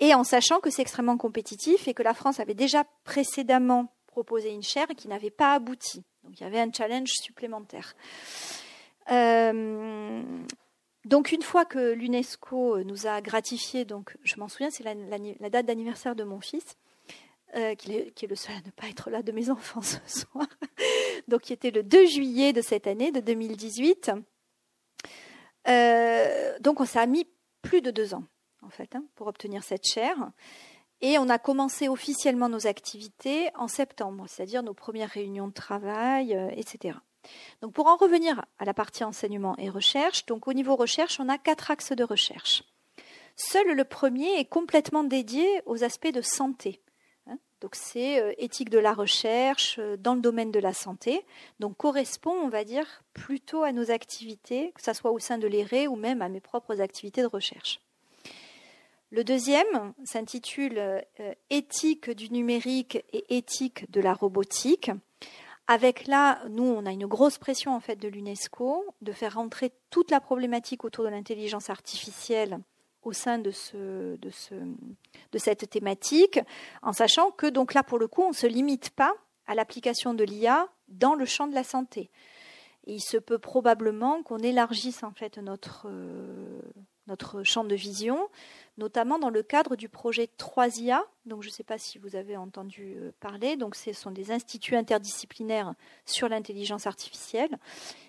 Et 0.00 0.14
en 0.14 0.24
sachant 0.24 0.60
que 0.60 0.70
c'est 0.70 0.82
extrêmement 0.82 1.16
compétitif 1.16 1.88
et 1.88 1.94
que 1.94 2.02
la 2.02 2.14
France 2.14 2.40
avait 2.40 2.54
déjà 2.54 2.84
précédemment 3.04 3.92
proposé 4.06 4.50
une 4.50 4.62
chaire 4.62 4.88
qui 4.96 5.08
n'avait 5.08 5.30
pas 5.30 5.54
abouti. 5.54 6.02
Donc 6.24 6.40
il 6.40 6.42
y 6.42 6.46
avait 6.46 6.60
un 6.60 6.72
challenge 6.72 7.10
supplémentaire. 7.10 7.94
Euh, 9.10 10.22
Donc 11.04 11.32
une 11.32 11.42
fois 11.42 11.64
que 11.66 11.92
l'UNESCO 11.92 12.82
nous 12.84 13.06
a 13.06 13.20
gratifié, 13.20 13.84
donc 13.84 14.16
je 14.22 14.36
m'en 14.36 14.48
souviens, 14.48 14.70
c'est 14.70 14.84
la, 14.84 15.50
date 15.50 15.66
d'anniversaire 15.66 16.14
de 16.16 16.24
mon 16.24 16.40
fils, 16.40 16.76
euh, 17.56 17.74
qui, 17.74 17.94
est, 17.94 18.26
le 18.28 18.36
seul 18.36 18.56
à 18.56 18.60
ne 18.60 18.70
pas 18.70 18.88
être 18.88 19.10
là 19.10 19.22
de 19.22 19.32
mes 19.32 19.50
enfants 19.50 19.82
ce 19.82 19.98
soir, 20.06 20.46
donc 21.28 21.42
qui 21.42 21.52
était 21.52 21.70
le 21.70 21.82
2 21.82 22.06
juillet 22.06 22.52
de 22.52 22.60
cette 22.60 22.86
année, 22.86 23.12
de 23.12 23.20
2018. 23.20 24.10
Euh, 25.68 26.58
donc 26.60 26.80
on 26.80 26.84
s'est 26.84 27.06
mis 27.06 27.26
plus 27.62 27.80
de 27.80 27.90
deux 27.90 28.12
ans 28.12 28.24
en 28.62 28.70
fait 28.70 28.94
hein, 28.94 29.04
pour 29.14 29.26
obtenir 29.26 29.62
cette 29.62 29.86
chaire. 29.86 30.30
Et 31.00 31.18
on 31.18 31.28
a 31.28 31.38
commencé 31.38 31.88
officiellement 31.88 32.48
nos 32.48 32.66
activités 32.66 33.50
en 33.56 33.68
septembre, 33.68 34.24
c'est-à-dire 34.28 34.62
nos 34.62 34.74
premières 34.74 35.10
réunions 35.10 35.48
de 35.48 35.52
travail, 35.52 36.34
euh, 36.34 36.48
etc. 36.56 36.98
Donc 37.60 37.72
pour 37.72 37.86
en 37.86 37.96
revenir 37.96 38.44
à 38.58 38.64
la 38.64 38.74
partie 38.74 39.04
enseignement 39.04 39.56
et 39.58 39.68
recherche, 39.68 40.26
donc 40.26 40.48
au 40.48 40.52
niveau 40.52 40.76
recherche, 40.76 41.20
on 41.20 41.28
a 41.28 41.38
quatre 41.38 41.70
axes 41.70 41.92
de 41.92 42.04
recherche. 42.04 42.64
Seul 43.36 43.74
le 43.74 43.84
premier 43.84 44.38
est 44.38 44.44
complètement 44.44 45.04
dédié 45.04 45.46
aux 45.66 45.82
aspects 45.82 46.12
de 46.12 46.20
santé. 46.20 46.80
Donc 47.64 47.76
c'est 47.76 48.20
euh, 48.20 48.34
éthique 48.36 48.68
de 48.68 48.78
la 48.78 48.92
recherche 48.92 49.76
euh, 49.78 49.96
dans 49.96 50.14
le 50.14 50.20
domaine 50.20 50.52
de 50.52 50.60
la 50.60 50.74
santé. 50.74 51.24
Donc 51.60 51.78
correspond, 51.78 52.34
on 52.34 52.50
va 52.50 52.62
dire, 52.62 53.02
plutôt 53.14 53.62
à 53.62 53.72
nos 53.72 53.90
activités, 53.90 54.72
que 54.74 54.82
ce 54.82 54.92
soit 54.92 55.12
au 55.12 55.18
sein 55.18 55.38
de 55.38 55.46
l'ERE 55.46 55.90
ou 55.90 55.96
même 55.96 56.20
à 56.20 56.28
mes 56.28 56.40
propres 56.42 56.82
activités 56.82 57.22
de 57.22 57.26
recherche. 57.26 57.80
Le 59.10 59.24
deuxième 59.24 59.94
s'intitule 60.04 60.74
euh, 60.76 61.32
Éthique 61.48 62.10
du 62.10 62.30
numérique 62.30 63.02
et 63.14 63.38
éthique 63.38 63.90
de 63.90 64.02
la 64.02 64.12
robotique. 64.12 64.90
Avec 65.66 66.06
là, 66.06 66.42
nous, 66.50 66.64
on 66.64 66.84
a 66.84 66.92
une 66.92 67.06
grosse 67.06 67.38
pression 67.38 67.74
en 67.74 67.80
fait 67.80 67.96
de 67.96 68.08
l'UNESCO 68.08 68.84
de 69.00 69.12
faire 69.12 69.36
rentrer 69.36 69.72
toute 69.88 70.10
la 70.10 70.20
problématique 70.20 70.84
autour 70.84 71.04
de 71.04 71.08
l'intelligence 71.08 71.70
artificielle 71.70 72.58
au 73.04 73.12
sein 73.12 73.38
de, 73.38 73.50
ce, 73.50 74.16
de, 74.16 74.30
ce, 74.30 74.54
de 74.54 75.38
cette 75.38 75.68
thématique, 75.70 76.40
en 76.82 76.92
sachant 76.92 77.30
que 77.30 77.46
donc 77.46 77.74
là, 77.74 77.82
pour 77.82 77.98
le 77.98 78.08
coup, 78.08 78.22
on 78.22 78.30
ne 78.30 78.34
se 78.34 78.46
limite 78.46 78.90
pas 78.90 79.14
à 79.46 79.54
l'application 79.54 80.14
de 80.14 80.24
l'IA 80.24 80.68
dans 80.88 81.14
le 81.14 81.24
champ 81.24 81.46
de 81.46 81.54
la 81.54 81.64
santé. 81.64 82.10
il 82.86 83.00
se 83.00 83.16
peut 83.16 83.38
probablement 83.38 84.22
qu'on 84.22 84.38
élargisse 84.38 85.02
en 85.02 85.12
fait 85.12 85.38
notre, 85.38 85.86
euh, 85.88 86.60
notre 87.06 87.42
champ 87.42 87.64
de 87.64 87.74
vision 87.74 88.28
notamment 88.78 89.18
dans 89.18 89.30
le 89.30 89.42
cadre 89.42 89.76
du 89.76 89.88
projet 89.88 90.28
3IA. 90.38 91.00
Donc, 91.26 91.42
je 91.42 91.48
ne 91.48 91.52
sais 91.52 91.62
pas 91.62 91.78
si 91.78 91.98
vous 91.98 92.16
avez 92.16 92.36
entendu 92.36 92.96
euh, 92.96 93.12
parler. 93.20 93.56
Donc, 93.56 93.76
ce 93.76 93.92
sont 93.92 94.10
des 94.10 94.32
instituts 94.32 94.76
interdisciplinaires 94.76 95.74
sur 96.06 96.28
l'intelligence 96.28 96.86
artificielle. 96.86 97.56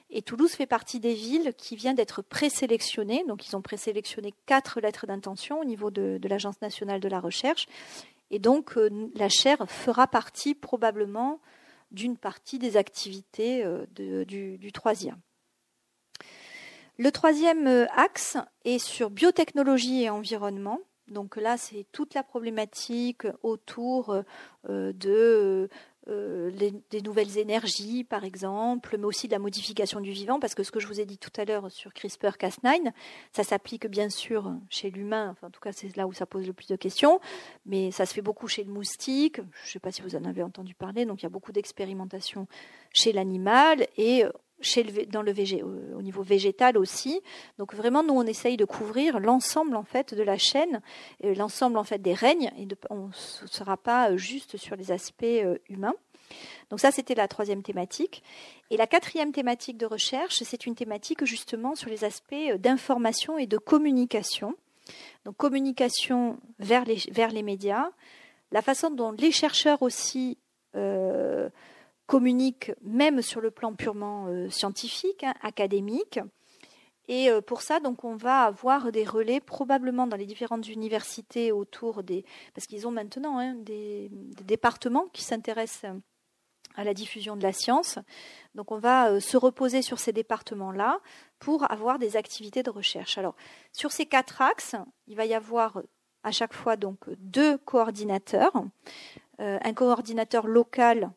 Et 0.09 0.21
Toulouse 0.21 0.51
fait 0.51 0.67
partie 0.67 0.99
des 0.99 1.13
villes 1.13 1.53
qui 1.57 1.75
viennent 1.75 1.95
d'être 1.95 2.21
présélectionnées. 2.21 3.23
Donc, 3.27 3.47
ils 3.47 3.55
ont 3.55 3.61
présélectionné 3.61 4.33
quatre 4.45 4.79
lettres 4.79 5.07
d'intention 5.07 5.59
au 5.59 5.65
niveau 5.65 5.89
de, 5.89 6.19
l'Agence 6.23 6.61
nationale 6.61 6.99
de 6.99 7.07
la 7.07 7.19
recherche. 7.19 7.65
Et 8.31 8.39
donc, 8.39 8.77
euh, 8.77 8.89
la 9.15 9.29
chaire 9.29 9.65
fera 9.67 10.07
partie 10.07 10.55
probablement 10.55 11.39
d'une 11.91 12.17
partie 12.17 12.59
des 12.59 12.77
activités 12.77 13.63
euh, 13.63 13.85
du, 14.25 14.71
3IA. 14.71 15.13
Le 16.97 17.11
troisième 17.11 17.67
euh, 17.67 17.85
axe 17.95 18.37
est 18.63 18.79
sur 18.79 19.09
biotechnologie 19.09 20.03
et 20.03 20.09
environnement. 20.09 20.79
Donc 21.07 21.35
là, 21.35 21.57
c'est 21.57 21.85
toute 21.91 22.13
la 22.13 22.23
problématique 22.23 23.27
autour 23.43 24.23
de 24.67 25.69
euh, 26.07 26.51
des 26.91 27.01
nouvelles 27.01 27.37
énergies, 27.37 28.03
par 28.03 28.23
exemple, 28.23 28.95
mais 28.97 29.05
aussi 29.05 29.27
de 29.27 29.33
la 29.33 29.39
modification 29.39 29.99
du 29.99 30.11
vivant, 30.11 30.39
parce 30.39 30.53
que 30.53 30.63
ce 30.63 30.71
que 30.71 30.79
je 30.79 30.87
vous 30.87 30.99
ai 30.99 31.05
dit 31.05 31.17
tout 31.17 31.31
à 31.37 31.45
l'heure 31.45 31.71
sur 31.71 31.91
CRISPR-Cas9, 31.91 32.91
ça 33.31 33.43
s'applique 33.43 33.87
bien 33.87 34.09
sûr 34.09 34.53
chez 34.69 34.91
l'humain, 34.91 35.29
enfin, 35.31 35.47
en 35.47 35.49
tout 35.49 35.59
cas 35.59 35.71
c'est 35.71 35.95
là 35.97 36.05
où 36.05 36.13
ça 36.13 36.25
pose 36.25 36.45
le 36.45 36.53
plus 36.53 36.67
de 36.67 36.75
questions, 36.75 37.19
mais 37.65 37.91
ça 37.91 38.05
se 38.05 38.13
fait 38.13 38.21
beaucoup 38.21 38.47
chez 38.47 38.63
le 38.63 38.71
moustique, 38.71 39.37
je 39.37 39.67
ne 39.67 39.71
sais 39.71 39.79
pas 39.79 39.91
si 39.91 40.01
vous 40.01 40.15
en 40.15 40.25
avez 40.25 40.43
entendu 40.43 40.75
parler, 40.75 41.05
donc 41.05 41.21
il 41.21 41.23
y 41.23 41.27
a 41.27 41.29
beaucoup 41.29 41.51
d'expérimentation 41.51 42.47
chez 42.93 43.11
l'animal, 43.11 43.87
et 43.97 44.25
dans 45.09 45.21
le 45.21 45.33
au 45.95 46.01
niveau 46.01 46.23
végétal 46.23 46.77
aussi. 46.77 47.21
Donc 47.57 47.73
vraiment, 47.73 48.03
nous, 48.03 48.13
on 48.13 48.25
essaye 48.25 48.57
de 48.57 48.65
couvrir 48.65 49.19
l'ensemble 49.19 49.75
en 49.75 49.83
fait 49.83 50.13
de 50.13 50.23
la 50.23 50.37
chaîne, 50.37 50.81
l'ensemble 51.21 51.77
en 51.77 51.83
fait 51.83 52.01
des 52.01 52.13
règnes, 52.13 52.51
et 52.57 52.67
on 52.89 53.07
ne 53.07 53.11
sera 53.13 53.77
pas 53.77 54.15
juste 54.15 54.57
sur 54.57 54.75
les 54.75 54.91
aspects 54.91 55.23
euh, 55.23 55.57
humains. 55.69 55.95
Donc 56.69 56.79
ça, 56.79 56.91
c'était 56.91 57.15
la 57.15 57.27
troisième 57.27 57.61
thématique. 57.61 58.23
Et 58.71 58.77
la 58.77 58.87
quatrième 58.87 59.31
thématique 59.31 59.77
de 59.77 59.85
recherche, 59.85 60.41
c'est 60.43 60.65
une 60.65 60.75
thématique 60.75 61.23
justement 61.25 61.75
sur 61.75 61.89
les 61.89 62.03
aspects 62.03 62.33
euh, 62.33 62.57
d'information 62.57 63.37
et 63.37 63.47
de 63.47 63.57
communication. 63.57 64.55
Donc 65.25 65.37
communication 65.37 66.37
vers 66.59 66.85
les, 66.85 67.43
médias, 67.43 67.89
la 68.51 68.61
façon 68.61 68.91
dont 68.91 69.11
les 69.11 69.31
chercheurs 69.31 69.81
aussi 69.81 70.37
euh, 70.75 71.49
communique 72.07 72.71
même 72.81 73.21
sur 73.21 73.41
le 73.41 73.51
plan 73.51 73.73
purement 73.73 74.27
euh, 74.27 74.49
scientifique, 74.49 75.23
hein, 75.23 75.33
académique. 75.41 76.19
Et 77.07 77.29
euh, 77.29 77.41
pour 77.41 77.61
ça, 77.61 77.79
donc, 77.79 78.03
on 78.03 78.15
va 78.15 78.43
avoir 78.43 78.91
des 78.91 79.03
relais 79.03 79.39
probablement 79.39 80.07
dans 80.07 80.17
les 80.17 80.25
différentes 80.25 80.67
universités 80.67 81.51
autour 81.51 82.03
des, 82.03 82.25
parce 82.53 82.67
qu'ils 82.67 82.87
ont 82.87 82.91
maintenant 82.91 83.39
hein, 83.39 83.55
des, 83.55 84.09
départements 84.43 85.05
qui 85.13 85.23
s'intéressent 85.23 85.91
à 86.75 86.83
la 86.83 86.93
diffusion 86.93 87.35
de 87.35 87.43
la 87.43 87.53
science. 87.53 87.99
Donc, 88.53 88.71
on 88.71 88.77
va 88.77 89.11
euh, 89.11 89.19
se 89.19 89.37
reposer 89.37 89.81
sur 89.81 89.99
ces 89.99 90.13
départements-là 90.13 90.99
pour 91.39 91.69
avoir 91.71 91.99
des 91.99 92.17
activités 92.17 92.63
de 92.63 92.71
recherche. 92.71 93.17
Alors, 93.17 93.35
sur 93.71 93.91
ces 93.91 94.05
quatre 94.05 94.41
axes, 94.41 94.75
il 95.07 95.15
va 95.15 95.25
y 95.25 95.33
avoir 95.33 95.81
à 96.23 96.31
chaque 96.31 96.53
fois 96.53 96.75
donc 96.75 96.97
deux 97.19 97.59
coordinateurs, 97.59 98.51
un 99.37 99.73
coordinateur 99.73 100.47
local 100.47 101.11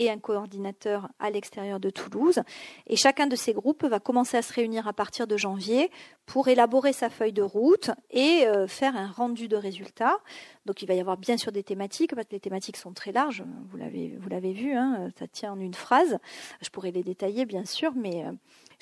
et 0.00 0.10
un 0.10 0.18
coordinateur 0.18 1.08
à 1.20 1.30
l'extérieur 1.30 1.78
de 1.78 1.90
Toulouse. 1.90 2.40
Et 2.88 2.96
chacun 2.96 3.28
de 3.28 3.36
ces 3.36 3.52
groupes 3.52 3.84
va 3.84 4.00
commencer 4.00 4.36
à 4.36 4.42
se 4.42 4.52
réunir 4.52 4.88
à 4.88 4.92
partir 4.92 5.26
de 5.26 5.36
janvier 5.36 5.90
pour 6.30 6.46
élaborer 6.46 6.92
sa 6.92 7.10
feuille 7.10 7.32
de 7.32 7.42
route 7.42 7.90
et 8.12 8.46
euh, 8.46 8.68
faire 8.68 8.96
un 8.96 9.08
rendu 9.08 9.48
de 9.48 9.56
résultats. 9.56 10.16
Donc 10.64 10.80
il 10.80 10.86
va 10.86 10.94
y 10.94 11.00
avoir 11.00 11.16
bien 11.16 11.36
sûr 11.36 11.50
des 11.50 11.64
thématiques, 11.64 12.14
parce 12.14 12.28
que 12.28 12.34
les 12.34 12.40
thématiques 12.40 12.76
sont 12.76 12.92
très 12.92 13.10
larges, 13.10 13.42
vous 13.68 13.76
l'avez, 13.76 14.52
vu, 14.52 14.72
hein, 14.74 15.10
ça 15.18 15.26
tient 15.26 15.52
en 15.52 15.58
une 15.58 15.74
phrase. 15.74 16.18
Je 16.62 16.70
pourrais 16.70 16.92
les 16.92 17.02
détailler 17.02 17.46
bien 17.46 17.64
sûr, 17.64 17.92
mais 17.96 18.24
euh, 18.24 18.30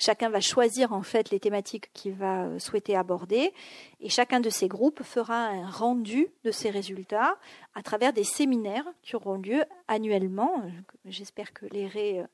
Chacun 0.01 0.29
va 0.29 0.39
choisir 0.39 0.93
en 0.93 1.01
fait 1.01 1.29
les 1.29 1.41
thématiques 1.41 1.91
qu'il 1.91 2.13
va 2.13 2.45
euh, 2.45 2.57
souhaiter 2.57 2.95
aborder 2.95 3.53
et 3.99 4.07
chacun 4.07 4.39
de 4.39 4.49
ces 4.49 4.69
groupes 4.69 5.03
fera 5.03 5.47
un 5.47 5.69
rendu 5.69 6.29
de 6.45 6.51
ses 6.51 6.69
résultats 6.69 7.37
à 7.75 7.83
travers 7.83 8.13
des 8.13 8.23
séminaires 8.23 8.85
qui 9.01 9.17
auront 9.17 9.35
lieu 9.35 9.61
annuellement. 9.89 10.63
J'espère 11.03 11.51
que 11.51 11.65
l'ERE 11.65 12.27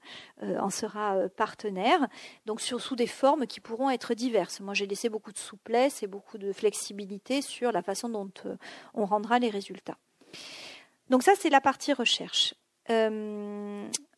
en 0.43 0.69
sera 0.69 1.17
partenaire. 1.35 2.07
Donc 2.45 2.61
sur, 2.61 2.79
sous 2.79 2.95
des 2.95 3.07
formes 3.07 3.47
qui 3.47 3.61
pourront 3.61 3.89
être 3.89 4.13
diverses. 4.13 4.59
Moi 4.59 4.75
j'ai 4.75 4.85
laissé 4.85 5.04
beaucoup 5.09 5.31
de 5.31 5.37
souplesse 5.37 6.03
et 6.03 6.07
beaucoup 6.07 6.37
de 6.37 6.51
flexibilité 6.51 7.41
sur 7.41 7.71
la 7.71 7.81
façon 7.81 8.09
dont 8.09 8.31
euh, 8.45 8.55
on 8.93 9.05
rendra 9.05 9.39
les 9.39 9.49
résultats. 9.49 9.97
Donc 11.09 11.23
ça 11.23 11.33
c'est 11.37 11.49
la 11.49 11.61
partie 11.61 11.93
recherche. 11.93 12.55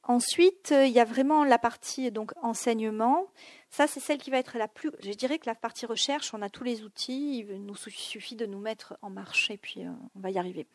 Ensuite, 0.08 0.73
il 0.73 0.91
y 0.91 1.02
a 1.02 1.04
vraiment 1.04 1.43
la 1.43 1.60
partie 1.60 2.12
donc 2.12 2.32
enseignement. 2.41 3.28
Ça, 3.69 3.88
c'est 3.88 4.00
celle 4.00 4.17
qui 4.19 4.30
va 4.30 4.38
être 4.38 4.58
la 4.58 4.69
plus. 4.69 4.89
Je 5.02 5.12
dirais 5.12 5.38
que 5.38 5.47
la 5.47 5.56
partie 5.56 5.86
recherche, 5.86 6.34
on 6.34 6.41
a 6.41 6.50
tous 6.50 6.63
les 6.63 6.84
outils. 6.84 7.39
Il 7.39 7.65
nous 7.65 7.76
suffit 7.76 8.38
de 8.38 8.45
nous 8.45 8.60
mettre 8.60 8.97
en 9.02 9.10
marche 9.10 9.52
et 9.52 9.58
puis 9.58 9.86
euh, 9.86 9.89
on 10.15 10.21
va 10.21 10.32
y 10.32 10.39
arriver. 10.39 10.65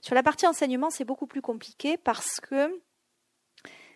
Sur 0.00 0.16
la 0.16 0.24
partie 0.24 0.48
enseignement, 0.48 0.90
c'est 0.90 1.04
beaucoup 1.04 1.28
plus 1.28 1.42
compliqué 1.42 1.96
parce 1.96 2.40
que 2.40 2.80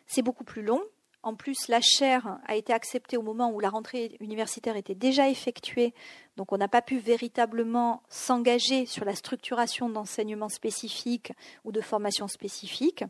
c'est 0.07 0.23
beaucoup 0.23 0.45
plus 0.45 0.63
long. 0.63 0.81
En 1.27 1.35
plus, 1.35 1.67
la 1.67 1.81
chaire 1.81 2.39
a 2.47 2.55
été 2.55 2.73
acceptée 2.73 3.17
au 3.17 3.23
moment 3.23 3.51
où 3.51 3.59
la 3.59 3.69
rentrée 3.69 4.17
universitaire 4.21 4.77
était 4.77 4.95
déjà 4.95 5.29
effectuée, 5.29 5.93
donc 6.37 6.53
on 6.53 6.57
n'a 6.57 6.69
pas 6.69 6.83
pu 6.83 6.99
véritablement 6.99 8.05
s'engager 8.09 8.87
sur 8.87 9.05
la 9.05 9.17
structuration 9.17 9.89
d'enseignement 9.89 10.49
spécifique 10.49 11.33
ou 11.65 11.73
de 11.73 11.81
formation 11.81 12.29
spécifique. 12.29 13.03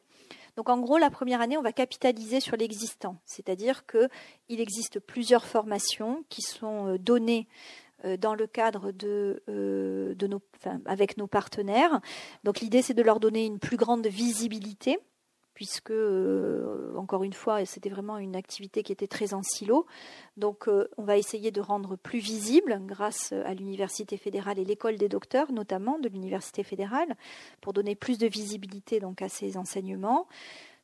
Donc 0.57 0.71
en 0.71 0.79
gros, 0.79 0.97
la 0.97 1.11
première 1.11 1.43
année, 1.43 1.59
on 1.59 1.63
va 1.63 1.73
capitaliser 1.73 2.41
sur 2.41 2.57
l'existant, 2.57 3.19
c'est-à-dire 3.27 3.85
qu'il 3.85 4.61
existe 4.63 4.99
plusieurs 4.99 5.45
formations 5.45 6.25
qui 6.31 6.41
sont 6.41 6.95
euh, 6.95 6.99
données 6.99 7.49
euh, 8.07 8.17
dans 8.17 8.35
le 8.35 8.47
cadre 8.47 8.93
de, 8.93 9.43
euh, 9.51 10.15
avec 10.87 11.19
nos 11.19 11.27
partenaires. 11.27 12.01
Donc 12.45 12.61
l'idée, 12.61 12.81
c'est 12.81 12.95
de 12.95 13.03
leur 13.03 13.21
donner 13.21 13.45
une 13.45 13.59
plus 13.59 13.77
grande 13.77 14.07
visibilité 14.07 15.01
puisque, 15.57 15.91
euh, 15.91 16.95
encore 16.97 17.25
une 17.25 17.33
fois, 17.33 17.65
c'était 17.65 17.89
vraiment 17.89 18.19
une 18.19 18.37
activité 18.37 18.83
qui 18.83 18.93
était 18.93 19.07
très 19.07 19.33
en 19.33 19.43
silo. 19.43 19.87
Donc, 20.37 20.69
euh, 20.69 20.87
on 20.99 21.03
va 21.03 21.17
essayer 21.17 21.51
de 21.51 21.63
rendre 21.63 21.97
plus 21.97 22.19
visible, 22.19 22.79
grâce 22.85 23.33
à 23.33 23.55
l'Université 23.55 24.19
fédérale 24.19 24.59
et 24.59 24.67
l'école 24.67 24.97
des 24.97 25.09
docteurs, 25.09 25.51
notamment 25.53 25.99
de 25.99 26.11
l'Université 26.11 26.63
fédérale, 26.63 27.17
pour 27.63 27.73
donner 27.73 27.95
plus 27.95 28.19
de 28.19 28.27
visibilité 28.27 29.01
donc 29.01 29.23
à 29.23 29.31
ces 29.31 29.57
enseignements. 29.57 30.29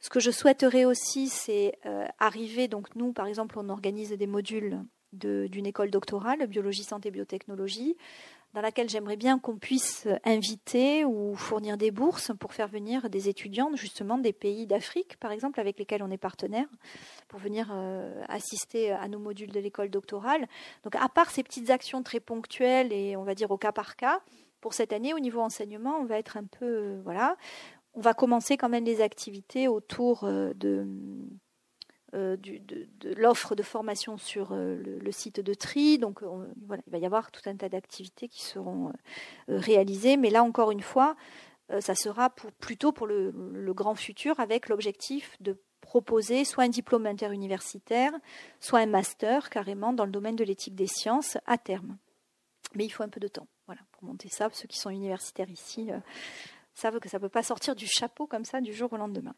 Ce 0.01 0.09
que 0.09 0.21
je 0.21 0.31
souhaiterais 0.31 0.87
aussi, 0.87 1.29
c'est 1.29 1.79
euh, 1.85 2.07
arriver, 2.19 2.67
donc 2.67 2.97
nous, 2.97 3.13
par 3.13 3.27
exemple, 3.27 3.59
on 3.59 3.69
organise 3.69 4.13
des 4.13 4.27
modules 4.27 4.81
d'une 5.13 5.67
école 5.67 5.91
doctorale, 5.91 6.47
biologie, 6.47 6.85
santé, 6.85 7.11
biotechnologie, 7.11 7.99
dans 8.55 8.61
laquelle 8.61 8.89
j'aimerais 8.89 9.17
bien 9.17 9.39
qu'on 9.39 9.57
puisse 9.57 10.07
inviter 10.25 11.05
ou 11.05 11.35
fournir 11.35 11.77
des 11.77 11.91
bourses 11.91 12.33
pour 12.39 12.53
faire 12.53 12.69
venir 12.69 13.09
des 13.09 13.29
étudiants 13.29 13.71
justement 13.75 14.19
des 14.19 14.33
pays 14.33 14.67
d'Afrique, 14.67 15.17
par 15.19 15.33
exemple, 15.33 15.59
avec 15.59 15.79
lesquels 15.79 16.03
on 16.03 16.11
est 16.11 16.19
partenaire, 16.19 16.69
pour 17.29 17.39
venir 17.39 17.71
euh, 17.73 18.23
assister 18.29 18.93
à 18.93 19.09
nos 19.09 19.19
modules 19.19 19.53
de 19.53 19.61
l'école 19.61 19.91
doctorale. 19.91 20.47
Donc, 20.85 20.97
à 20.97 21.09
part 21.09 21.31
ces 21.31 21.43
petites 21.43 21.71
actions 21.71 22.03
très 22.03 22.21
ponctuelles 22.21 22.93
et 22.93 23.17
on 23.17 23.25
va 23.25 23.35
dire 23.35 23.51
au 23.51 23.59
cas 23.59 23.73
par 23.73 23.97
cas, 23.97 24.21
pour 24.61 24.75
cette 24.75 24.93
année, 24.93 25.13
au 25.13 25.19
niveau 25.19 25.41
enseignement, 25.41 25.97
on 25.99 26.05
va 26.05 26.19
être 26.19 26.37
un 26.37 26.45
peu, 26.45 26.67
euh, 26.67 27.01
voilà, 27.05 27.37
on 27.95 28.01
va 28.01 28.15
commencer 28.15 28.57
quand 28.57 28.69
même 28.69 28.85
les 28.85 29.01
activités 29.01 29.69
autour 29.69 30.25
euh, 30.25 30.53
de 30.55 30.87
euh, 32.15 32.37
de, 32.37 33.15
l'offre 33.17 33.55
de 33.55 33.63
formation 33.63 34.19
sur 34.19 34.53
euh, 34.53 34.77
le, 35.01 35.13
site 35.13 35.41
de 35.41 35.55
Tri. 35.55 35.97
Donc 35.97 36.23
voilà, 36.67 36.83
il 36.87 36.93
va 36.93 36.99
y 36.99 37.07
avoir 37.07 37.31
tout 37.31 37.41
un 37.47 37.57
tas 37.57 37.71
d'activités 37.71 38.29
qui 38.29 38.43
seront 38.43 38.89
euh, 38.89 38.93
réalisées. 39.49 40.19
Mais 40.19 40.29
là, 40.29 40.43
encore 40.43 40.73
une 40.73 40.83
fois, 40.83 41.17
ça 41.81 41.95
sera 41.95 42.29
pour, 42.29 42.53
plutôt 42.53 42.93
pour 42.93 43.07
le, 43.07 43.33
grand 43.73 43.95
futur 43.95 44.39
avec 44.41 44.69
l'objectif 44.69 45.37
de 45.41 45.57
proposer 45.81 46.45
soit 46.45 46.65
un 46.65 46.69
diplôme 46.69 47.07
interuniversitaire, 47.07 48.13
soit 48.61 48.81
un 48.81 48.87
master 48.87 49.49
carrément 49.49 49.95
dans 49.95 50.05
le 50.05 50.13
domaine 50.13 50.37
de 50.37 50.45
l'éthique 50.45 50.75
des 50.75 50.87
sciences 50.87 51.39
à 51.47 51.57
terme. 51.57 51.97
Mais 52.75 52.85
il 52.85 52.91
faut 52.91 53.05
un 53.05 53.09
peu 53.09 53.21
de 53.21 53.29
temps 53.29 53.49
voilà, 53.65 53.81
pour 53.93 54.05
monter 54.05 54.29
ça. 54.29 54.51
Ceux 54.53 54.69
qui 54.69 54.79
sont 54.79 54.91
universitaires 54.91 55.49
ici 55.49 55.89
savent 56.75 57.01
que 57.01 57.09
ça 57.09 57.17
ne 57.17 57.23
peut 57.23 57.31
pas 57.31 57.43
sortir 57.43 57.75
du 57.75 57.87
chapeau 57.87 58.27
comme 58.27 58.45
ça 58.45 58.61
du 58.61 58.75
jour 58.75 58.93
au 58.93 58.99
lendemain. 58.99 59.35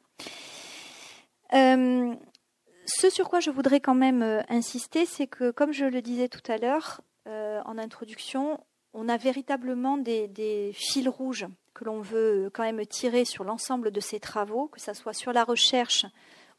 Ce 2.86 3.10
sur 3.10 3.28
quoi 3.28 3.40
je 3.40 3.50
voudrais 3.50 3.80
quand 3.80 3.94
même 3.94 4.22
euh, 4.22 4.42
insister, 4.48 5.06
c'est 5.06 5.26
que, 5.26 5.50
comme 5.50 5.72
je 5.72 5.84
le 5.84 6.02
disais 6.02 6.28
tout 6.28 6.42
à 6.50 6.58
l'heure 6.58 7.00
euh, 7.26 7.60
en 7.64 7.78
introduction, 7.78 8.60
on 8.92 9.08
a 9.08 9.16
véritablement 9.16 9.96
des, 9.96 10.72
fils 10.74 11.08
rouges 11.08 11.46
que 11.72 11.84
l'on 11.84 12.00
veut 12.00 12.50
quand 12.52 12.62
même 12.62 12.84
tirer 12.86 13.24
sur 13.24 13.42
l'ensemble 13.42 13.90
de 13.90 14.00
ces 14.00 14.20
travaux, 14.20 14.68
que 14.68 14.80
ce 14.80 14.92
soit 14.92 15.12
sur 15.12 15.32
la 15.32 15.44
recherche 15.44 16.06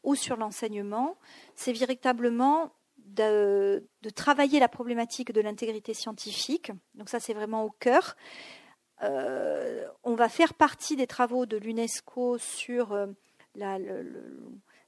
ou 0.02 0.14
sur 0.14 0.36
l'enseignement. 0.36 1.16
C'est 1.54 1.72
véritablement 1.72 2.72
de, 2.98 3.86
travailler 4.14 4.60
la 4.60 4.68
problématique 4.68 5.32
de 5.32 5.40
l'intégrité 5.40 5.94
scientifique. 5.94 6.72
Donc 6.94 7.08
ça, 7.08 7.20
c'est 7.20 7.34
vraiment 7.34 7.64
au 7.64 7.70
cœur. 7.70 8.16
Euh, 9.02 9.86
on 10.04 10.14
va 10.14 10.28
faire 10.28 10.54
partie 10.54 10.96
des 10.96 11.06
travaux 11.06 11.46
de 11.46 11.56
l'UNESCO 11.56 12.36
sur 12.38 12.94
la, 13.54 13.78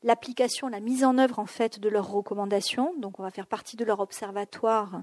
l'application, 0.08 0.68
la 0.68 0.80
mise 0.80 1.04
en 1.04 1.18
œuvre 1.18 1.38
en 1.38 1.46
fait 1.46 1.78
de 1.78 1.88
leurs 1.90 2.10
recommandations. 2.10 2.94
Donc 2.98 3.20
on 3.20 3.22
va 3.22 3.30
faire 3.30 3.46
partie 3.46 3.76
de 3.76 3.84
leur 3.84 4.00
observatoire. 4.00 5.02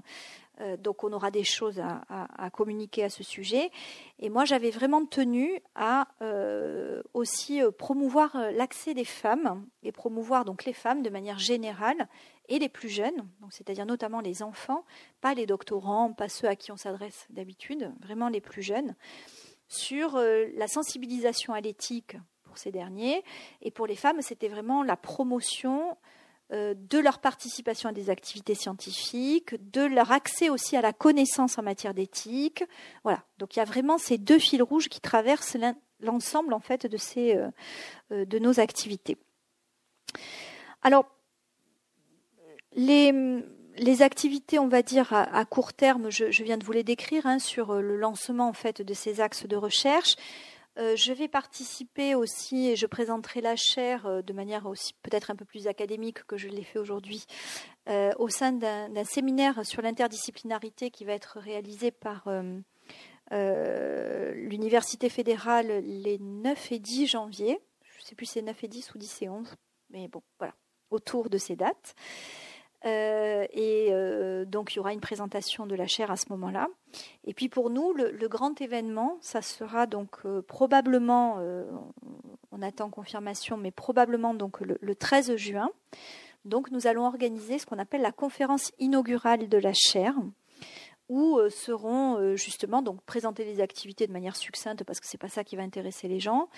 Euh, 0.60 0.76
donc 0.76 1.04
on 1.04 1.12
aura 1.12 1.30
des 1.30 1.44
choses 1.44 1.80
à, 1.80 2.50
communiquer 2.50 3.04
à 3.04 3.08
ce 3.08 3.22
sujet. 3.22 3.70
Et 4.18 4.28
moi 4.30 4.44
j'avais 4.44 4.70
vraiment 4.70 5.06
tenu 5.06 5.62
à 5.76 6.08
euh, 6.22 7.02
aussi 7.14 7.62
euh, 7.62 7.70
promouvoir 7.70 8.36
l'accès 8.52 8.94
des 8.94 9.04
femmes 9.04 9.64
et 9.84 9.92
promouvoir 9.92 10.44
donc 10.44 10.64
les 10.64 10.72
femmes 10.72 11.02
de 11.02 11.10
manière 11.10 11.38
générale 11.38 12.08
et 12.48 12.58
les 12.58 12.68
plus 12.68 12.88
jeunes, 12.88 13.28
c'est-à-dire 13.50 13.86
notamment 13.86 14.20
les 14.20 14.42
enfants, 14.42 14.84
pas 15.20 15.34
les 15.34 15.46
doctorants, 15.46 16.12
pas 16.12 16.28
ceux 16.28 16.48
à 16.48 16.56
qui 16.56 16.72
on 16.72 16.76
s'adresse 16.76 17.26
d'habitude, 17.30 17.92
vraiment 18.00 18.28
les 18.28 18.40
plus 18.40 18.62
jeunes, 18.62 18.94
sur 19.68 20.16
la 20.16 20.68
sensibilisation 20.68 21.54
à 21.54 21.60
l'éthique 21.60 22.16
ces 22.58 22.72
derniers. 22.72 23.22
Et 23.62 23.70
pour 23.70 23.86
les 23.86 23.96
femmes, 23.96 24.22
c'était 24.22 24.48
vraiment 24.48 24.82
la 24.82 24.96
promotion 24.96 25.96
euh, 26.52 26.74
de 26.76 27.00
leur 27.00 27.18
participation 27.18 27.88
à 27.88 27.92
des 27.92 28.08
activités 28.08 28.54
scientifiques, 28.54 29.56
de 29.72 29.80
leur 29.80 30.12
accès 30.12 30.48
aussi 30.48 30.76
à 30.76 30.80
la 30.80 30.92
connaissance 30.92 31.58
en 31.58 31.62
matière 31.64 31.92
d'éthique. 31.92 32.62
Voilà. 33.02 33.24
Donc 33.38 33.56
il 33.56 33.58
y 33.58 33.62
a 33.62 33.64
vraiment 33.64 33.98
ces 33.98 34.16
deux 34.16 34.38
fils 34.38 34.62
rouges 34.62 34.88
qui 34.88 35.00
traversent 35.00 35.56
l'ensemble 35.98 36.54
en 36.54 36.60
fait 36.60 36.86
de 36.86 36.96
ces 36.96 37.34
euh, 37.34 37.48
euh, 38.12 38.24
de 38.24 38.38
nos 38.38 38.60
activités. 38.60 39.16
Alors 40.82 41.06
les, 42.76 43.12
les 43.76 44.02
activités, 44.02 44.60
on 44.60 44.68
va 44.68 44.82
dire 44.82 45.12
à, 45.12 45.44
court 45.46 45.72
terme, 45.72 46.10
je, 46.10 46.44
viens 46.44 46.58
de 46.58 46.64
vous 46.64 46.70
les 46.70 46.84
décrire 46.84 47.26
hein, 47.26 47.40
sur 47.40 47.74
le 47.74 47.96
lancement 47.96 48.48
en 48.48 48.52
fait 48.52 48.82
de 48.82 48.94
ces 48.94 49.20
axes 49.20 49.46
de 49.46 49.56
recherche. 49.56 50.14
Euh, 50.78 50.94
je 50.94 51.12
vais 51.12 51.28
participer 51.28 52.14
aussi 52.14 52.68
et 52.68 52.76
je 52.76 52.86
présenterai 52.86 53.40
la 53.40 53.56
chaire 53.56 54.06
euh, 54.06 54.20
de 54.20 54.32
manière 54.34 54.66
aussi 54.66 54.92
peut-être 55.02 55.30
un 55.30 55.36
peu 55.36 55.46
plus 55.46 55.68
académique 55.68 56.22
que 56.24 56.36
je 56.36 56.48
l'ai 56.48 56.64
fait 56.64 56.78
aujourd'hui 56.78 57.24
euh, 57.88 58.12
au 58.18 58.28
sein 58.28 58.52
d'un 58.52 59.04
séminaire 59.04 59.64
sur 59.64 59.80
l'interdisciplinarité 59.80 60.90
qui 60.90 61.06
va 61.06 61.14
être 61.14 61.38
réalisé 61.38 61.90
par 61.90 62.28
l'Université 63.30 65.08
fédérale 65.08 65.82
les 65.84 66.18
9 66.18 66.72
et 66.72 66.78
10 66.78 67.06
janvier. 67.06 67.58
Je 67.82 68.02
ne 68.02 68.04
sais 68.04 68.14
plus 68.14 68.26
si 68.26 68.32
c'est 68.34 68.42
9 68.42 68.64
et 68.64 68.68
10 68.68 68.94
ou 68.94 68.98
10 68.98 69.22
et 69.22 69.28
11, 69.28 69.54
mais 69.90 70.08
bon, 70.08 70.22
voilà, 70.38 70.54
autour 70.90 71.30
de 71.30 71.38
ces 71.38 71.56
dates. 71.56 71.94
Euh, 72.86 73.46
et 73.52 73.88
euh, 73.90 74.44
donc 74.44 74.72
il 74.72 74.76
y 74.76 74.78
aura 74.78 74.92
une 74.92 75.00
présentation 75.00 75.66
de 75.66 75.74
la 75.74 75.86
chaire 75.86 76.10
à 76.10 76.16
ce 76.16 76.26
moment-là. 76.30 76.68
Et 77.24 77.34
puis 77.34 77.48
pour 77.48 77.70
nous, 77.70 77.92
le, 77.92 78.28
grand 78.28 78.60
événement, 78.60 79.18
ça 79.20 79.42
sera 79.42 79.86
donc 79.86 80.18
euh, 80.24 80.42
probablement, 80.42 81.38
on 82.52 82.62
attend 82.62 82.90
confirmation, 82.90 83.56
mais 83.56 83.70
probablement 83.70 84.34
donc 84.34 84.60
le, 84.60 84.78
le, 84.80 84.94
13 84.94 85.36
juin. 85.36 85.70
Donc 86.44 86.70
nous 86.70 86.86
allons 86.86 87.06
organiser 87.06 87.58
ce 87.58 87.66
qu'on 87.66 87.78
appelle 87.78 88.02
la 88.02 88.12
conférence 88.12 88.72
inaugurale 88.78 89.48
de 89.48 89.58
la 89.58 89.72
chaire 89.72 90.14
où 91.08 91.38
seront 91.50 92.34
justement 92.36 92.82
donc 92.82 93.00
présenter 93.02 93.44
les 93.44 93.60
activités 93.60 94.08
de 94.08 94.12
manière 94.12 94.34
succincte 94.34 94.82
parce 94.82 94.98
que 94.98 95.06
c'est 95.06 95.18
pas 95.18 95.28
ça 95.28 95.44
qui 95.44 95.54
va 95.54 95.62
intéresser 95.62 96.08
les 96.08 96.18
gens. 96.18 96.48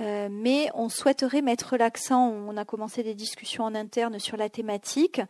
Euh, 0.00 0.28
mais 0.30 0.70
on 0.74 0.88
souhaiterait 0.88 1.42
mettre 1.42 1.76
l'accent, 1.76 2.28
on 2.28 2.56
a 2.56 2.64
commencé 2.64 3.02
des 3.02 3.14
discussions 3.14 3.64
en 3.64 3.74
interne 3.74 4.18
sur 4.18 4.36
la 4.36 4.48
thématique, 4.48 5.20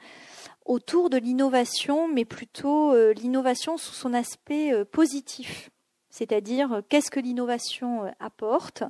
autour 0.65 1.11
de 1.11 1.17
l'innovation, 1.17 2.07
mais 2.07 2.25
plutôt 2.25 2.95
euh, 2.95 3.13
l'innovation 3.13 3.77
sous 3.77 3.95
son 3.95 4.15
aspect 4.15 4.73
euh, 4.73 4.85
positif. 4.85 5.71
C'est-à-dire, 6.13 6.83
qu'est-ce 6.89 7.11
que 7.11 7.21
l'innovation 7.21 8.13
apporte? 8.19 8.83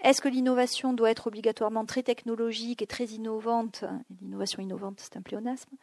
Est-ce 0.00 0.22
que 0.22 0.28
l'innovation 0.28 0.94
doit 0.94 1.10
être 1.10 1.26
obligatoirement 1.26 1.84
très 1.84 2.02
technologique 2.02 2.80
et 2.80 2.86
très 2.86 3.04
innovante? 3.04 3.84
L'innovation 4.22 4.62
innovante, 4.62 4.98
c'est 4.98 5.18
un 5.18 5.20
pléonasme. 5.20 5.76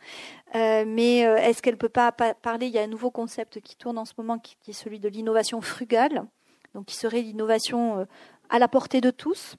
mais 0.55 1.19
est-ce 1.19 1.61
qu'elle 1.61 1.75
ne 1.75 1.79
peut 1.79 1.89
pas 1.89 2.11
parler? 2.11 2.65
Il 2.65 2.73
y 2.73 2.79
a 2.79 2.81
un 2.81 2.87
nouveau 2.87 3.11
concept 3.11 3.61
qui 3.61 3.75
tourne 3.75 3.99
en 3.99 4.05
ce 4.05 4.13
moment, 4.17 4.39
qui, 4.39 4.57
est 4.67 4.73
celui 4.73 4.99
de 4.99 5.07
l'innovation 5.07 5.61
frugale, 5.61 6.25
donc 6.73 6.87
qui 6.87 6.95
serait 6.95 7.21
l'innovation 7.21 8.07
à 8.49 8.59
la 8.59 8.67
portée 8.67 9.01
de 9.01 9.11
tous. 9.11 9.55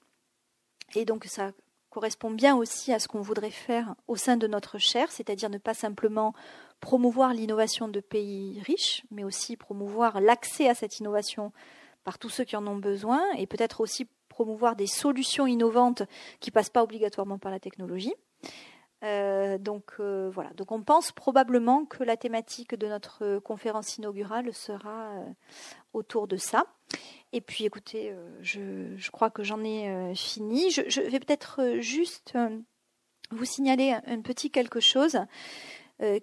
Et 0.94 1.04
donc 1.04 1.24
ça 1.24 1.52
correspond 1.90 2.30
bien 2.30 2.56
aussi 2.56 2.92
à 2.92 2.98
ce 2.98 3.08
qu'on 3.08 3.20
voudrait 3.20 3.50
faire 3.50 3.94
au 4.06 4.16
sein 4.16 4.36
de 4.36 4.46
notre 4.46 4.78
chaire, 4.78 5.10
c'est-à-dire 5.10 5.50
ne 5.50 5.58
pas 5.58 5.74
simplement 5.74 6.34
promouvoir 6.80 7.34
l'innovation 7.34 7.88
de 7.88 8.00
pays 8.00 8.60
riches, 8.64 9.04
mais 9.10 9.24
aussi 9.24 9.56
promouvoir 9.56 10.20
l'accès 10.20 10.68
à 10.68 10.74
cette 10.74 10.98
innovation 10.98 11.52
par 12.04 12.18
tous 12.18 12.30
ceux 12.30 12.44
qui 12.44 12.56
en 12.56 12.66
ont 12.66 12.76
besoin, 12.76 13.22
et 13.36 13.46
peut-être 13.46 13.80
aussi 13.80 14.08
promouvoir 14.28 14.76
des 14.76 14.86
solutions 14.86 15.46
innovantes 15.46 16.02
qui 16.38 16.50
passent 16.50 16.70
pas 16.70 16.82
obligatoirement 16.82 17.38
par 17.38 17.50
la 17.50 17.60
technologie. 17.60 18.14
Euh, 19.02 19.58
donc 19.58 19.92
euh, 20.00 20.30
voilà. 20.32 20.50
Donc 20.54 20.72
on 20.72 20.82
pense 20.82 21.12
probablement 21.12 21.84
que 21.84 22.04
la 22.04 22.16
thématique 22.16 22.74
de 22.74 22.86
notre 22.86 23.38
conférence 23.40 23.96
inaugurale 23.98 24.52
sera 24.54 25.10
euh, 25.10 25.24
autour 25.92 26.28
de 26.28 26.36
ça. 26.36 26.64
Et 27.32 27.40
puis, 27.40 27.64
écoutez, 27.64 28.10
euh, 28.10 28.38
je, 28.42 29.10
crois 29.10 29.30
que 29.30 29.44
j'en 29.44 29.62
ai 29.62 29.88
euh, 29.88 30.14
fini. 30.14 30.70
Je, 30.70 31.00
vais 31.00 31.20
peut-être 31.20 31.62
euh, 31.62 31.80
juste 31.80 32.36
vous 33.30 33.44
signaler 33.44 33.96
un, 34.06 34.20
petit 34.20 34.50
quelque 34.50 34.80
chose, 34.80 35.20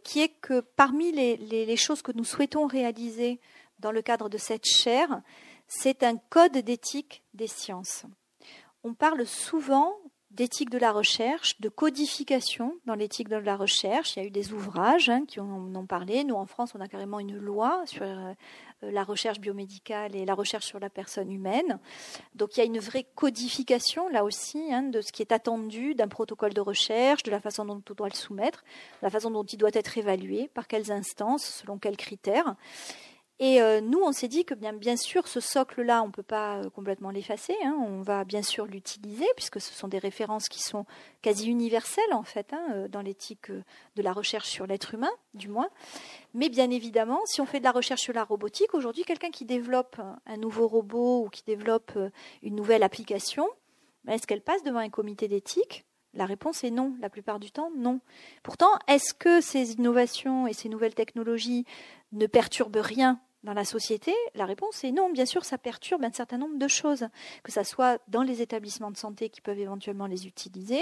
qui 0.04 0.22
est 0.22 0.34
que 0.42 0.60
parmi 0.60 1.12
les, 1.12 1.78
choses 1.78 2.02
que 2.02 2.12
nous 2.12 2.26
souhaitons 2.26 2.66
réaliser 2.66 3.40
dans 3.80 3.92
le 3.92 4.02
cadre 4.02 4.28
de 4.28 4.38
cette 4.38 4.66
chaire, 4.66 5.22
c'est 5.68 6.04
un 6.04 6.18
code 6.18 6.58
d'éthique 6.58 7.24
des 7.34 7.48
sciences. 7.48 8.06
On 8.84 8.94
parle 8.94 9.26
souvent 9.26 9.94
d'éthique 10.32 10.70
de 10.70 10.80
la 10.80 10.92
recherche, 10.92 11.62
de 11.62 11.70
codification 11.70 12.76
dans 12.86 12.96
l'éthique 12.96 13.30
de 13.30 13.38
la 13.38 13.56
recherche. 13.56 14.16
Il 14.16 14.20
y 14.20 14.22
a 14.24 14.28
eu 14.28 14.32
des 14.32 14.52
ouvrages 14.52 15.10
hein, 15.10 15.24
qui 15.26 15.40
en 15.40 15.74
ont 15.74 15.86
parlé. 15.86 16.26
Nous, 16.26 16.36
en 16.36 16.46
France, 16.46 16.74
on 16.76 16.82
a 16.82 16.88
carrément 16.88 17.20
une 17.20 17.38
loi 17.38 17.84
sur 17.86 18.04
la 18.82 19.04
recherche 19.04 19.40
biomédicale 19.40 20.16
et 20.16 20.26
la 20.26 20.36
recherche 20.36 20.66
sur 20.66 20.80
la 20.80 20.90
personne 20.90 21.32
humaine. 21.32 21.80
Donc 22.36 22.56
il 22.56 22.60
y 22.60 22.64
a 22.64 22.66
une 22.66 22.80
vraie 22.80 23.06
codification 23.16 24.08
là 24.10 24.24
aussi 24.24 24.72
hein, 24.72 24.84
de 24.84 25.02
ce 25.02 25.12
qui 25.12 25.22
est 25.22 25.32
attendu 25.32 25.96
d'un 25.96 26.08
protocole 26.08 26.54
de 26.54 26.62
recherche, 26.62 27.24
de 27.24 27.32
la 27.32 27.42
façon 27.42 27.66
dont 27.66 27.82
on 27.90 27.94
doit 27.94 28.10
le 28.10 28.16
soumettre, 28.16 28.64
la 29.02 29.10
façon 29.10 29.32
dont 29.32 29.44
il 29.44 29.58
doit 29.58 29.72
être 29.74 29.98
évalué, 29.98 30.50
par 30.54 30.68
quelles 30.68 30.92
instances, 30.92 31.44
selon 31.44 31.78
quels 31.78 31.98
critères. 31.98 32.56
Et 33.40 33.62
euh, 33.62 33.82
nous, 33.82 34.00
on 34.00 34.12
s'est 34.12 34.28
dit 34.28 34.46
que 34.46 34.56
bien, 34.56 34.98
sûr, 34.98 35.28
ce 35.28 35.40
socle-là, 35.40 36.02
on 36.02 36.08
ne 36.08 36.12
peut 36.12 36.24
pas 36.24 36.58
euh, 36.58 36.70
complètement 36.72 37.12
l'effacer. 37.12 37.56
Hein. 37.64 37.78
on 37.86 38.02
va 38.02 38.24
bien 38.24 38.42
sûr 38.42 38.66
l'utiliser, 38.66 39.28
puisque 39.36 39.62
ce 39.62 39.72
sont 39.74 39.88
des 39.88 40.00
références 40.00 40.50
qui 40.50 40.64
sont 40.64 40.86
quasi 41.22 41.48
universelles, 41.48 42.14
en 42.14 42.24
fait, 42.24 42.52
hein, 42.54 42.66
euh, 42.72 42.88
dans 42.88 43.02
l'éthique 43.02 43.52
de 43.52 44.02
la 44.02 44.12
recherche 44.12 44.50
sur 44.50 44.66
l'être 44.66 44.96
humain, 44.96 45.12
du 45.36 45.50
moins. 45.50 45.70
Mais 46.34 46.50
bien 46.50 46.72
évidemment, 46.72 47.20
si 47.26 47.40
on 47.40 47.46
fait 47.46 47.60
de 47.60 47.64
la 47.64 47.72
recherche 47.72 48.02
sur 48.02 48.14
la 48.14 48.24
robotique, 48.24 48.74
aujourd'hui, 48.74 49.04
quelqu'un 49.04 49.30
qui 49.30 49.46
développe 49.46 50.02
un 50.26 50.38
nouveau 50.38 50.68
robot 50.68 51.26
ou 51.26 51.30
qui 51.30 51.44
développe 51.44 51.98
une 52.42 52.56
nouvelle 52.56 52.82
application, 52.82 53.48
ben, 54.04 54.14
est-ce 54.14 54.26
qu'elle 54.26 54.42
passe 54.42 54.64
devant 54.64 54.80
un 54.80 54.90
comité 54.90 55.28
d'éthique? 55.28 55.86
La 56.16 56.26
réponse 56.26 56.64
est 56.64 56.72
non, 56.72 56.96
la 57.00 57.12
plupart 57.12 57.40
du 57.40 57.52
temps, 57.52 57.70
non. 57.78 58.00
Pourtant, 58.42 58.72
est-ce 58.88 59.14
que 59.14 59.42
ces 59.42 59.74
innovations 59.74 60.48
et 60.48 60.54
ces 60.54 60.70
nouvelles 60.70 60.96
technologies 60.96 61.66
ne 62.14 62.26
perturbent 62.26 62.78
rien 62.78 63.20
dans 63.44 63.54
la 63.54 63.66
société 63.66 64.14
La 64.36 64.46
réponse 64.46 64.84
est 64.84 64.92
non. 64.92 65.10
Bien 65.10 65.26
sûr, 65.26 65.46
ça 65.46 65.58
perturbe 65.58 66.04
un 66.04 66.12
certain 66.12 66.38
nombre 66.38 66.58
de 66.58 66.68
choses, 66.68 67.08
que 67.44 67.52
ce 67.52 67.64
soit 67.64 68.00
dans 68.08 68.24
les 68.24 68.42
établissements 68.42 68.92
de 68.92 68.98
santé 68.98 69.30
qui 69.30 69.42
peuvent 69.42 69.60
éventuellement 69.60 70.08
les 70.08 70.28
utiliser, 70.28 70.82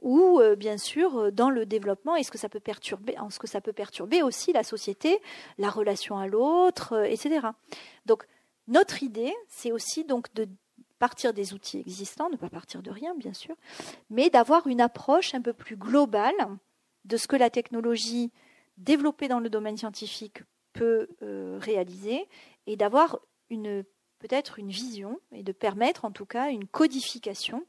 ou 0.00 0.40
euh, 0.40 0.56
bien 0.56 0.78
sûr 0.78 1.18
euh, 1.18 1.30
dans 1.30 1.50
le 1.50 1.66
développement. 1.66 2.16
Est-ce 2.16 2.30
que 2.30 2.38
ça 2.38 2.48
peut 2.48 2.60
perturber 2.60 3.16
ce 3.30 3.38
que 3.38 3.46
ça 3.46 3.60
peut 3.60 3.72
perturber 3.72 4.22
aussi 4.22 4.52
la 4.52 4.62
société, 4.62 5.20
la 5.58 5.70
relation 5.70 6.18
à 6.18 6.26
l'autre, 6.26 6.94
euh, 6.94 7.04
etc. 7.04 7.48
Donc 8.06 8.24
notre 8.68 9.02
idée, 9.02 9.34
c'est 9.48 9.72
aussi 9.72 10.04
donc 10.04 10.32
de 10.34 10.48
partir 10.98 11.32
des 11.32 11.54
outils 11.54 11.80
existants, 11.80 12.28
ne 12.30 12.36
pas 12.36 12.48
partir 12.48 12.82
de 12.82 12.90
rien, 12.90 13.14
bien 13.14 13.32
sûr, 13.32 13.54
mais 14.10 14.30
d'avoir 14.30 14.66
une 14.66 14.80
approche 14.80 15.34
un 15.34 15.40
peu 15.40 15.52
plus 15.52 15.76
globale 15.76 16.34
de 17.04 17.16
ce 17.16 17.28
que 17.28 17.36
la 17.36 17.50
technologie 17.50 18.32
développée 18.76 19.28
dans 19.28 19.40
le 19.40 19.48
domaine 19.48 19.76
scientifique 19.76 20.42
peut 20.72 21.08
euh, 21.22 21.58
réaliser 21.60 22.28
et 22.66 22.76
d'avoir 22.76 23.20
une 23.50 23.84
peut-être 24.18 24.58
une 24.58 24.70
vision 24.70 25.20
et 25.32 25.42
de 25.42 25.52
permettre 25.52 26.04
en 26.04 26.10
tout 26.10 26.26
cas 26.26 26.50
une 26.50 26.66
codification 26.66 27.64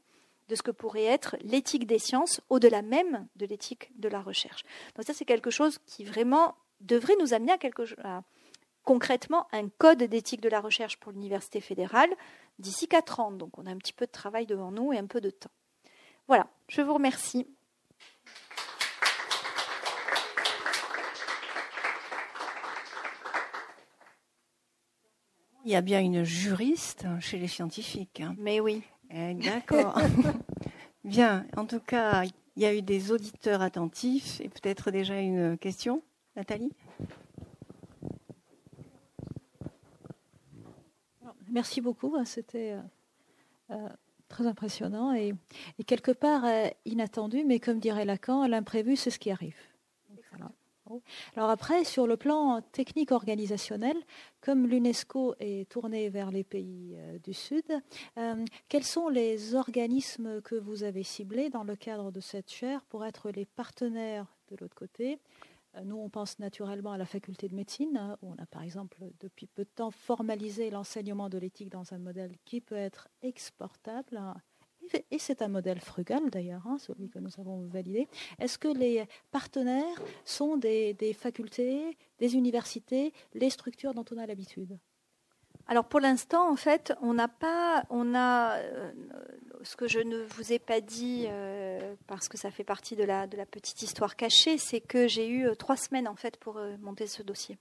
de 0.48 0.56
ce 0.56 0.62
que 0.62 0.72
pourrait 0.72 1.04
être 1.04 1.36
l'éthique 1.42 1.86
des 1.86 2.00
sciences 2.00 2.40
au-delà 2.48 2.82
même 2.82 3.28
de 3.36 3.46
l'éthique 3.46 3.92
de 4.00 4.08
la 4.08 4.20
recherche. 4.20 4.64
Donc 4.96 5.06
ça 5.06 5.14
c'est 5.14 5.24
quelque 5.24 5.50
chose 5.50 5.78
qui 5.86 6.04
vraiment 6.04 6.56
devrait 6.80 7.16
nous 7.20 7.34
amener 7.34 7.52
à 7.52 7.58
quelque 7.58 7.84
chose 7.84 7.98
concrètement 8.82 9.46
un 9.52 9.68
code 9.68 10.02
d'éthique 10.02 10.40
de 10.40 10.48
la 10.48 10.60
recherche 10.60 10.96
pour 10.96 11.12
l'université 11.12 11.60
fédérale 11.60 12.10
d'ici 12.58 12.88
quatre 12.88 13.20
ans. 13.20 13.30
Donc 13.30 13.58
on 13.58 13.66
a 13.66 13.70
un 13.70 13.76
petit 13.76 13.92
peu 13.92 14.06
de 14.06 14.10
travail 14.10 14.46
devant 14.46 14.72
nous 14.72 14.92
et 14.92 14.98
un 14.98 15.06
peu 15.06 15.20
de 15.20 15.30
temps. 15.30 15.50
Voilà, 16.26 16.48
je 16.68 16.80
vous 16.82 16.94
remercie. 16.94 17.46
Il 25.70 25.74
y 25.74 25.76
a 25.76 25.82
bien 25.82 26.00
une 26.00 26.24
juriste 26.24 27.06
chez 27.20 27.38
les 27.38 27.46
scientifiques. 27.46 28.20
Hein. 28.20 28.34
Mais 28.38 28.58
oui. 28.58 28.82
Eh, 29.08 29.34
d'accord. 29.34 29.96
bien, 31.04 31.46
en 31.56 31.64
tout 31.64 31.78
cas, 31.78 32.24
il 32.24 32.62
y 32.64 32.66
a 32.66 32.74
eu 32.74 32.82
des 32.82 33.12
auditeurs 33.12 33.62
attentifs 33.62 34.40
et 34.40 34.48
peut-être 34.48 34.90
déjà 34.90 35.20
une 35.20 35.56
question, 35.56 36.02
Nathalie? 36.34 36.72
Merci 41.52 41.80
beaucoup, 41.80 42.16
hein, 42.16 42.24
c'était 42.24 42.72
euh, 42.72 42.80
euh, 43.70 43.88
très 44.28 44.48
impressionnant 44.48 45.14
et, 45.14 45.36
quelque 45.86 46.10
part 46.10 46.44
euh, 46.46 46.66
inattendu, 46.84 47.44
mais 47.46 47.60
comme 47.60 47.78
dirait 47.78 48.04
Lacan, 48.04 48.44
l'imprévu, 48.48 48.96
c'est 48.96 49.10
ce 49.10 49.20
qui 49.20 49.30
arrive. 49.30 49.54
Alors 51.36 51.50
après, 51.50 51.84
sur 51.84 52.06
le 52.06 52.16
plan 52.16 52.60
technique 52.72 53.12
organisationnel, 53.12 53.96
comme 54.40 54.66
l'UNESCO 54.66 55.34
est 55.38 55.68
tourné 55.70 56.08
vers 56.08 56.30
les 56.30 56.44
pays 56.44 56.96
du 57.22 57.34
Sud, 57.34 57.64
quels 58.68 58.84
sont 58.84 59.08
les 59.08 59.54
organismes 59.54 60.40
que 60.42 60.54
vous 60.54 60.82
avez 60.82 61.02
ciblés 61.02 61.50
dans 61.50 61.64
le 61.64 61.76
cadre 61.76 62.10
de 62.10 62.20
cette 62.20 62.50
chaire 62.50 62.82
pour 62.84 63.04
être 63.04 63.30
les 63.30 63.44
partenaires 63.44 64.26
de 64.48 64.56
l'autre 64.60 64.74
côté? 64.74 65.18
Euh, 65.76 65.84
nous, 65.84 65.96
on 65.96 66.08
pense 66.08 66.38
naturellement 66.38 66.92
à 66.92 66.98
la 66.98 67.06
faculté 67.06 67.48
de 67.48 67.54
médecine, 67.54 67.96
hein, 67.96 68.16
où 68.22 68.32
on 68.32 68.42
a 68.42 68.46
par 68.46 68.62
exemple 68.62 68.98
depuis 69.20 69.46
peu 69.46 69.64
de 69.64 69.70
temps 69.70 69.90
formalisé 69.90 70.70
l'enseignement 70.70 71.28
de 71.28 71.38
l'éthique 71.38 71.70
dans 71.70 71.92
un 71.92 71.98
modèle 71.98 72.34
qui 72.44 72.60
peut 72.60 72.74
être 72.74 73.08
exportable. 73.22 74.20
Et 75.10 75.18
c'est 75.18 75.42
un 75.42 75.48
modèle 75.48 75.80
frugal 75.80 76.30
d'ailleurs, 76.30 76.66
hein, 76.66 76.78
celui 76.78 77.08
que 77.08 77.18
nous 77.18 77.38
avons 77.38 77.66
validé. 77.66 78.08
Est-ce 78.38 78.58
que 78.58 78.68
les 78.68 79.04
partenaires 79.30 80.02
sont 80.24 80.56
des 80.56 81.16
facultés, 81.18 81.96
des 82.18 82.34
universités, 82.34 83.12
les 83.34 83.50
structures 83.50 83.94
dont 83.94 84.04
on 84.12 84.18
a 84.18 84.26
l'habitude? 84.26 84.78
Alors 85.70 85.84
pour 85.84 86.00
l'instant, 86.00 86.50
en 86.50 86.56
fait, 86.56 86.92
on 87.00 87.14
n'a 87.14 87.28
pas, 87.28 87.84
on 87.90 88.12
a 88.16 88.56
euh, 88.56 88.90
ce 89.62 89.76
que 89.76 89.86
je 89.86 90.00
ne 90.00 90.22
vous 90.22 90.52
ai 90.52 90.58
pas 90.58 90.80
dit 90.80 91.26
euh, 91.28 91.94
parce 92.08 92.28
que 92.28 92.36
ça 92.36 92.50
fait 92.50 92.64
partie 92.64 92.96
de 92.96 93.04
la 93.04 93.28
de 93.28 93.36
la 93.36 93.46
petite 93.46 93.80
histoire 93.82 94.16
cachée, 94.16 94.58
c'est 94.58 94.80
que 94.80 95.06
j'ai 95.06 95.28
eu 95.28 95.46
euh, 95.46 95.54
trois 95.54 95.76
semaines 95.76 96.08
en 96.08 96.16
fait 96.16 96.36
pour 96.38 96.60
monter 96.80 97.06
ce 97.06 97.22
dossier. 97.22 97.56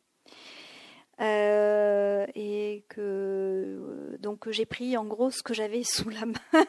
Et 1.20 2.84
que 2.90 4.18
donc 4.20 4.50
j'ai 4.50 4.66
pris 4.66 4.98
en 4.98 5.06
gros 5.06 5.32
ce 5.32 5.44
que 5.44 5.54
j'avais 5.54 5.84
sous 5.84 6.10
la 6.10 6.26
main 6.26 6.34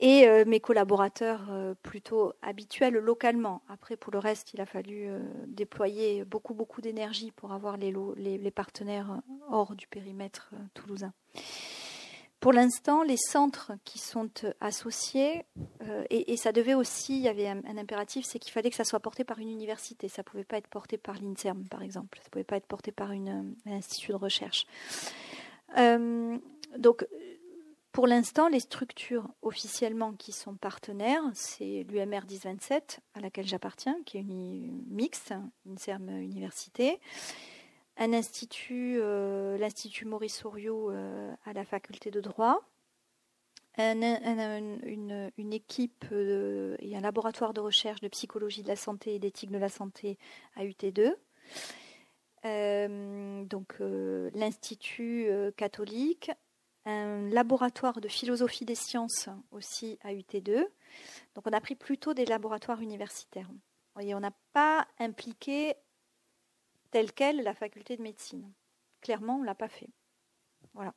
et 0.00 0.26
euh, 0.26 0.44
mes 0.46 0.60
collaborateurs 0.60 1.46
euh, 1.50 1.74
plutôt 1.82 2.32
habituels 2.42 2.94
localement. 2.94 3.62
Après, 3.68 3.96
pour 3.96 4.12
le 4.12 4.18
reste, 4.18 4.54
il 4.54 4.60
a 4.60 4.66
fallu 4.66 5.08
euh, 5.08 5.20
déployer 5.46 6.24
beaucoup, 6.24 6.54
beaucoup 6.54 6.80
d'énergie 6.80 7.32
pour 7.32 7.52
avoir 7.52 7.76
les, 7.76 7.92
les, 8.16 8.50
partenaires 8.50 9.20
hors 9.50 9.74
du 9.74 9.86
périmètre 9.86 10.52
toulousain. 10.74 11.12
Pour 12.40 12.52
l'instant, 12.52 13.02
les 13.02 13.16
centres 13.16 13.72
qui 13.84 13.98
sont 13.98 14.30
associés, 14.60 15.44
et, 16.10 16.36
ça 16.36 16.52
devait 16.52 16.74
aussi, 16.74 17.16
il 17.16 17.22
y 17.22 17.28
avait 17.28 17.48
un, 17.48 17.76
impératif, 17.76 18.24
c'est 18.24 18.38
qu'il 18.38 18.52
fallait 18.52 18.70
que 18.70 18.76
ça 18.76 18.84
soit 18.84 19.00
porté 19.00 19.24
par 19.24 19.38
une 19.40 19.50
université. 19.50 20.08
Ça 20.08 20.22
ne 20.22 20.24
pouvait 20.24 20.44
pas 20.44 20.58
être 20.58 20.68
porté 20.68 20.98
par 20.98 21.16
l'INSERM, 21.20 21.66
par 21.68 21.82
exemple. 21.82 22.18
Ça 22.18 22.26
ne 22.26 22.30
pouvait 22.30 22.44
pas 22.44 22.56
être 22.56 22.66
porté 22.66 22.92
par 22.92 23.10
un 23.10 23.44
institut 23.66 24.12
de 24.12 24.16
recherche. 24.16 24.66
donc, 25.76 27.04
pour 27.98 28.06
l'instant, 28.06 28.48
les 28.48 28.60
structures 28.60 29.28
officiellement 29.42 30.12
qui 30.12 30.30
sont 30.30 30.54
partenaires, 30.54 31.22
c'est 31.34 31.84
l'UMR 31.90 32.20
1027, 32.28 33.00
à 33.14 33.20
laquelle 33.20 33.46
j'appartiens, 33.46 33.96
qui 34.06 34.18
est 34.18 34.20
une 34.20 34.84
mixte, 34.88 35.34
une 35.66 35.78
CERM 35.78 36.08
université, 36.20 37.00
un 37.98 38.12
institut, 38.12 38.98
euh, 39.00 39.58
l'Institut 39.58 40.06
Maurice 40.06 40.36
Soriot 40.36 40.90
euh, 40.90 41.34
à 41.44 41.52
la 41.52 41.64
faculté 41.64 42.10
de 42.10 42.20
droit, 42.20 42.62
une, 43.76 45.52
équipe 45.52 46.04
euh, 46.10 46.76
et 46.80 46.96
un 46.96 47.00
laboratoire 47.00 47.52
de 47.52 47.60
recherche 47.60 48.00
de 48.00 48.08
psychologie 48.08 48.62
de 48.62 48.68
la 48.68 48.76
santé 48.76 49.14
et 49.14 49.18
d'éthique 49.18 49.50
de 49.50 49.58
la 49.58 49.68
santé 49.68 50.18
à 50.56 50.64
UT2. 50.64 51.14
donc 53.44 53.76
l'Institut 53.78 55.28
catholique, 55.56 56.30
un 56.86 57.28
laboratoire 57.28 58.00
de 58.00 58.08
philosophie 58.08 58.64
des 58.64 58.74
sciences 58.74 59.28
aussi 59.52 59.98
à 60.02 60.12
UT2. 60.12 60.64
Donc 61.34 61.46
on 61.46 61.52
a 61.52 61.60
pris 61.60 61.74
plutôt 61.76 62.14
des 62.14 62.24
laboratoires 62.24 62.80
universitaires. 62.80 63.48
Voyez, 63.94 64.14
on 64.14 64.20
n'a 64.20 64.34
pas 64.52 64.86
impliqué 64.98 65.74
tel 66.90 67.12
quel 67.12 67.42
la 67.42 67.54
faculté 67.54 67.96
de 67.96 68.02
médecine. 68.02 68.50
Clairement, 69.00 69.36
on 69.36 69.40
ne 69.40 69.46
l'a 69.46 69.54
pas 69.54 69.68
fait. 69.68 69.88
Voilà. 70.74 70.94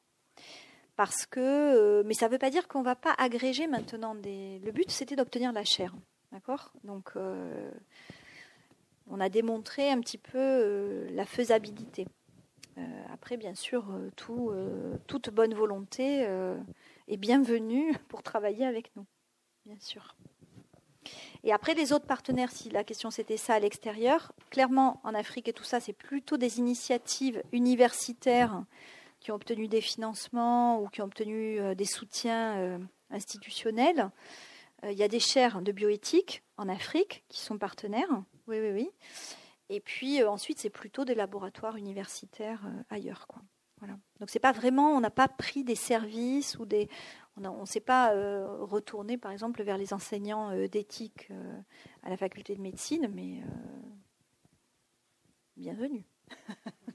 Parce 0.96 1.26
que, 1.26 1.40
euh, 1.40 2.04
mais 2.06 2.14
ça 2.14 2.28
ne 2.28 2.32
veut 2.32 2.38
pas 2.38 2.50
dire 2.50 2.68
qu'on 2.68 2.80
ne 2.80 2.86
va 2.86 2.96
pas 2.96 3.14
agréger 3.18 3.68
maintenant 3.68 4.16
des. 4.16 4.60
Le 4.60 4.72
but, 4.72 4.92
c'était 4.92 5.16
d'obtenir 5.16 5.52
la 5.52 5.64
chair. 5.64 5.96
D'accord? 6.32 6.72
Donc, 6.84 7.12
euh, 7.16 7.72
on 9.08 9.20
a 9.20 9.30
démontré 9.30 9.90
un 9.90 10.00
petit 10.00 10.18
peu 10.18 10.38
euh, 10.38 11.10
la 11.12 11.26
faisabilité. 11.26 12.08
Après, 13.12 13.36
bien 13.36 13.54
sûr, 13.54 13.94
tout, 14.16 14.52
toute 15.06 15.30
bonne 15.30 15.54
volonté 15.54 16.22
est 17.08 17.18
bienvenue 17.18 17.94
pour 18.08 18.24
travailler 18.24 18.66
avec 18.66 18.96
nous, 18.96 19.06
bien 19.66 19.78
sûr. 19.80 20.16
Et 21.44 21.52
après, 21.52 21.74
les 21.74 21.92
autres 21.92 22.06
partenaires, 22.06 22.52
si 22.52 22.70
la 22.70 22.84
question 22.84 23.10
c'était 23.10 23.38
ça 23.38 23.56
à 23.56 23.60
l'extérieur, 23.60 24.32
clairement, 24.50 25.00
en 25.04 25.14
Afrique 25.16 25.48
et 25.48 25.54
tout 25.54 25.64
ça, 25.64 25.80
c'est 25.80 25.94
plutôt 25.94 26.38
des 26.38 26.60
initiatives 26.60 27.42
universitaires 27.52 28.64
qui 29.20 29.32
ont 29.32 29.36
obtenu 29.36 29.68
des 29.68 29.82
financements 29.82 30.82
ou 30.82 30.88
qui 30.88 31.02
ont 31.02 31.06
obtenu 31.06 31.76
des 31.76 31.86
soutiens 31.86 32.80
institutionnels. 33.12 34.10
Il 34.84 34.98
y 34.98 35.04
a 35.04 35.08
des 35.08 35.20
chaires 35.20 35.62
de 35.62 35.72
bioéthique 35.72 36.44
en 36.58 36.68
Afrique 36.70 37.24
qui 37.30 37.40
sont 37.40 37.58
partenaires. 37.58 38.24
Oui, 38.48 38.60
oui, 38.60 38.72
oui. 38.72 38.90
Et 39.72 39.80
puis 39.80 40.22
euh, 40.22 40.30
ensuite, 40.30 40.60
c'est 40.60 40.70
plutôt 40.70 41.06
des 41.06 41.16
laboratoires 41.16 41.78
universitaires 41.78 42.62
euh, 42.66 42.84
ailleurs. 42.90 43.26
Quoi. 43.28 43.42
Voilà. 43.80 43.98
Donc 44.20 44.30
c'est 44.30 44.40
pas 44.40 44.52
vraiment, 44.52 44.92
on 44.92 45.00
n'a 45.00 45.10
pas 45.10 45.30
pris 45.30 45.64
des 45.64 45.76
services 45.76 46.60
ou 46.60 46.66
des, 46.66 46.90
on 47.38 47.62
ne 47.62 47.66
s'est 47.66 47.80
pas 47.80 48.14
euh, 48.14 48.64
retourné 48.64 49.18
par 49.18 49.32
exemple 49.32 49.64
vers 49.64 49.78
les 49.78 49.94
enseignants 49.94 50.56
d'éthique 50.68 51.30
à 52.04 52.10
la 52.10 52.18
faculté 52.18 52.56
de 52.56 52.62
médecine, 52.62 53.10
mais 53.14 53.42
bienvenue. 55.56 56.04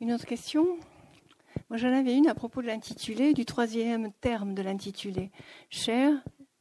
Une 0.00 0.12
autre 0.12 0.26
question? 0.26 0.78
Moi, 1.70 1.78
j'en 1.78 1.92
avais 1.92 2.14
une 2.14 2.28
à 2.28 2.34
propos 2.34 2.60
de 2.60 2.66
l'intitulé, 2.66 3.32
du 3.32 3.44
troisième 3.44 4.12
terme 4.12 4.54
de 4.54 4.62
l'intitulé. 4.62 5.30
Chair, 5.70 6.12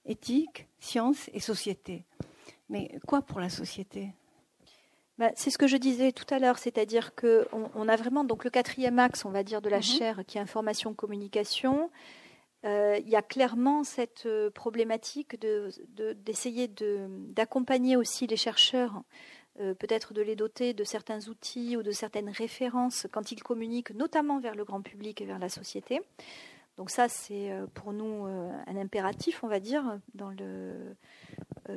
éthique, 0.05 0.67
science 0.79 1.29
et 1.33 1.39
société. 1.39 2.05
Mais 2.69 2.97
quoi 3.05 3.21
pour 3.21 3.39
la 3.39 3.49
société? 3.49 4.13
Bah, 5.17 5.31
c'est 5.35 5.49
ce 5.49 5.57
que 5.57 5.67
je 5.67 5.77
disais 5.77 6.11
tout 6.11 6.25
à 6.33 6.39
l'heure, 6.39 6.57
c'est-à-dire 6.57 7.15
que 7.15 7.47
on, 7.53 7.87
a 7.87 7.95
vraiment 7.95 8.25
donc 8.25 8.43
le 8.43 8.49
quatrième 8.49 8.99
axe, 8.99 9.23
on 9.23 9.29
va 9.29 9.43
dire, 9.43 9.61
de 9.61 9.69
la 9.69 9.77
mhm. 9.77 9.83
chaire 9.83 10.19
qui 10.27 10.37
est 10.37 10.41
information 10.41 10.93
communication. 10.93 11.89
Euh, 12.65 12.99
il 12.99 13.09
y 13.09 13.15
a 13.15 13.21
clairement 13.21 13.83
cette 13.83 14.25
euh, 14.25 14.49
problématique 14.49 15.39
d'essayer 15.39 16.67
de, 16.67 17.07
d'accompagner 17.29 17.95
aussi 17.95 18.27
les 18.27 18.35
chercheurs, 18.35 19.03
euh, 19.61 19.73
peut-être 19.73 20.13
de 20.13 20.21
les 20.21 20.35
doter 20.35 20.73
de 20.73 20.83
certains 20.83 21.27
outils 21.29 21.77
ou 21.77 21.83
de 21.83 21.91
certaines 21.91 22.29
références 22.29 23.07
quand 23.11 23.31
ils 23.31 23.41
communiquent, 23.41 23.91
notamment 23.91 24.39
vers 24.39 24.55
le 24.55 24.65
grand 24.65 24.81
public 24.81 25.21
et 25.21 25.25
vers 25.25 25.39
la 25.39 25.49
société. 25.49 26.01
Donc 26.75 26.89
ça, 26.89 27.07
c'est 27.07 27.53
pour 27.73 27.93
nous 27.93 28.25
un 28.25 28.75
impératif, 28.75 29.45
on 29.45 29.47
va 29.47 29.61
dire, 29.61 29.97
dans 30.13 30.29
le, 30.29 30.73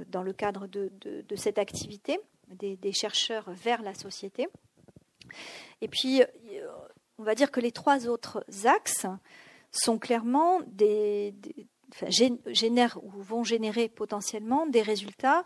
dans 0.09 0.25
le 0.25 0.33
cadre 0.33 0.67
de, 0.67 0.91
de 1.01 1.37
cette 1.37 1.59
activité 1.59 2.19
des, 2.51 2.93
chercheurs 2.93 3.51
vers 3.51 3.83
la 3.83 3.95
société. 3.95 4.49
Et 5.81 5.89
puis, 5.89 6.23
on 7.19 7.23
va 7.23 7.35
dire 7.35 7.51
que 7.51 7.61
les 7.61 7.73
trois 7.73 8.09
autres 8.09 8.45
axes 8.65 9.07
sont 9.71 9.99
clairement 9.99 10.61
des, 10.67 11.35
génèrent 12.47 12.99
ou 13.03 13.11
vont 13.11 13.45
générer 13.45 13.89
potentiellement 13.89 14.67
des 14.67 14.83
résultats 14.83 15.45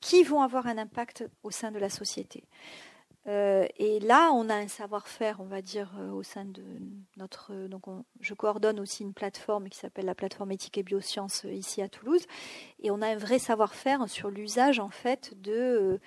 qui 0.00 0.22
vont 0.22 0.42
avoir 0.42 0.66
un 0.66 0.78
impact 0.78 1.24
au 1.42 1.50
sein 1.50 1.70
de 1.70 1.78
la 1.78 1.90
société. 1.90 2.44
Euh, 3.26 3.66
et 3.76 4.00
là, 4.00 4.32
on 4.32 4.48
a 4.48 4.54
un 4.54 4.68
savoir-faire, 4.68 5.40
on 5.40 5.44
va 5.44 5.60
dire, 5.60 5.92
euh, 5.98 6.10
au 6.10 6.22
sein 6.22 6.46
de 6.46 6.62
notre. 7.18 7.52
donc, 7.68 7.82
je 8.20 8.32
coordonne 8.32 8.80
aussi 8.80 9.02
une 9.02 9.12
plateforme 9.12 9.68
qui 9.68 9.78
s'appelle 9.78 10.06
la 10.06 10.14
plateforme 10.14 10.52
éthique 10.52 10.78
et 10.78 10.82
biosciences 10.82 11.44
euh, 11.44 11.52
ici 11.52 11.82
à 11.82 11.88
Toulouse, 11.88 12.24
et 12.82 12.90
on 12.90 13.02
a 13.02 13.08
un 13.08 13.16
vrai 13.16 13.38
savoir-faire 13.38 14.08
sur 14.08 14.30
l'usage 14.30 14.80
en 14.80 14.88
fait 14.88 15.34
de 15.40 16.00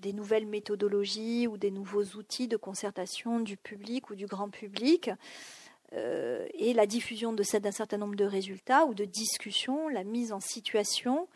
des 0.00 0.12
nouvelles 0.12 0.46
méthodologies 0.46 1.48
ou 1.48 1.58
des 1.58 1.72
nouveaux 1.72 2.04
outils 2.16 2.46
de 2.46 2.56
concertation 2.56 3.40
du 3.40 3.56
public 3.56 4.10
ou 4.10 4.14
du 4.14 4.26
grand 4.26 4.48
public. 4.48 5.10
et 5.92 6.72
la 6.72 6.86
diffusion 6.86 7.32
d'un 7.32 7.72
certain 7.72 7.96
nombre 7.96 8.14
de 8.14 8.24
résultats 8.24 8.84
ou 8.86 8.94
de 8.94 9.04
discussions, 9.04 9.88
la 9.88 10.04
mise 10.04 10.32
en 10.32 10.40
situation 10.40 11.28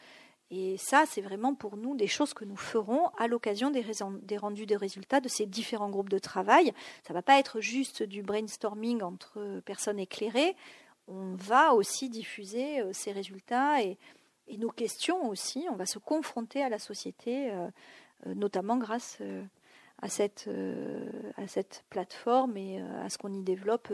et 0.54 0.76
ça, 0.76 1.04
c'est 1.06 1.22
vraiment 1.22 1.54
pour 1.54 1.78
nous 1.78 1.96
des 1.96 2.06
choses 2.06 2.34
que 2.34 2.44
nous 2.44 2.58
ferons 2.58 3.08
à 3.16 3.26
l'occasion 3.26 3.70
des, 3.70 4.36
rendus 4.36 4.66
des 4.66 4.76
résultats 4.76 5.20
de 5.20 5.28
ces 5.28 5.46
différents 5.46 5.88
groupes 5.88 6.10
de 6.10 6.18
travail. 6.18 6.74
Ça 7.04 7.14
ne 7.14 7.18
va 7.18 7.22
pas 7.22 7.38
être 7.38 7.60
juste 7.60 8.02
du 8.02 8.22
brainstorming 8.22 9.02
entre 9.02 9.62
personnes 9.64 9.98
éclairées. 9.98 10.54
On 11.08 11.34
va 11.36 11.72
aussi 11.72 12.10
diffuser 12.10 12.82
euh, 12.82 12.92
ces 12.92 13.12
résultats 13.12 13.82
et, 13.82 13.96
nos 14.58 14.68
questions 14.68 15.26
aussi. 15.30 15.66
On 15.70 15.76
va 15.76 15.86
se 15.86 15.98
confronter 15.98 16.62
à 16.62 16.68
la 16.68 16.78
société, 16.78 17.50
euh, 17.50 17.68
euh, 18.26 18.34
notamment 18.34 18.76
grâce 18.76 19.22
à 20.02 20.08
cette 20.08 20.50
plateforme 21.88 22.58
et 22.58 22.78
à 22.82 23.08
ce 23.08 23.16
qu'on 23.16 23.32
y 23.32 23.42
développe 23.42 23.90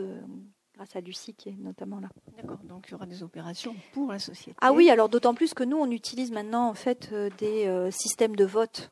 grâce 0.79 0.95
à 0.95 1.01
Lucie 1.01 1.33
qui 1.33 1.49
est 1.49 1.57
notamment 1.59 1.99
là. 1.99 2.07
D'accord, 2.37 2.59
donc 2.63 2.85
il 2.87 2.91
y 2.91 2.95
aura 2.95 3.05
des 3.05 3.21
opérations 3.21 3.75
pour 3.91 4.13
la 4.13 4.19
société. 4.19 4.55
Ah 4.61 4.71
oui, 4.71 4.89
alors 4.89 5.09
d'autant 5.09 5.33
plus 5.33 5.53
que 5.53 5.65
nous, 5.65 5.75
on 5.75 5.91
utilise 5.91 6.31
maintenant 6.31 6.69
en 6.69 6.73
fait 6.73 7.09
euh, 7.11 7.29
des 7.37 7.67
euh, 7.67 7.91
systèmes 7.91 8.37
de 8.37 8.45
vote. 8.45 8.89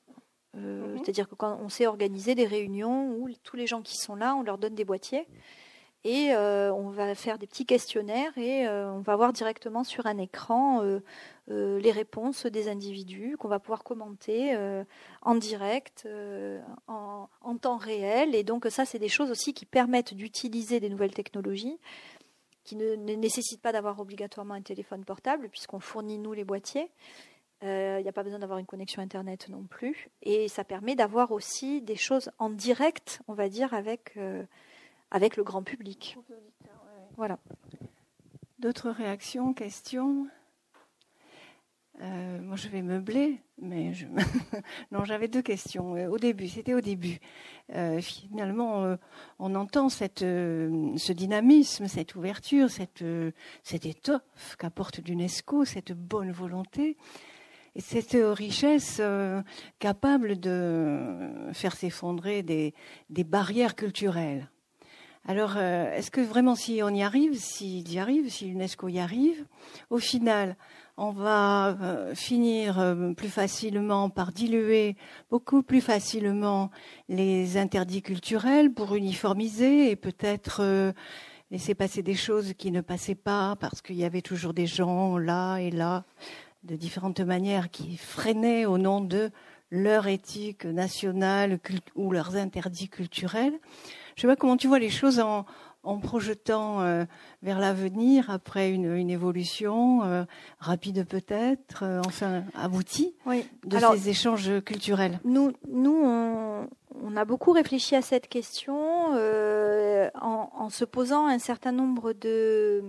Euh, 0.58 0.86
mhm. 0.86 0.98
C'est-à-dire 0.98 1.30
que 1.30 1.36
quand 1.36 1.58
on 1.62 1.70
sait 1.70 1.88
organiser 1.88 2.36
des 2.36 2.46
réunions 2.46 3.16
où 3.16 3.30
tous 3.42 3.56
les 3.56 3.68
gens 3.68 3.82
qui 3.82 3.96
sont 3.96 4.16
là, 4.16 4.36
on 4.36 4.44
leur 4.44 4.58
donne 4.58 4.76
des 4.76 4.84
boîtiers 4.84 5.28
et 6.04 6.34
on 6.36 6.90
va 6.90 7.16
faire 7.16 7.38
des 7.38 7.48
petits 7.48 7.66
questionnaires 7.66 8.38
et 8.38 8.68
on 8.70 9.00
va 9.00 9.18
voir 9.18 9.34
directement 9.34 9.84
sur 9.84 10.06
un 10.06 10.18
écran 10.20 10.82
euh, 11.50 11.80
les 11.80 11.92
réponses 11.92 12.46
des 12.46 12.68
individus 12.68 13.38
qu'on 13.38 13.48
va 13.48 13.60
pouvoir 13.60 13.86
commenter 13.86 14.54
euh, 14.54 14.84
en 15.22 15.36
direct, 15.36 16.04
euh, 16.06 16.60
en, 16.88 17.30
temps 17.62 17.78
réel. 17.78 18.36
Et 18.36 18.44
donc 18.44 18.68
ça, 18.70 18.84
c'est 18.86 19.00
des 19.00 19.08
choses 19.08 19.32
aussi 19.32 19.54
qui 19.54 19.66
permettent 19.66 20.14
d'utiliser 20.14 20.80
des 20.80 20.90
nouvelles 20.90 21.14
technologies 21.14 21.80
qui 22.66 22.76
ne, 22.76 22.96
nécessitent 22.96 23.62
pas 23.62 23.72
d'avoir 23.72 24.00
obligatoirement 24.02 24.56
un 24.56 24.62
téléphone 24.62 25.06
portable 25.06 25.48
puisqu'on 25.48 25.80
fournit 25.80 26.20
nous 26.20 26.34
les 26.34 26.44
boîtiers. 26.44 26.92
Il 27.64 28.02
n'y 28.04 28.10
a 28.10 28.14
pas 28.14 28.24
besoin 28.24 28.40
d'avoir 28.40 28.60
une 28.60 28.68
connexion 28.68 29.02
Internet 29.02 29.50
non 29.50 29.64
plus. 29.64 30.10
Et 30.22 30.48
ça 30.50 30.64
permet 30.64 30.96
d'avoir 30.96 31.32
aussi 31.32 31.82
des 31.82 31.96
choses 31.96 32.30
en 32.38 32.52
direct, 32.52 33.22
on 33.28 33.34
va 33.34 33.50
dire, 33.50 33.74
avec, 33.74 34.20
avec 35.10 35.38
le 35.38 35.44
grand 35.44 35.64
public. 35.64 36.18
Voilà. 37.16 37.40
D'autres 38.60 38.92
réactions, 38.92 39.54
questions? 39.56 40.28
Euh, 42.02 42.40
moi, 42.42 42.56
je 42.56 42.68
vais 42.68 42.84
meubler, 42.84 43.42
mais 43.60 43.94
je... 43.94 44.06
non, 44.92 45.04
j'avais 45.04 45.28
deux 45.28 45.42
questions. 45.42 45.96
Euh, 45.96 46.08
au 46.10 46.20
début, 46.20 46.48
c'était 46.48 46.76
au 46.76 46.82
début. 46.82 47.20
Euh, 47.74 48.00
finalement, 48.02 48.98
on 49.40 49.56
entend 49.56 49.90
cette, 49.90 50.20
ce 50.20 51.12
dynamisme, 51.12 51.88
cette 51.88 52.16
ouverture, 52.16 52.70
cette, 52.70 53.04
cette 53.64 53.86
étoffe 53.86 54.56
qu'apporte 54.60 55.00
l'UNESCO, 55.00 55.66
cette 55.66 55.92
bonne 55.92 56.32
volonté 56.32 56.98
et 57.76 57.82
cette 57.82 58.18
richesse 58.22 59.02
capable 59.80 60.40
de 60.40 61.50
faire 61.54 61.76
s'effondrer 61.76 62.44
des, 62.44 62.74
des 63.10 63.24
barrières 63.24 63.76
culturelles. 63.76 64.50
Alors, 65.28 65.58
est-ce 65.58 66.10
que 66.10 66.22
vraiment, 66.22 66.56
si 66.56 66.80
on 66.82 66.90
y 66.90 67.04
arrive, 67.04 67.36
s'il 67.36 67.92
y 67.92 68.00
arrive, 68.00 68.30
si 68.30 68.46
l'UNESCO 68.46 68.88
y 68.88 69.00
arrive, 69.00 69.46
au 69.90 69.98
final, 69.98 70.56
on 70.98 71.12
va 71.12 71.78
euh, 71.80 72.16
finir 72.16 72.80
euh, 72.80 73.14
plus 73.14 73.30
facilement 73.30 74.10
par 74.10 74.32
diluer 74.32 74.96
beaucoup 75.30 75.62
plus 75.62 75.82
facilement 75.82 76.72
les 77.08 77.58
interdits 77.58 78.02
culturels 78.02 78.74
pour 78.74 78.96
uniformiser 78.96 79.92
et 79.92 79.96
peut-être 79.96 80.62
euh, 80.62 80.92
laisser 81.52 81.76
passer 81.76 82.02
des 82.02 82.16
choses 82.16 82.54
qui 82.58 82.72
ne 82.72 82.82
passaient 82.82 83.14
pas 83.14 83.56
parce 83.60 83.84
qu'il 83.84 83.96
y 83.96 84.06
avait 84.06 84.24
toujours 84.24 84.56
des 84.56 84.66
gens 84.66 85.20
là 85.20 85.58
et 85.58 85.70
là 85.70 86.04
de 86.64 86.76
différentes 86.76 87.22
manières 87.22 87.70
qui 87.70 87.96
freinaient 87.96 88.66
au 88.66 88.80
nom 88.80 89.00
de 89.00 89.30
leur 89.70 90.08
éthique 90.08 90.66
nationale 90.66 91.60
ou 91.96 92.12
leurs 92.12 92.36
interdits 92.36 92.90
culturels. 92.90 93.54
Je 94.16 94.22
sais 94.22 94.28
pas 94.28 94.36
comment 94.36 94.58
tu 94.58 94.68
vois 94.68 94.80
les 94.80 94.90
choses 94.90 95.20
en, 95.20 95.46
en 95.88 96.00
projetant 96.00 96.82
euh, 96.82 97.06
vers 97.42 97.60
l'avenir 97.60 98.30
après 98.30 98.72
une, 98.72 99.10
évolution 99.10 100.04
euh, 100.04 100.26
rapide 100.60 101.06
peut-être, 101.08 101.84
euh, 101.84 102.02
enfin 102.06 102.44
aboutie 102.56 103.16
de 103.66 103.78
ces 103.78 104.10
échanges 104.10 104.62
culturels 104.66 105.20
Nous, 105.24 105.54
nous 105.70 106.04
on, 106.04 107.16
a 107.16 107.24
beaucoup 107.24 107.54
réfléchi 107.54 107.96
à 107.96 108.02
cette 108.02 108.28
question 108.28 109.14
en, 110.22 110.70
se 110.70 110.84
posant 110.84 111.28
un 111.28 111.40
certain 111.40 111.72
nombre 111.72 112.12
de, 112.12 112.84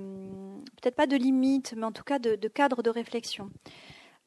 peut-être 0.83 0.97
pas 0.97 1.07
de 1.07 1.17
limites, 1.17 1.75
mais 1.77 1.85
en 1.85 1.93
tout 1.93 2.03
cas 2.03 2.19
de, 2.19 2.37
cadres 2.49 2.83
de 2.83 2.91
réflexion. 2.91 3.49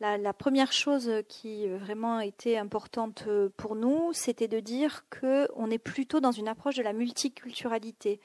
La, 0.02 0.34
première 0.34 0.74
chose 0.74 1.12
qui 1.28 1.68
vraiment 1.68 2.18
a 2.18 2.26
été 2.26 2.58
importante 2.58 3.28
pour 3.56 3.76
nous, 3.76 4.10
c'était 4.14 4.48
de 4.48 4.60
dire 4.60 5.06
qu'on 5.12 5.70
est 5.70 5.78
plutôt 5.78 6.20
dans 6.20 6.32
une 6.32 6.48
approche 6.48 6.74
de 6.74 6.82
la 6.82 6.92
multiculturalité. 6.92 8.20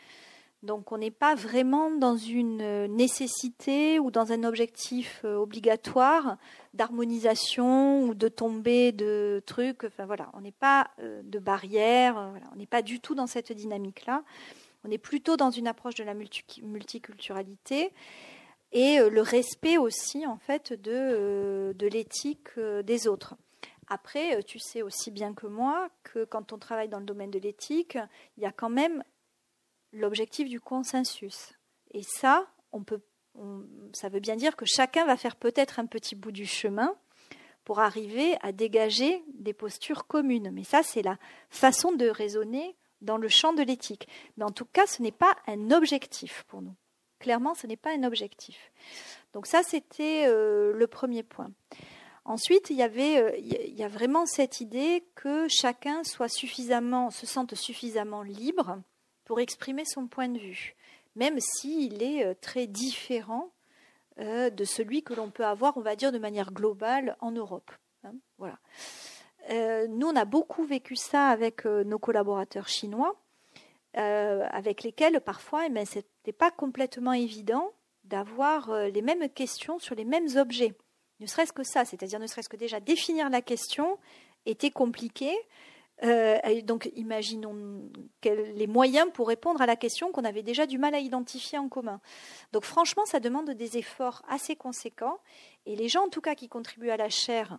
Donc 0.62 0.90
on 0.90 0.96
n'est 0.96 1.10
pas 1.10 1.34
vraiment 1.34 1.90
dans 1.90 2.16
une 2.16 2.62
euh, 2.62 2.88
nécessité 2.88 4.00
ou 4.00 4.10
dans 4.10 4.32
un 4.32 4.42
objectif 4.42 5.20
euh, 5.26 5.36
obligatoire 5.36 6.38
d'harmonisation 6.72 8.04
ou 8.04 8.14
de 8.14 8.28
tomber 8.28 8.92
de 8.92 9.42
trucs. 9.44 9.84
Enfin 9.84 10.06
voilà, 10.06 10.30
on 10.32 10.40
n'est 10.40 10.52
pas 10.52 10.88
euh, 11.00 11.20
de 11.24 11.38
barrière, 11.38 12.32
on 12.54 12.56
n'est 12.56 12.66
pas 12.66 12.80
du 12.80 13.00
tout 13.00 13.14
dans 13.14 13.26
cette 13.26 13.52
dynamique-là. 13.52 14.24
On 14.84 14.90
est 14.90 14.98
plutôt 14.98 15.36
dans 15.36 15.50
une 15.50 15.68
approche 15.68 15.96
de 15.96 16.04
la 16.04 16.14
multiculturalité 16.14 17.92
et 18.76 18.98
le 19.08 19.22
respect 19.22 19.78
aussi 19.78 20.26
en 20.26 20.36
fait 20.36 20.74
de, 20.74 21.72
de 21.74 21.86
l'éthique 21.86 22.58
des 22.84 23.08
autres. 23.08 23.34
Après, 23.88 24.42
tu 24.42 24.58
sais 24.58 24.82
aussi 24.82 25.10
bien 25.10 25.32
que 25.32 25.46
moi 25.46 25.88
que 26.02 26.24
quand 26.24 26.52
on 26.52 26.58
travaille 26.58 26.88
dans 26.88 26.98
le 26.98 27.06
domaine 27.06 27.30
de 27.30 27.38
l'éthique, 27.38 27.96
il 28.36 28.42
y 28.42 28.46
a 28.46 28.52
quand 28.52 28.68
même 28.68 29.02
l'objectif 29.92 30.48
du 30.50 30.60
consensus. 30.60 31.54
Et 31.92 32.02
ça, 32.02 32.46
on 32.72 32.82
peut, 32.82 33.00
ça 33.94 34.10
veut 34.10 34.20
bien 34.20 34.36
dire 34.36 34.56
que 34.56 34.66
chacun 34.66 35.06
va 35.06 35.16
faire 35.16 35.36
peut-être 35.36 35.78
un 35.78 35.86
petit 35.86 36.14
bout 36.14 36.32
du 36.32 36.44
chemin 36.44 36.94
pour 37.64 37.80
arriver 37.80 38.36
à 38.42 38.52
dégager 38.52 39.24
des 39.34 39.54
postures 39.54 40.06
communes. 40.06 40.50
Mais 40.52 40.64
ça, 40.64 40.82
c'est 40.82 41.02
la 41.02 41.16
façon 41.48 41.92
de 41.92 42.08
raisonner 42.08 42.76
dans 43.00 43.16
le 43.16 43.28
champ 43.28 43.54
de 43.54 43.62
l'éthique. 43.62 44.06
Mais 44.36 44.44
en 44.44 44.50
tout 44.50 44.66
cas, 44.66 44.86
ce 44.86 45.00
n'est 45.00 45.12
pas 45.12 45.34
un 45.46 45.70
objectif 45.70 46.44
pour 46.48 46.60
nous. 46.60 46.74
Clairement, 47.18 47.54
ce 47.54 47.66
n'est 47.66 47.76
pas 47.76 47.92
un 47.92 48.04
objectif. 48.04 48.70
Donc 49.32 49.46
ça, 49.46 49.62
c'était 49.62 50.24
euh, 50.26 50.72
le 50.72 50.86
premier 50.86 51.22
point. 51.22 51.50
Ensuite, 52.24 52.70
il 52.70 52.76
y 52.76 52.82
avait, 52.82 53.40
il 53.40 53.74
y 53.74 53.84
a 53.84 53.88
vraiment 53.88 54.26
cette 54.26 54.60
idée 54.60 55.04
que 55.14 55.46
chacun 55.48 56.02
soit 56.02 56.28
suffisamment, 56.28 57.10
se 57.10 57.24
sente 57.24 57.54
suffisamment 57.54 58.22
libre 58.22 58.78
pour 59.24 59.38
exprimer 59.38 59.84
son 59.84 60.08
point 60.08 60.28
de 60.28 60.38
vue, 60.38 60.74
même 61.14 61.38
s'il 61.38 62.02
est 62.02 62.34
très 62.40 62.66
différent 62.66 63.52
de 64.18 64.64
celui 64.64 65.04
que 65.04 65.14
l'on 65.14 65.30
peut 65.30 65.44
avoir, 65.44 65.76
on 65.76 65.82
va 65.82 65.94
dire, 65.94 66.10
de 66.10 66.18
manière 66.18 66.50
globale 66.52 67.16
en 67.20 67.30
Europe. 67.30 67.70
Hein. 68.02 68.14
voilà. 68.38 68.58
nous, 69.86 70.08
on 70.08 70.16
a 70.16 70.24
beaucoup 70.24 70.64
vécu 70.64 70.96
ça 70.96 71.28
avec 71.28 71.64
nos 71.64 72.00
collaborateurs 72.00 72.66
chinois 72.66 73.16
euh, 73.98 74.46
avec 74.50 74.82
lesquels 74.82 75.22
parfois 75.22 75.64
eh 75.66 75.70
ben, 75.70 75.86
ce 75.86 76.00
n'était 76.26 76.36
pas 76.36 76.50
complètement 76.50 77.12
évident 77.12 77.72
d'avoir 78.04 78.70
euh, 78.70 78.88
les 78.88 79.02
mêmes 79.02 79.28
questions 79.28 79.78
sur 79.78 79.94
les 79.94 80.04
mêmes 80.04 80.36
objets. 80.36 80.74
Ne 81.20 81.26
serait-ce 81.26 81.52
que 81.52 81.62
ça, 81.62 81.84
c'est-à-dire 81.84 82.18
ne 82.18 82.26
serait-ce 82.26 82.48
que 82.48 82.56
déjà 82.56 82.80
définir 82.80 83.30
la 83.30 83.42
question 83.42 83.98
était 84.44 84.70
compliqué. 84.70 85.32
Euh, 86.02 86.38
donc 86.62 86.90
imaginons 86.94 87.90
les 88.22 88.66
moyens 88.66 89.08
pour 89.14 89.28
répondre 89.28 89.62
à 89.62 89.66
la 89.66 89.76
question 89.76 90.12
qu'on 90.12 90.24
avait 90.24 90.42
déjà 90.42 90.66
du 90.66 90.78
mal 90.78 90.94
à 90.94 90.98
identifier 90.98 91.58
en 91.58 91.68
commun. 91.68 92.00
Donc 92.52 92.64
franchement, 92.64 93.06
ça 93.06 93.20
demande 93.20 93.50
des 93.50 93.78
efforts 93.78 94.22
assez 94.28 94.56
conséquents. 94.56 95.18
Et 95.64 95.74
les 95.76 95.88
gens, 95.88 96.04
en 96.04 96.08
tout 96.08 96.20
cas, 96.20 96.34
qui 96.34 96.48
contribuent 96.48 96.90
à 96.90 96.98
la 96.98 97.08
chaire 97.08 97.56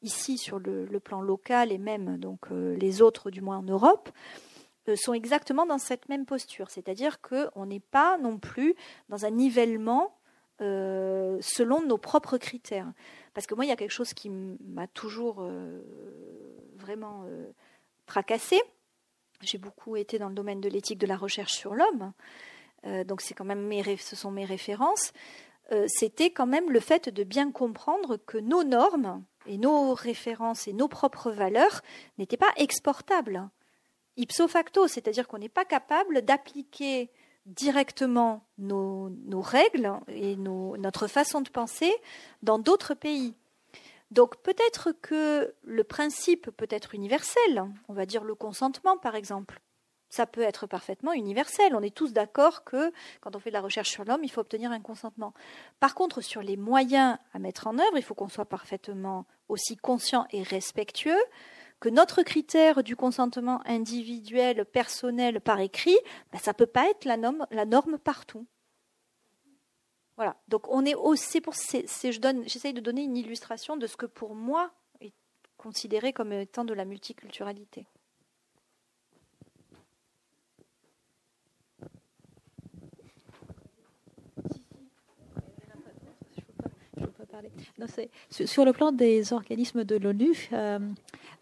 ici 0.00 0.38
sur 0.38 0.58
le, 0.58 0.86
plan 1.00 1.20
local 1.20 1.72
et 1.72 1.78
même 1.78 2.16
donc 2.16 2.46
les 2.50 3.02
autres, 3.02 3.30
du 3.30 3.42
moins 3.42 3.58
en 3.58 3.62
Europe, 3.62 4.10
euh, 4.12 4.53
sont 4.96 5.14
exactement 5.14 5.66
dans 5.66 5.78
cette 5.78 6.08
même 6.08 6.26
posture, 6.26 6.70
c'est-à-dire 6.70 7.20
qu'on 7.20 7.66
n'est 7.66 7.80
pas 7.80 8.18
non 8.18 8.38
plus 8.38 8.74
dans 9.08 9.24
un 9.24 9.30
nivellement 9.30 10.16
euh, 10.60 11.38
selon 11.40 11.82
nos 11.82 11.98
propres 11.98 12.38
critères. 12.38 12.92
Parce 13.32 13.46
que 13.46 13.54
moi, 13.54 13.64
il 13.64 13.68
y 13.68 13.72
a 13.72 13.76
quelque 13.76 13.90
chose 13.90 14.14
qui 14.14 14.30
m'a 14.30 14.86
toujours 14.86 15.38
euh, 15.40 15.80
vraiment 16.76 17.26
tracassé. 18.06 18.60
J'ai 19.40 19.58
beaucoup 19.58 19.96
été 19.96 20.18
dans 20.18 20.28
le 20.28 20.34
domaine 20.34 20.60
de 20.60 20.68
l'éthique 20.68 20.98
de 20.98 21.06
la 21.06 21.16
recherche 21.16 21.54
sur 21.54 21.74
l'homme, 21.74 22.12
donc 23.06 23.20
c'est 23.20 23.34
quand 23.34 23.44
même 23.44 23.70
ce 23.98 24.16
sont 24.16 24.30
mes 24.30 24.44
références. 24.44 25.12
C'était 25.86 26.30
quand 26.30 26.46
même 26.46 26.70
le 26.70 26.80
fait 26.80 27.08
de 27.08 27.24
bien 27.24 27.50
comprendre 27.50 28.16
que 28.16 28.38
nos 28.38 28.62
normes 28.62 29.22
et 29.46 29.58
nos 29.58 29.92
références 29.92 30.68
et 30.68 30.72
nos 30.72 30.88
propres 30.88 31.30
valeurs 31.30 31.82
n'étaient 32.16 32.36
pas 32.38 32.52
exportables 32.56 33.48
ipso 34.16 34.48
facto, 34.48 34.86
c'est-à-dire 34.88 35.28
qu'on 35.28 35.38
n'est 35.38 35.48
pas 35.48 35.64
capable 35.64 36.22
d'appliquer 36.22 37.10
directement 37.46 38.46
nos, 38.58 39.10
règles 39.40 39.92
et 40.08 40.36
notre 40.36 41.06
façon 41.06 41.40
de 41.40 41.50
penser 41.50 41.92
dans 42.42 42.58
d'autres 42.58 42.94
pays. 42.94 43.34
Donc 44.10 44.36
peut-être 44.42 44.92
que 45.02 45.54
le 45.62 45.84
principe 45.84 46.50
peut 46.50 46.68
être 46.70 46.94
universel, 46.94 47.64
on 47.88 47.94
va 47.94 48.06
dire 48.06 48.24
le 48.24 48.34
consentement 48.34 48.96
par 48.96 49.14
exemple. 49.14 49.60
Ça 50.08 50.26
peut 50.26 50.42
être 50.42 50.68
parfaitement 50.68 51.12
universel. 51.12 51.74
On 51.74 51.82
est 51.82 51.94
tous 51.94 52.12
d'accord 52.12 52.62
que 52.62 52.92
quand 53.20 53.34
on 53.34 53.40
fait 53.40 53.50
de 53.50 53.54
la 53.54 53.60
recherche 53.60 53.90
sur 53.90 54.04
l'homme, 54.04 54.22
il 54.22 54.30
faut 54.30 54.42
obtenir 54.42 54.70
un 54.70 54.78
consentement. 54.78 55.34
Par 55.80 55.96
contre, 55.96 56.20
sur 56.20 56.40
les 56.40 56.56
moyens 56.56 57.18
à 57.32 57.40
mettre 57.40 57.66
en 57.66 57.76
œuvre, 57.80 57.96
il 57.96 58.02
faut 58.02 58.14
qu'on 58.14 58.28
soit 58.28 58.44
parfaitement 58.44 59.26
aussi 59.48 59.76
conscient 59.76 60.26
et 60.30 60.44
respectueux 60.44 61.18
que 61.84 61.90
notre 61.90 62.22
critère 62.22 62.82
du 62.82 62.96
consentement 62.96 63.60
individuel, 63.66 64.64
personnel 64.64 65.42
par 65.42 65.60
écrit, 65.60 65.98
ben, 66.32 66.38
ça 66.38 66.52
ne 66.52 66.56
peut 66.56 66.64
pas 66.64 66.88
être 66.88 67.04
la 67.04 67.18
norme, 67.18 67.98
partout. 67.98 68.46
Voilà. 70.16 70.34
Donc 70.48 70.66
on 70.70 70.86
est 70.86 70.94
aussi 70.94 71.42
pour 71.42 71.52
je 71.52 72.18
donne, 72.18 72.42
j'essaye 72.48 72.72
de 72.72 72.80
donner 72.80 73.02
une 73.02 73.18
illustration 73.18 73.76
de 73.76 73.86
ce 73.86 73.98
que 73.98 74.06
pour 74.06 74.34
moi 74.34 74.72
est 75.02 75.12
considéré 75.58 76.14
comme 76.14 76.32
étant 76.32 76.64
de 76.64 76.72
la 76.72 76.86
multiculturalité. 76.86 77.86
Sur 88.28 88.64
le 88.64 88.72
plan 88.72 88.92
des 88.92 89.32
organismes 89.32 89.84
de 89.84 89.96
l'ONU, 89.96 90.48
euh, 90.52 90.78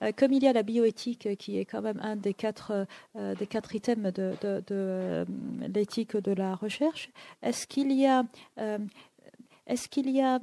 euh, 0.03 0.12
comme 0.16 0.32
il 0.32 0.43
y 0.43 0.49
a 0.49 0.53
la 0.53 0.62
bioéthique 0.62 1.36
qui 1.36 1.59
est 1.59 1.64
quand 1.64 1.82
même 1.82 2.01
un 2.03 2.16
des 2.16 2.34
quatre, 2.34 2.86
euh, 3.16 3.34
des 3.34 3.47
quatre 3.47 3.74
items 3.74 4.12
de, 4.12 5.26
l'éthique 5.72 6.16
de 6.16 6.32
la 6.32 6.55
recherche, 6.55 7.11
est-ce 7.43 7.66
qu'il 7.66 7.93
y 7.93 8.07
a, 8.07 8.24
est-ce 9.66 9.88
qu'il 9.88 10.11
y 10.11 10.20
a 10.20 10.40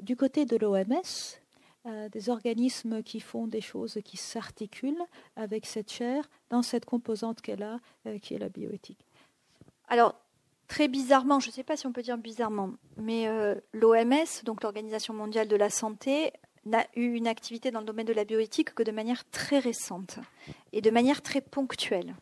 du 0.00 0.16
côté 0.16 0.44
de 0.44 0.56
l'OMS 0.56 2.10
des 2.12 2.28
organismes 2.28 3.02
qui 3.02 3.20
font 3.20 3.46
des 3.46 3.60
choses 3.60 3.98
qui 4.04 4.16
s'articulent 4.16 5.06
avec 5.36 5.64
cette 5.64 5.90
chaire 5.90 6.28
dans 6.50 6.62
cette 6.62 6.84
composante 6.84 7.40
qu'elle 7.40 7.62
a, 7.62 7.78
qui 8.20 8.34
est 8.34 8.38
la 8.38 8.48
bioéthique? 8.48 9.04
Alors, 9.88 10.14
très 10.68 10.86
bizarrement, 10.86 11.40
je 11.40 11.48
ne 11.48 11.52
sais 11.52 11.64
pas 11.64 11.76
si 11.76 11.86
on 11.86 11.92
peut 11.92 12.02
dire 12.02 12.18
bizarrement, 12.18 12.70
mais 12.96 13.26
euh, 13.26 13.54
l'OMS, 13.72 14.44
donc 14.44 14.62
l'Organisation 14.62 15.14
mondiale 15.14 15.48
de 15.48 15.56
la 15.56 15.70
santé, 15.70 16.32
n'a 16.66 16.86
eu 16.94 17.14
une 17.14 17.26
activité 17.26 17.70
dans 17.70 17.80
le 17.80 17.86
domaine 17.86 18.06
de 18.06 18.12
la 18.12 18.24
bioéthique 18.24 18.74
que 18.74 18.82
de 18.82 18.92
manière 18.92 19.28
très 19.30 19.58
récente 19.58 20.18
et 20.72 20.82
de 20.82 20.90
manière 20.90 21.22
très 21.22 21.40
ponctuelle. 21.40 22.14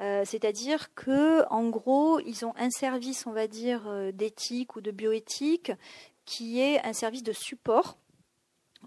Euh, 0.00 0.22
c'est-à-dire 0.24 0.94
que, 0.94 1.44
en 1.50 1.68
gros, 1.68 2.20
ils 2.20 2.44
ont 2.44 2.54
un 2.56 2.70
service, 2.70 3.26
on 3.26 3.32
va 3.32 3.48
dire, 3.48 3.88
euh, 3.88 4.12
d'éthique 4.12 4.76
ou 4.76 4.80
de 4.80 4.92
bioéthique 4.92 5.72
qui 6.24 6.60
est 6.60 6.80
un 6.84 6.92
service 6.92 7.22
de 7.22 7.32
support 7.32 7.98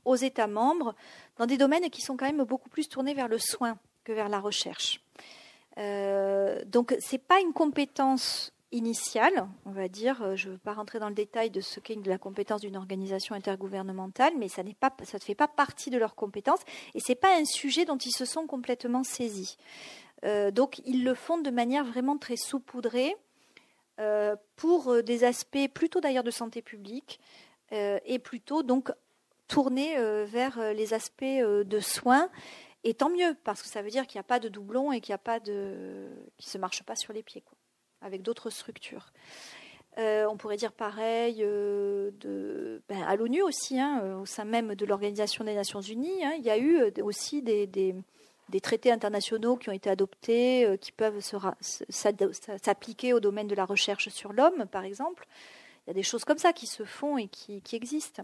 aux 0.06 0.16
États 0.16 0.48
membres 0.48 0.96
dans 1.38 1.46
des 1.46 1.58
domaines 1.58 1.90
qui 1.90 2.02
sont 2.02 2.16
quand 2.16 2.26
même 2.26 2.44
beaucoup 2.44 2.70
plus 2.70 2.88
tournés 2.88 3.14
vers 3.14 3.28
le 3.28 3.40
soin 3.40 3.78
que 4.04 4.14
vers 4.14 4.30
la 4.30 4.40
recherche. 4.40 5.02
donc, 5.78 6.96
ce 7.00 7.16
n'est 7.16 7.20
pas 7.20 7.40
une 7.40 7.54
compétence 7.54 8.54
initiale, 8.72 9.48
on 9.66 9.72
va 9.72 9.88
dire. 9.88 10.22
Euh, 10.22 10.36
je 10.36 10.48
ne 10.48 10.54
veux 10.54 10.60
pas 10.60 10.74
rentrer 10.74 11.00
dans 11.00 11.10
le 11.10 11.16
détail 11.16 11.50
de 11.50 11.62
ce 11.62 11.80
qu'est 11.80 11.96
la 12.06 12.18
compétence 12.18 12.62
d'une 12.62 12.78
organisation 12.78 13.36
intergouvernementale, 13.36 14.34
mais 14.38 14.48
ça, 14.48 14.64
ne 14.64 14.70
fait 15.20 15.36
pas 15.36 15.48
partie 15.48 15.90
de 15.90 15.98
leurs 15.98 16.16
compétences 16.16 16.62
et 16.94 17.00
ce 17.00 17.12
n'est 17.12 17.16
pas 17.16 17.36
un 17.38 17.46
sujet 17.46 17.86
dont 17.86 17.98
ils 17.98 18.12
se 18.12 18.26
sont 18.26 18.48
complètement 18.48 19.04
saisis. 19.04 19.58
Euh, 20.26 20.52
donc 20.52 20.82
ils 20.86 21.04
le 21.04 21.14
font 21.14 21.38
de 21.38 21.50
manière 21.50 21.86
vraiment 21.86 22.18
très 22.18 22.36
saupoudrée 22.36 23.16
euh, 24.00 24.36
pour 24.56 25.04
des 25.04 25.24
aspects 25.24 25.68
plutôt 25.74 26.02
d'ailleurs 26.02 26.24
de 26.24 26.32
santé 26.32 26.62
publique 26.62 27.20
et 27.72 28.18
plutôt 28.18 28.64
donc 28.64 28.92
tournés 29.48 29.96
vers 30.26 30.74
les 30.74 30.96
aspects 30.96 31.24
de 31.24 31.80
soins. 31.80 32.28
Et 32.84 32.96
tant 32.96 33.12
mieux, 33.12 33.38
parce 33.44 33.62
que 33.62 33.68
ça 33.68 33.84
veut 33.84 33.92
dire 33.92 34.08
qu'il 34.08 34.18
n'y 34.18 34.22
a 34.22 34.24
pas 34.24 34.40
de 34.40 34.50
doublon 34.50 34.92
et 34.92 35.02
qu'il 35.02 35.14
n'y 35.14 35.54
se 36.40 36.58
marche 36.58 36.82
pas 36.82 36.96
sur 36.96 37.14
les 37.14 37.22
pieds. 37.22 37.44
Avec 38.02 38.22
d'autres 38.22 38.50
structures. 38.50 39.12
Euh, 40.00 40.26
on 40.30 40.38
pourrait 40.38 40.56
dire 40.56 40.72
pareil 40.72 41.40
euh, 41.42 42.12
de, 42.22 42.82
ben, 42.88 43.04
à 43.04 43.18
l'ONU 43.18 43.42
aussi, 43.42 43.78
hein, 43.80 44.00
euh, 44.04 44.20
au 44.20 44.26
sein 44.26 44.46
même 44.46 44.76
de 44.76 44.86
l'Organisation 44.86 45.44
des 45.44 45.56
Nations 45.56 45.82
Unies, 45.82 46.24
hein, 46.24 46.34
il 46.38 46.46
y 46.46 46.50
a 46.50 46.58
eu 46.58 46.82
aussi 47.02 47.42
des, 47.42 47.68
des, 47.68 48.62
traités 48.62 48.92
internationaux 48.92 49.58
qui 49.58 49.70
ont 49.70 49.74
été 49.74 49.90
adoptés, 49.90 50.78
qui 50.80 50.92
peuvent 50.92 51.20
s'appliquer 51.60 53.14
au 53.14 53.20
domaine 53.20 53.48
de 53.48 53.56
la 53.56 53.66
recherche 53.66 54.10
sur 54.10 54.32
l'homme, 54.32 54.66
par 54.72 54.86
exemple. 54.86 55.28
Il 55.86 55.90
y 55.90 55.92
a 55.92 55.94
des 55.94 56.04
choses 56.04 56.24
comme 56.24 56.38
ça 56.38 56.54
qui 56.54 56.66
se 56.66 56.84
font 56.84 57.18
et 57.18 57.28
qui, 57.28 57.62
existent. 57.74 58.24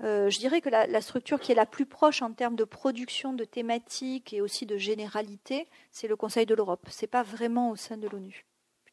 je 0.00 0.38
dirais 0.38 0.60
que 0.60 0.68
la, 0.68 0.86
la, 0.86 1.00
structure 1.00 1.40
qui 1.40 1.52
est 1.52 1.56
la 1.56 1.66
plus 1.66 1.86
proche 1.86 2.22
en 2.22 2.32
termes 2.32 2.56
de 2.56 2.64
production 2.64 3.32
de 3.32 3.44
thématiques 3.44 4.32
et 4.32 4.40
aussi 4.40 4.66
de 4.66 4.76
généralité, 4.76 5.66
c'est 5.90 6.08
le 6.08 6.16
Conseil 6.16 6.46
de 6.46 6.54
l'Europe. 6.54 6.86
Ce 6.90 7.04
n'est 7.04 7.08
pas 7.08 7.22
vraiment 7.22 7.70
au 7.70 7.76
sein 7.76 7.96
de 7.96 8.08
l'ONU 8.08 8.44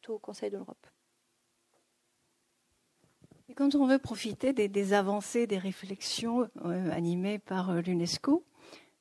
au 0.08 0.18
Conseil 0.18 0.50
de 0.50 0.56
l'Europe. 0.56 0.86
Et 3.48 3.54
quand 3.54 3.74
on 3.74 3.86
veut 3.86 3.98
profiter 3.98 4.52
des, 4.52 4.92
avancées, 4.94 5.46
des 5.46 5.58
réflexions 5.58 6.48
euh, 6.64 6.90
animées 6.90 7.38
par 7.38 7.70
euh, 7.70 7.80
l'UNESCO, 7.80 8.44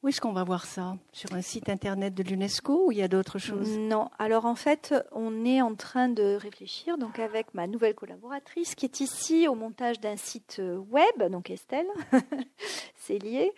où 0.04 0.08
est-ce 0.08 0.20
qu'on 0.20 0.34
va 0.34 0.44
voir 0.44 0.66
ça? 0.66 0.96
Sur 1.12 1.34
un 1.36 1.44
site 1.44 1.70
internet 1.70 2.16
de 2.16 2.24
l'UNESCO 2.24 2.88
ou 2.88 2.92
il 2.92 2.98
y 2.98 3.04
a 3.04 3.08
d'autres 3.08 3.38
choses? 3.38 3.78
Non. 3.78 4.10
Alors 4.18 4.46
en 4.46 4.56
fait, 4.56 4.96
on 5.12 5.46
est 5.46 5.62
en 5.62 5.76
train 5.76 6.10
de 6.10 6.36
réfléchir 6.42 6.98
donc 6.98 7.20
avec 7.20 7.54
ma 7.54 7.68
nouvelle 7.68 7.94
collaboratrice 7.94 8.74
qui 8.74 8.86
est 8.86 9.00
ici 9.00 9.48
au 9.48 9.54
montage 9.54 10.00
d'un 10.00 10.18
site 10.18 10.58
euh, 10.60 10.78
web, 10.78 11.32
donc 11.32 11.52
Estelle, 11.52 11.88
c'est 12.96 13.20
lié. 13.20 13.52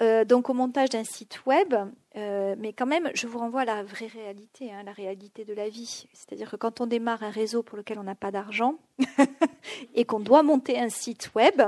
Euh, 0.00 0.24
donc 0.24 0.48
au 0.48 0.54
montage 0.54 0.90
d'un 0.90 1.02
site 1.02 1.44
web, 1.44 1.74
euh, 2.16 2.54
mais 2.58 2.72
quand 2.72 2.86
même, 2.86 3.10
je 3.14 3.26
vous 3.26 3.38
renvoie 3.38 3.62
à 3.62 3.64
la 3.64 3.82
vraie 3.82 4.06
réalité, 4.06 4.72
hein, 4.72 4.82
la 4.84 4.92
réalité 4.92 5.44
de 5.44 5.54
la 5.54 5.68
vie. 5.68 6.06
C'est-à-dire 6.12 6.50
que 6.50 6.56
quand 6.56 6.80
on 6.80 6.86
démarre 6.86 7.22
un 7.24 7.30
réseau 7.30 7.62
pour 7.64 7.76
lequel 7.76 7.98
on 7.98 8.04
n'a 8.04 8.14
pas 8.14 8.30
d'argent 8.30 8.78
et 9.94 10.04
qu'on 10.04 10.20
doit 10.20 10.44
monter 10.44 10.78
un 10.78 10.88
site 10.88 11.34
web, 11.34 11.62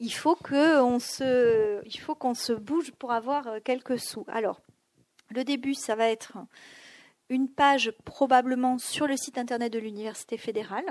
il 0.00 0.12
faut 0.12 0.36
qu'on 0.36 0.98
se, 0.98 1.86
il 1.86 2.00
faut 2.00 2.14
qu'on 2.14 2.34
se 2.34 2.52
bouge 2.54 2.92
pour 2.92 3.12
avoir 3.12 3.46
euh, 3.46 3.58
quelques 3.62 3.98
sous. 3.98 4.24
Alors, 4.28 4.60
le 5.28 5.44
début, 5.44 5.74
ça 5.74 5.96
va 5.96 6.08
être 6.08 6.38
une 7.28 7.48
page 7.48 7.92
probablement 8.04 8.78
sur 8.78 9.06
le 9.06 9.16
site 9.16 9.36
internet 9.36 9.72
de 9.72 9.78
l'université 9.78 10.38
fédérale 10.38 10.84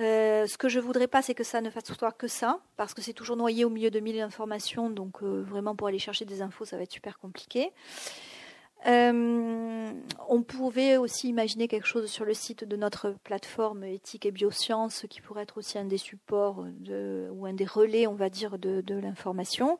Euh, 0.00 0.46
ce 0.46 0.56
que 0.56 0.68
je 0.68 0.80
voudrais 0.80 1.08
pas, 1.08 1.20
c'est 1.20 1.34
que 1.34 1.44
ça 1.44 1.60
ne 1.60 1.68
fasse 1.68 1.92
que 2.16 2.26
ça, 2.26 2.60
parce 2.76 2.94
que 2.94 3.02
c'est 3.02 3.12
toujours 3.12 3.36
noyé 3.36 3.64
au 3.64 3.70
milieu 3.70 3.90
de 3.90 4.00
mille 4.00 4.20
informations, 4.20 4.88
donc 4.88 5.22
euh, 5.22 5.42
vraiment 5.42 5.76
pour 5.76 5.88
aller 5.88 5.98
chercher 5.98 6.24
des 6.24 6.40
infos, 6.40 6.64
ça 6.64 6.76
va 6.78 6.84
être 6.84 6.92
super 6.92 7.18
compliqué. 7.18 7.70
Euh, 8.86 9.92
on 10.30 10.42
pouvait 10.42 10.96
aussi 10.96 11.28
imaginer 11.28 11.68
quelque 11.68 11.86
chose 11.86 12.10
sur 12.10 12.24
le 12.24 12.32
site 12.32 12.64
de 12.64 12.76
notre 12.76 13.14
plateforme 13.24 13.84
éthique 13.84 14.24
et 14.24 14.30
biosciences 14.30 15.04
qui 15.10 15.20
pourrait 15.20 15.42
être 15.42 15.58
aussi 15.58 15.76
un 15.76 15.84
des 15.84 15.98
supports 15.98 16.64
ou 17.30 17.44
un 17.44 17.52
des 17.52 17.66
relais, 17.66 18.06
on 18.06 18.14
va 18.14 18.30
dire, 18.30 18.58
de, 18.58 18.94
l'information. 18.94 19.76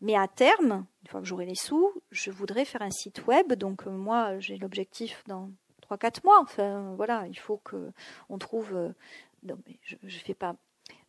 Mais 0.00 0.16
à 0.16 0.28
terme, 0.28 0.86
une 1.02 1.08
fois 1.10 1.20
que 1.20 1.26
j'aurai 1.26 1.44
les 1.44 1.56
sous, 1.56 1.92
je 2.10 2.30
voudrais 2.30 2.64
faire 2.64 2.80
un 2.80 2.90
site 2.90 3.26
web. 3.26 3.52
Donc 3.52 3.84
moi, 3.84 4.38
j'ai 4.38 4.56
l'objectif 4.56 5.22
dans 5.26 5.50
3-4 5.90 6.24
mois. 6.24 6.40
Enfin, 6.40 6.94
voilà, 6.96 7.26
il 7.28 7.38
faut 7.38 7.58
que 7.58 7.90
on 8.30 8.38
trouve. 8.38 8.94
Non, 9.42 9.58
mais 9.66 9.78
je, 9.82 9.96
je 10.02 10.18
fais 10.18 10.34
pas. 10.34 10.56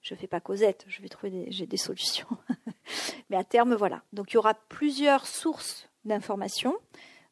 Je 0.02 0.16
fais 0.16 0.28
pas 0.28 0.40
Cosette, 0.40 0.86
je 0.88 1.02
vais 1.02 1.10
trouver 1.10 1.30
des, 1.30 1.52
j'ai 1.52 1.68
des 1.68 1.78
solutions. 1.78 2.28
mais 3.30 3.38
à 3.38 3.44
terme, 3.44 3.76
voilà. 3.76 4.04
Donc 4.14 4.32
il 4.32 4.36
y 4.36 4.38
aura 4.38 4.54
plusieurs 4.54 5.28
sources 5.28 5.90
d'informations, 6.06 6.76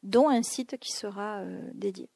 dont 0.04 0.30
un 0.30 0.44
site 0.44 0.78
qui 0.78 0.92
sera 0.92 1.40
euh, 1.40 1.70
dédié. 1.74 2.10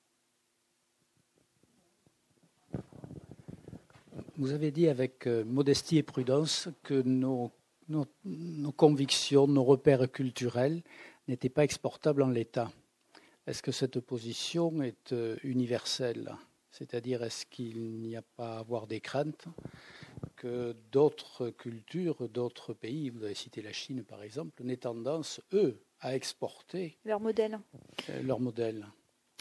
Vous 4.38 4.51
avez 4.51 4.71
dit 4.71 4.88
avec 4.88 5.27
euh, 5.27 5.43
modestie 5.45 5.97
et 5.97 6.03
prudence 6.03 6.67
que 6.84 7.01
nos, 7.01 7.51
nos, 7.88 8.05
nos 8.25 8.71
convictions, 8.71 9.47
nos 9.47 9.63
repères 9.63 10.11
culturels 10.11 10.82
n'étaient 11.27 11.49
pas 11.49 11.63
exportables 11.63 12.23
en 12.23 12.29
l'état. 12.29 12.71
Est-ce 13.47 13.61
que 13.61 13.71
cette 13.71 13.99
position 13.99 14.82
est 14.82 15.13
euh, 15.13 15.38
universelle? 15.43 16.36
C'est-à-dire, 16.86 17.21
est-ce 17.21 17.45
qu'il 17.45 17.99
n'y 18.01 18.15
a 18.15 18.23
pas 18.23 18.55
à 18.55 18.59
avoir 18.59 18.88
des 18.88 19.01
craintes 19.01 19.45
que 20.36 20.75
d'autres 20.91 21.51
cultures, 21.51 22.27
d'autres 22.27 22.73
pays, 22.73 23.11
vous 23.11 23.23
avez 23.23 23.36
cité 23.36 23.61
la 23.61 23.71
Chine 23.71 24.03
par 24.03 24.23
exemple, 24.23 24.63
n'aient 24.63 24.77
tendance, 24.77 25.41
eux, 25.53 25.79
à 25.99 26.15
exporter 26.15 26.97
Leur 27.05 27.19
modèle. 27.19 27.59
euh, 28.09 28.23
leur 28.23 28.39
modèle? 28.39 28.88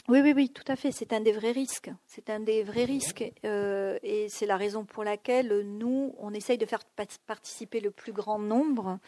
Oui, 0.07 0.19
oui, 0.21 0.33
oui, 0.35 0.49
tout 0.49 0.63
à 0.67 0.75
fait. 0.75 0.91
C'est 0.91 1.13
un 1.13 1.21
des 1.21 1.31
vrais 1.31 1.51
risques. 1.51 1.89
C'est 2.05 2.29
un 2.29 2.39
des 2.39 2.61
vrais 2.61 2.85
risques. 2.85 3.23
euh, 3.43 3.97
et 4.03 4.29
c'est 4.29 4.45
la 4.45 4.57
raison 4.57 4.85
pour 4.85 5.03
laquelle 5.03 5.61
nous, 5.61 6.13
on 6.19 6.33
essaye 6.35 6.59
de 6.59 6.65
faire 6.67 6.85
pa- 6.95 7.05
participer 7.25 7.79
le 7.79 7.89
plus 7.89 8.13
grand 8.13 8.37
nombre 8.37 8.99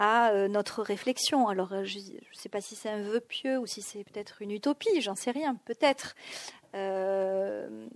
à 0.00 0.30
euh, 0.30 0.48
notre 0.48 0.82
réflexion. 0.82 1.46
Alors, 1.48 1.74
euh, 1.74 1.84
je 1.84 1.98
ne 1.98 2.18
sais 2.32 2.48
pas 2.48 2.62
si 2.62 2.74
c'est 2.74 2.88
un 2.88 3.02
vœu 3.02 3.20
pieux 3.20 3.58
ou 3.58 3.66
si 3.66 3.82
c'est 3.82 4.02
peut-être 4.02 4.40
une 4.40 4.50
utopie, 4.50 5.02
j'en 5.02 5.14
sais 5.14 5.30
rien, 5.30 5.56
peut-être. 5.66 6.14
Euh, 6.74 7.86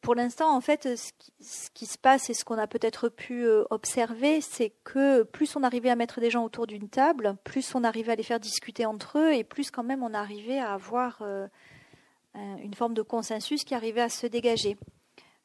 pour 0.00 0.14
l'instant, 0.14 0.54
en 0.54 0.60
fait, 0.60 0.96
ce 0.96 1.70
qui, 1.74 1.86
se 1.86 1.98
passe 1.98 2.30
et 2.30 2.34
ce 2.34 2.44
qu'on 2.44 2.56
a 2.56 2.68
peut-être 2.68 3.08
pu 3.08 3.48
observer, 3.70 4.40
c'est 4.40 4.72
que 4.84 5.24
plus 5.24 5.56
on 5.56 5.64
arrivait 5.64 5.90
à 5.90 5.96
mettre 5.96 6.20
des 6.20 6.30
gens 6.30 6.44
autour 6.44 6.68
d'une 6.68 6.88
table, 6.88 7.36
plus 7.42 7.74
on 7.74 7.82
arrivait 7.82 8.12
à 8.12 8.16
les 8.16 8.22
faire 8.22 8.40
discuter 8.40 8.86
entre 8.86 9.18
eux, 9.18 9.34
et 9.34 9.42
plus 9.42 9.72
quand 9.72 9.82
même 9.82 10.04
on 10.04 10.14
arrivait 10.14 10.60
à 10.60 10.72
avoir 10.72 11.20
un- 11.22 12.56
une 12.58 12.74
forme 12.74 12.94
de 12.94 13.02
consensus 13.02 13.64
qui 13.64 13.74
arrivait 13.74 14.00
à 14.00 14.08
se 14.08 14.26
dégager, 14.26 14.78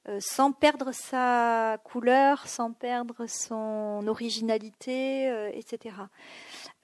Euh, 0.08 0.20
sans 0.20 0.52
perdre 0.52 0.92
sa 0.92 1.80
couleur, 1.84 2.48
sans 2.48 2.72
perdre 2.72 3.26
son 3.26 4.06
originalité, 4.06 5.28
euh, 5.32 5.50
etc. 5.52 5.96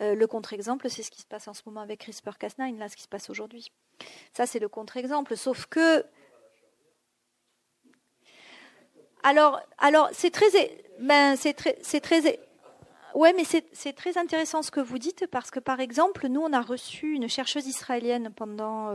Euh, 0.02 0.16
le 0.16 0.26
contre-exemple, 0.26 0.90
c'est 0.90 1.04
ce 1.04 1.12
qui 1.12 1.22
se 1.22 1.28
passe 1.28 1.48
en 1.48 1.54
ce 1.54 1.62
moment 1.68 1.82
avec 1.82 2.04
CRISPR-Cas9, 2.04 2.80
là, 2.80 2.90
ce 2.90 2.96
qui 2.96 3.04
se 3.04 3.08
passe 3.08 3.30
aujourd'hui. 3.30 3.72
Ça, 4.34 4.48
c'est 4.48 4.58
le 4.58 4.68
contre-exemple. 4.68 5.38
Sauf 5.38 5.68
que 5.68 6.04
alors, 9.22 9.62
alors 9.78 10.10
c'est 10.14 10.32
très, 10.32 10.48
ben, 11.00 11.36
c'est 11.36 11.54
très, 11.54 11.74
très, 11.74 12.40
mais 13.36 13.44
c'est 13.44 13.94
très 13.94 14.18
intéressant 14.18 14.64
ce 14.64 14.72
que 14.72 14.80
vous 14.80 14.98
dites 14.98 15.28
parce 15.28 15.52
que 15.52 15.60
par 15.60 15.80
exemple, 15.80 16.28
nous, 16.28 16.42
on 16.42 16.54
a 16.54 16.62
reçu 16.62 17.14
une 17.14 17.30
chercheuse 17.30 17.68
israélienne 17.68 18.34
pendant 18.36 18.90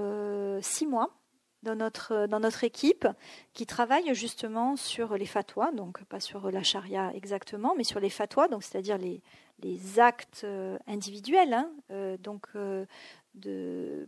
six 0.62 0.84
mois 0.84 1.16
dans 1.62 1.74
notre 1.74 2.26
dans 2.26 2.40
notre 2.40 2.64
équipe 2.64 3.07
qui 3.52 3.66
travaille 3.66 4.14
justement 4.14 4.76
sur 4.76 5.16
les 5.16 5.26
fatwas, 5.26 5.72
donc 5.72 6.04
pas 6.04 6.20
sur 6.20 6.50
la 6.50 6.62
charia 6.62 7.12
exactement, 7.14 7.74
mais 7.76 7.84
sur 7.84 8.00
les 8.00 8.11
fatwas, 8.11 8.48
c'est-à-dire 8.61 8.98
les 8.98 9.22
les 9.61 9.98
actes 9.98 10.42
euh, 10.44 10.78
individuels, 10.86 11.54
hein, 11.54 11.70
euh, 11.90 12.16
donc 12.18 12.46
euh, 12.57 12.84
de 13.34 14.07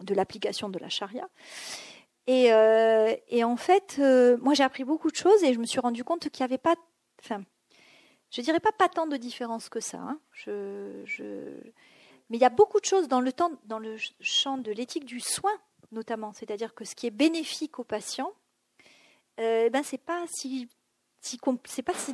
de 0.00 0.14
l'application 0.14 0.68
de 0.70 0.78
la 0.78 0.88
charia. 0.88 1.28
Et, 2.28 2.52
euh, 2.52 3.14
et 3.28 3.42
en 3.44 3.56
fait, 3.56 3.96
euh, 3.98 4.36
moi 4.40 4.54
j'ai 4.54 4.62
appris 4.62 4.84
beaucoup 4.84 5.10
de 5.10 5.16
choses 5.16 5.42
et 5.42 5.52
je 5.54 5.58
me 5.58 5.66
suis 5.66 5.80
rendu 5.80 6.04
compte 6.04 6.28
qu'il 6.30 6.42
n'y 6.44 6.50
avait 6.50 6.58
pas, 6.58 6.74
enfin, 7.20 7.42
je 8.30 8.40
dirais 8.40 8.60
pas 8.60 8.72
pas 8.72 8.88
tant 8.88 9.06
de 9.06 9.16
différence 9.16 9.68
que 9.68 9.80
ça. 9.80 9.98
hein. 9.98 10.18
Je, 10.32 11.02
je- 11.04 11.60
mais 12.30 12.38
il 12.38 12.40
y 12.40 12.44
a 12.44 12.48
beaucoup 12.50 12.80
de 12.80 12.84
choses 12.86 13.08
dans 13.08 13.20
le 13.20 13.32
temps, 13.32 13.50
dans 13.66 13.78
le 13.80 13.96
champ 14.20 14.56
de 14.56 14.70
l'éthique 14.72 15.04
du 15.04 15.20
soin, 15.20 15.50
notamment. 15.92 16.32
C'est-à-dire 16.32 16.74
que 16.74 16.84
ce 16.84 16.94
qui 16.94 17.06
est 17.06 17.10
bénéfique 17.10 17.78
aux 17.78 17.84
patients, 17.84 18.32
ben 19.38 19.82
c'est 19.82 19.98
pas 19.98 20.24
si, 20.28 20.68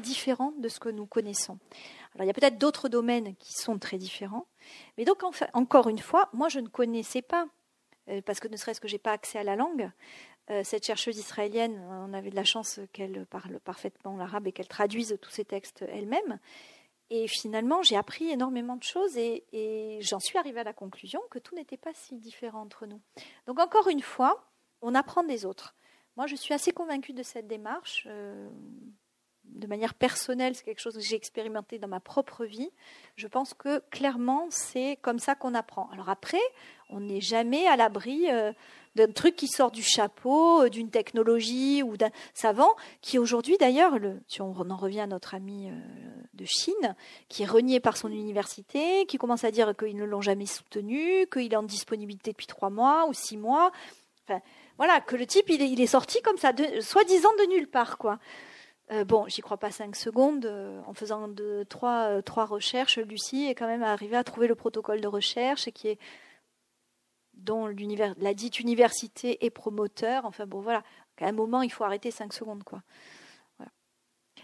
différent 0.01 0.53
de 0.59 0.69
ce 0.69 0.81
que 0.81 0.89
nous 0.89 1.07
connaissons. 1.07 1.59
Alors 2.15 2.25
il 2.25 2.27
y 2.27 2.31
a 2.31 2.35
peut-être 2.35 2.59
d'autres 2.59 2.89
domaines 2.89 3.35
qui 3.37 3.53
sont 3.53 3.79
très 3.79 3.99
différents, 3.99 4.47
mais 4.97 5.05
donc 5.05 5.23
encore 5.53 5.89
une 5.89 5.99
fois, 5.99 6.29
moi 6.33 6.49
je 6.49 6.61
ne 6.61 6.69
connaissais 6.69 7.23
pas 7.23 7.49
euh, 8.09 8.21
parce 8.23 8.41
que 8.41 8.49
ne 8.49 8.57
serait-ce 8.57 8.81
que 8.81 8.89
j'ai 8.89 8.99
pas 8.99 9.13
accès 9.13 9.39
à 9.39 9.45
la 9.45 9.57
langue. 9.57 9.91
Euh, 10.51 10.63
cette 10.65 10.87
chercheuse 10.87 11.19
israélienne, 11.19 11.79
on 11.91 12.15
avait 12.15 12.31
de 12.31 12.37
la 12.37 12.45
chance 12.45 12.81
qu'elle 12.93 13.27
parle 13.27 13.61
parfaitement 13.61 14.17
l'arabe 14.17 14.47
et 14.47 14.53
qu'elle 14.53 14.69
traduise 14.69 15.19
tous 15.21 15.31
ces 15.31 15.45
textes 15.45 15.85
elle-même. 15.89 16.39
Et 17.11 17.27
finalement, 17.27 17.83
j'ai 17.83 17.97
appris 17.97 18.29
énormément 18.29 18.77
de 18.77 18.83
choses 18.83 19.17
et, 19.17 19.99
j'en 20.03 20.21
suis 20.21 20.39
arrivée 20.39 20.61
à 20.61 20.65
la 20.65 20.73
conclusion 20.73 21.21
que 21.31 21.39
tout 21.39 21.55
n'était 21.55 21.77
pas 21.77 21.95
si 21.95 22.17
différent 22.17 22.61
entre 22.61 22.87
nous. 22.87 23.01
Donc 23.47 23.59
encore 23.59 23.89
une 23.89 24.03
fois, 24.03 24.51
on 24.83 24.95
apprend 24.95 25.25
des 25.25 25.47
autres. 25.47 25.75
Moi, 26.17 26.27
je 26.27 26.37
suis 26.37 26.53
assez 26.53 26.73
convaincue 26.73 27.13
de 27.13 27.23
cette 27.23 27.47
démarche. 27.47 28.07
euh, 28.09 28.49
de 29.55 29.67
manière 29.67 29.95
personnelle, 29.95 30.55
c'est 30.55 30.65
quelque 30.65 30.81
chose 30.81 30.95
que 30.95 31.01
j'ai 31.01 31.17
expérimenté 31.17 31.79
dans 31.79 31.89
ma 31.89 32.01
propre 32.01 32.45
vie. 32.45 32.71
Je 33.17 33.27
pense 33.27 33.55
que 33.55 33.81
clairement, 33.91 34.47
c'est 34.51 34.99
comme 35.03 35.19
ça 35.19 35.35
qu'on 35.35 35.55
apprend. 35.55 35.89
Alors 35.93 36.09
après, 36.09 36.41
on 36.91 37.01
n'est 37.01 37.21
jamais 37.21 37.67
à 37.67 37.77
l'abri 37.77 38.31
euh, 38.31 38.53
d'un 38.95 39.11
truc 39.11 39.37
qui 39.37 39.49
sort 39.49 39.71
du 39.71 39.83
chapeau, 39.83 40.63
euh, 40.63 40.69
d'une 40.69 40.91
technologie 40.91 41.83
ou 41.83 41.97
d'un 41.97 42.11
savant 42.35 42.71
qui 43.01 43.19
aujourd'hui 43.19 43.57
d'ailleurs, 43.59 43.99
le- 43.99 44.21
si 44.29 44.41
on 44.43 44.53
en 44.71 44.77
revient 44.77 45.01
à 45.01 45.07
notre 45.07 45.35
ami 45.35 45.69
euh, 45.71 45.73
de 46.35 46.45
Chine, 46.45 46.95
qui 47.29 47.43
est 47.43 47.47
renié 47.47 47.81
par 47.81 47.97
son 47.97 48.09
université, 48.09 49.07
qui 49.07 49.19
commence 49.19 49.45
à 49.45 49.51
dire 49.51 49.75
qu'ils 49.77 49.97
ne 49.97 50.05
l'ont 50.05 50.21
jamais 50.23 50.47
soutenu, 50.47 51.27
qu'il 51.33 51.53
est 51.53 51.57
en 51.57 51.63
disponibilité 51.65 52.31
depuis 52.31 52.47
trois 52.47 52.71
mois 52.71 53.07
ou 53.09 53.13
six 53.13 53.37
mois. 53.37 53.73
Voilà, 54.77 55.01
que 55.01 55.17
le 55.17 55.27
type, 55.27 55.49
il 55.49 55.63
est, 55.63 55.71
il 55.71 55.81
est 55.81 55.87
sorti 55.87 56.21
comme 56.23 56.37
ça, 56.37 56.53
soi-disant 56.81 57.33
de 57.41 57.49
nulle 57.49 57.67
part, 57.67 57.97
quoi. 57.99 58.19
Euh, 58.91 59.05
bon, 59.05 59.27
j'y 59.29 59.43
crois 59.43 59.59
pas 59.59 59.71
cinq 59.71 59.97
secondes. 59.97 60.47
euh, 60.47 60.81
en 60.87 60.95
faisant 60.95 61.29
de, 61.29 61.65
trois, 61.69 62.09
euh, 62.09 62.23
trois 62.23 62.47
recherches, 62.47 62.99
Lucie 62.99 63.47
est 63.47 63.55
quand 63.55 63.67
même 63.67 63.83
arrivée 63.83 64.17
à 64.17 64.25
trouver 64.25 64.49
le 64.49 64.55
protocole 64.55 65.01
de 65.01 65.09
recherche 65.09 65.71
qui 65.71 65.89
est 65.89 65.99
dont 67.35 67.67
l'univers, 67.67 68.15
la 68.19 68.35
dite 68.35 68.59
université 68.59 69.45
est 69.45 69.51
promoteur. 69.51 70.25
Enfin 70.25 70.47
bon, 70.47 70.61
voilà. 70.61 70.83
À 71.21 71.27
un 71.27 71.33
moment, 71.33 71.63
il 71.63 71.71
faut 71.71 71.85
arrêter 71.85 72.11
cinq 72.11 72.33
secondes, 72.33 72.65
quoi. 72.65 72.83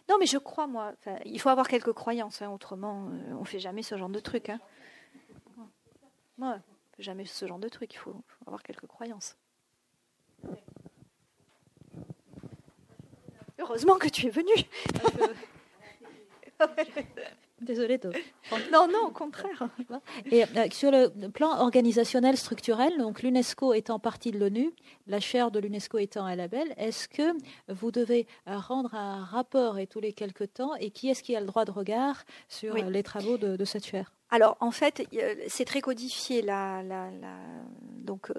Non, 0.08 0.16
mais 0.20 0.26
je 0.26 0.38
crois, 0.38 0.66
moi. 0.66 0.92
Il 1.24 1.40
faut 1.40 1.48
avoir 1.48 1.66
quelques 1.66 1.92
croyances, 1.92 2.42
hein, 2.42 2.50
autrement, 2.50 3.08
on 3.38 3.44
fait 3.44 3.58
jamais 3.58 3.82
ce 3.82 3.96
genre 3.96 4.10
de 4.10 4.20
truc. 4.20 4.50
Hein. 4.50 4.60
Ouais, 6.38 6.48
on 6.48 6.96
fait 6.96 7.02
jamais 7.02 7.24
ce 7.24 7.46
genre 7.46 7.58
de 7.58 7.68
truc. 7.68 7.94
Il 7.94 7.98
faut 7.98 8.14
avoir 8.46 8.62
quelques 8.62 8.86
croyances. 8.86 9.36
Heureusement 13.58 13.96
que 13.96 14.08
tu 14.08 14.26
es 14.26 14.30
venu. 14.30 14.52
Désolée 17.60 17.98
de. 17.98 18.10
non, 18.72 18.88
non, 18.88 19.06
au 19.06 19.10
contraire. 19.10 19.68
Et 20.30 20.42
euh, 20.44 20.46
sur 20.70 20.90
le 20.90 21.08
plan 21.30 21.60
organisationnel 21.60 22.36
structurel, 22.36 22.98
donc 22.98 23.22
l'UNESCO 23.22 23.72
étant 23.74 23.98
partie 23.98 24.32
de 24.32 24.38
l'ONU, 24.38 24.72
la 25.06 25.18
chaire 25.20 25.50
de 25.50 25.60
l'UNESCO 25.60 25.98
étant 25.98 26.24
un 26.26 26.34
label, 26.36 26.74
est-ce 26.76 27.08
que 27.08 27.32
vous 27.68 27.90
devez 27.90 28.26
euh, 28.48 28.58
rendre 28.58 28.94
un 28.94 29.24
rapport 29.24 29.78
et 29.78 29.86
tous 29.86 30.00
les 30.00 30.12
quelques 30.12 30.52
temps 30.52 30.74
et 30.74 30.90
qui 30.90 31.08
est-ce 31.08 31.22
qui 31.22 31.34
a 31.36 31.40
le 31.40 31.46
droit 31.46 31.64
de 31.64 31.70
regard 31.70 32.24
sur 32.48 32.74
Oui. 32.74 32.82
euh, 32.82 32.90
les 32.90 33.02
travaux 33.02 33.38
de, 33.38 33.56
de 33.56 33.64
cette 33.64 33.86
chaire? 33.86 34.12
Alors, 34.30 34.56
en 34.60 34.72
fait, 34.72 35.06
c'est 35.48 35.64
très 35.64 35.80
codifié. 35.80 36.42
La, 36.42 36.82
la, 36.82 37.10
la- 37.12 37.38
Donc, 38.02 38.30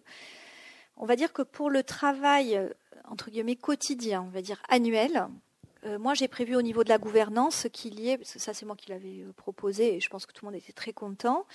on 0.97 1.05
va 1.05 1.15
dire 1.15 1.31
que 1.33 1.41
pour 1.41 1.69
le 1.69 1.83
travail, 1.83 2.59
entre 3.09 3.29
guillemets, 3.29 3.55
quotidien, 3.55 4.23
on 4.23 4.29
va 4.29 4.41
dire 4.41 4.61
annuel, 4.69 5.27
euh, 5.85 5.99
moi, 5.99 6.13
j'ai 6.13 6.27
prévu 6.27 6.55
au 6.55 6.61
niveau 6.61 6.83
de 6.83 6.89
la 6.89 6.97
gouvernance 6.97 7.67
qu'il 7.71 7.99
y 7.99 8.09
ait, 8.09 8.17
parce 8.17 8.33
que 8.33 8.39
ça, 8.39 8.53
c'est 8.53 8.65
moi 8.65 8.75
qui 8.75 8.89
l'avais 8.89 9.21
euh, 9.21 9.33
proposé, 9.33 9.95
et 9.95 9.99
je 9.99 10.09
pense 10.09 10.25
que 10.25 10.33
tout 10.33 10.45
le 10.45 10.51
monde 10.51 10.59
était 10.59 10.73
très 10.73 10.93
content, 10.93 11.45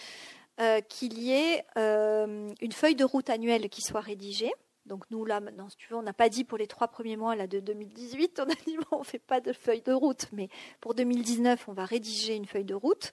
euh, 0.60 0.80
qu'il 0.80 1.18
y 1.18 1.32
ait 1.32 1.64
une 1.76 2.72
feuille 2.72 2.94
de 2.94 3.04
route 3.04 3.30
annuelle 3.30 3.68
qui 3.68 3.82
soit 3.82 4.00
rédigée. 4.00 4.52
Donc 4.86 5.04
nous, 5.10 5.24
là, 5.24 5.40
maintenant, 5.40 5.68
si 5.68 5.76
tu 5.76 5.88
veux, 5.88 5.96
on 5.96 6.02
n'a 6.02 6.12
pas 6.12 6.28
dit 6.28 6.44
pour 6.44 6.58
les 6.58 6.66
trois 6.66 6.88
premiers 6.88 7.16
mois 7.16 7.36
là, 7.36 7.46
de 7.46 7.60
2018, 7.60 8.40
on 8.44 8.50
a 8.50 8.54
dit 8.66 8.76
bon, 8.76 8.96
on 8.96 8.98
ne 9.00 9.04
fait 9.04 9.18
pas 9.18 9.40
de 9.40 9.52
feuille 9.52 9.82
de 9.82 9.92
route, 9.92 10.26
mais 10.32 10.48
pour 10.80 10.94
2019, 10.94 11.68
on 11.68 11.72
va 11.72 11.84
rédiger 11.84 12.34
une 12.34 12.46
feuille 12.46 12.64
de 12.64 12.74
route. 12.74 13.12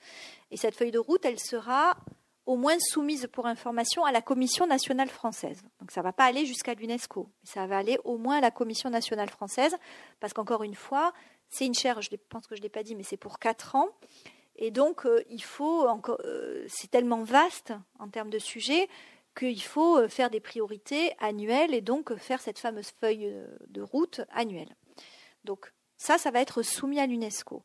Et 0.49 0.57
cette 0.57 0.75
feuille 0.75 0.91
de 0.91 0.99
route, 0.99 1.23
elle 1.25 1.39
sera 1.39 1.97
au 2.47 2.55
moins 2.55 2.79
soumise 2.79 3.27
pour 3.31 3.45
information 3.45 4.05
à 4.05 4.11
la 4.11 4.21
Commission 4.21 4.65
nationale 4.65 5.09
française. 5.09 5.61
Donc 5.79 5.91
ça 5.91 5.99
ne 5.99 6.05
va 6.05 6.13
pas 6.13 6.23
aller 6.23 6.45
jusqu'à 6.45 6.73
l'UNESCO, 6.73 7.29
mais 7.43 7.49
ça 7.49 7.67
va 7.67 7.77
aller 7.77 7.99
au 8.05 8.17
moins 8.17 8.37
à 8.37 8.41
la 8.41 8.51
Commission 8.51 8.89
nationale 8.89 9.29
française, 9.29 9.75
parce 10.21 10.33
qu'encore 10.33 10.63
une 10.63 10.73
fois, 10.73 11.13
c'est 11.49 11.65
une 11.65 11.75
chaire, 11.75 12.01
je 12.01 12.09
pense 12.29 12.47
que 12.47 12.55
je 12.55 12.61
ne 12.61 12.63
l'ai 12.63 12.69
pas 12.69 12.83
dit, 12.83 12.95
mais 12.95 13.03
c'est 13.03 13.17
pour 13.17 13.37
quatre 13.37 13.75
ans. 13.75 13.89
Et 14.55 14.71
donc, 14.71 15.05
euh, 15.05 15.23
il 15.29 15.43
faut 15.43 15.87
encore, 15.87 16.19
euh, 16.23 16.65
c'est 16.69 16.89
tellement 16.89 17.21
vaste 17.21 17.73
en 17.99 18.07
termes 18.07 18.29
de 18.29 18.39
sujets 18.39 18.87
qu'il 19.37 19.61
faut 19.61 19.97
euh, 19.97 20.07
faire 20.07 20.29
des 20.29 20.39
priorités 20.39 21.13
annuelles 21.19 21.73
et 21.73 21.81
donc 21.81 22.15
faire 22.15 22.41
cette 22.41 22.59
fameuse 22.59 22.91
feuille 22.99 23.31
de 23.67 23.81
route 23.81 24.21
annuelle. 24.31 24.73
Donc, 25.43 25.73
ça, 25.97 26.17
ça 26.17 26.31
va 26.31 26.39
être 26.39 26.61
soumis 26.63 26.99
à 26.99 27.07
l'UNESCO. 27.07 27.61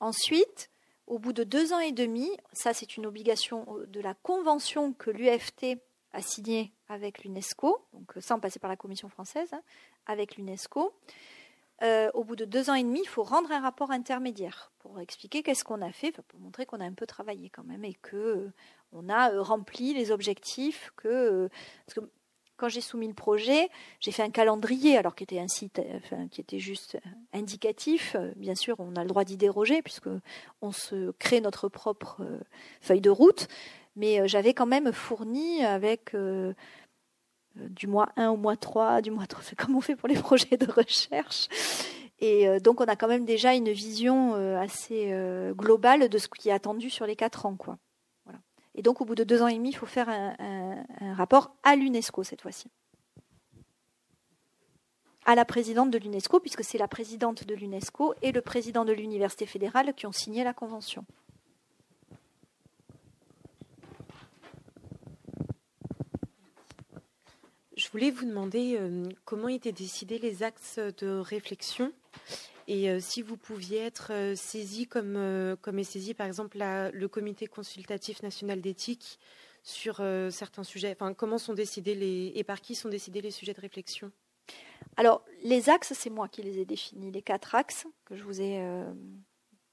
Ensuite, 0.00 0.70
au 1.12 1.18
bout 1.18 1.34
de 1.34 1.44
deux 1.44 1.74
ans 1.74 1.78
et 1.78 1.92
demi, 1.92 2.30
ça 2.54 2.72
c'est 2.72 2.96
une 2.96 3.04
obligation 3.04 3.66
de 3.86 4.00
la 4.00 4.14
convention 4.14 4.94
que 4.94 5.10
l'UFT 5.10 5.76
a 6.14 6.22
signée 6.22 6.72
avec 6.88 7.22
l'UNESCO, 7.22 7.84
donc 7.92 8.14
sans 8.20 8.40
passer 8.40 8.58
par 8.58 8.70
la 8.70 8.76
Commission 8.76 9.10
française, 9.10 9.52
hein, 9.52 9.60
avec 10.06 10.36
l'UNESCO. 10.36 10.94
Euh, 11.82 12.10
au 12.14 12.24
bout 12.24 12.34
de 12.34 12.46
deux 12.46 12.70
ans 12.70 12.74
et 12.74 12.82
demi, 12.82 13.00
il 13.02 13.08
faut 13.08 13.24
rendre 13.24 13.52
un 13.52 13.60
rapport 13.60 13.90
intermédiaire 13.90 14.72
pour 14.78 15.00
expliquer 15.00 15.42
qu'est-ce 15.42 15.64
qu'on 15.64 15.82
a 15.82 15.92
fait, 15.92 16.12
pour 16.12 16.40
montrer 16.40 16.64
qu'on 16.64 16.80
a 16.80 16.84
un 16.84 16.94
peu 16.94 17.06
travaillé 17.06 17.50
quand 17.50 17.64
même 17.64 17.84
et 17.84 17.94
que 17.94 18.16
euh, 18.16 18.52
on 18.92 19.10
a 19.10 19.32
euh, 19.32 19.42
rempli 19.42 19.92
les 19.92 20.12
objectifs. 20.12 20.92
Que 20.96 21.50
quand 22.62 22.68
j'ai 22.68 22.80
soumis 22.80 23.08
le 23.08 23.14
projet, 23.14 23.70
j'ai 23.98 24.12
fait 24.12 24.22
un 24.22 24.30
calendrier, 24.30 24.96
alors 24.96 25.16
qui 25.16 25.24
était 25.24 25.40
ainsi, 25.40 25.68
enfin, 25.96 26.28
qui 26.28 26.40
était 26.40 26.60
juste 26.60 26.96
indicatif. 27.32 28.14
Bien 28.36 28.54
sûr, 28.54 28.76
on 28.78 28.94
a 28.94 29.02
le 29.02 29.08
droit 29.08 29.24
d'y 29.24 29.36
déroger 29.36 29.82
puisque 29.82 30.08
on 30.60 30.70
se 30.70 31.10
crée 31.18 31.40
notre 31.40 31.68
propre 31.68 32.22
feuille 32.80 33.00
de 33.00 33.10
route, 33.10 33.48
mais 33.96 34.28
j'avais 34.28 34.54
quand 34.54 34.66
même 34.66 34.92
fourni 34.92 35.64
avec 35.64 36.14
euh, 37.58 37.68
du 37.68 37.86
mois 37.86 38.08
1 38.16 38.30
au 38.30 38.36
mois 38.36 38.56
3, 38.56 39.02
du 39.02 39.10
mois 39.10 39.26
3, 39.26 39.42
c'est 39.44 39.56
comme 39.56 39.76
on 39.76 39.80
fait 39.80 39.96
pour 39.96 40.08
les 40.08 40.16
projets 40.16 40.56
de 40.56 40.70
recherche. 40.70 41.48
Et 42.20 42.48
euh, 42.48 42.60
donc 42.60 42.80
on 42.80 42.84
a 42.84 42.96
quand 42.96 43.08
même 43.08 43.24
déjà 43.24 43.54
une 43.54 43.70
vision 43.70 44.34
euh, 44.34 44.58
assez 44.60 45.12
globale 45.56 46.08
de 46.08 46.18
ce 46.18 46.28
qui 46.28 46.48
est 46.48 46.52
attendu 46.52 46.90
sur 46.90 47.06
les 47.06 47.16
4 47.16 47.46
ans. 47.46 47.56
Quoi. 47.56 47.78
Et 48.74 48.82
donc 48.82 49.00
au 49.00 49.04
bout 49.04 49.14
de 49.14 49.24
deux 49.24 49.42
ans 49.42 49.48
et 49.48 49.56
demi, 49.56 49.70
il 49.70 49.76
faut 49.76 49.86
faire 49.86 50.08
un, 50.08 50.84
un 51.00 51.14
rapport 51.14 51.54
à 51.62 51.76
l'UNESCO 51.76 52.22
cette 52.22 52.42
fois-ci. 52.42 52.70
À 55.24 55.34
la 55.34 55.44
présidente 55.44 55.90
de 55.90 55.98
l'UNESCO, 55.98 56.40
puisque 56.40 56.64
c'est 56.64 56.78
la 56.78 56.88
présidente 56.88 57.46
de 57.46 57.54
l'UNESCO 57.54 58.14
et 58.22 58.32
le 58.32 58.40
président 58.40 58.84
de 58.84 58.92
l'Université 58.92 59.46
fédérale 59.46 59.94
qui 59.94 60.06
ont 60.06 60.12
signé 60.12 60.42
la 60.42 60.52
convention. 60.52 61.04
Je 67.76 67.88
voulais 67.90 68.10
vous 68.10 68.26
demander 68.26 68.76
euh, 68.78 69.08
comment 69.24 69.48
étaient 69.48 69.72
décidés 69.72 70.18
les 70.18 70.42
axes 70.42 70.78
de 70.78 71.18
réflexion 71.18 71.92
et 72.68 72.90
euh, 72.90 73.00
si 73.00 73.22
vous 73.22 73.36
pouviez 73.36 73.78
être 73.78 74.12
euh, 74.12 74.34
saisi 74.34 74.86
comme, 74.86 75.56
comme 75.60 75.78
est 75.78 75.84
saisi 75.84 76.14
par 76.14 76.26
exemple 76.26 76.58
le 76.58 77.06
comité 77.06 77.46
consultatif 77.46 78.22
national 78.22 78.60
d'éthique 78.60 79.18
sur 79.64 80.02
certains 80.30 80.64
sujets. 80.64 80.90
Enfin, 80.90 81.14
comment 81.14 81.38
sont 81.38 81.54
décidés 81.54 81.94
les 81.94 82.32
et 82.34 82.42
par 82.42 82.60
qui 82.60 82.74
sont 82.74 82.88
décidés 82.88 83.20
les 83.20 83.30
sujets 83.30 83.54
de 83.54 83.60
réflexion? 83.60 84.10
Alors, 84.96 85.24
les 85.44 85.70
axes, 85.70 85.92
c'est 85.94 86.10
moi 86.10 86.26
qui 86.26 86.42
les 86.42 86.58
ai 86.58 86.64
définis. 86.64 87.12
Les 87.12 87.22
quatre 87.22 87.54
axes 87.54 87.86
que 88.04 88.16
je 88.16 88.24
vous 88.24 88.40
ai 88.40 88.60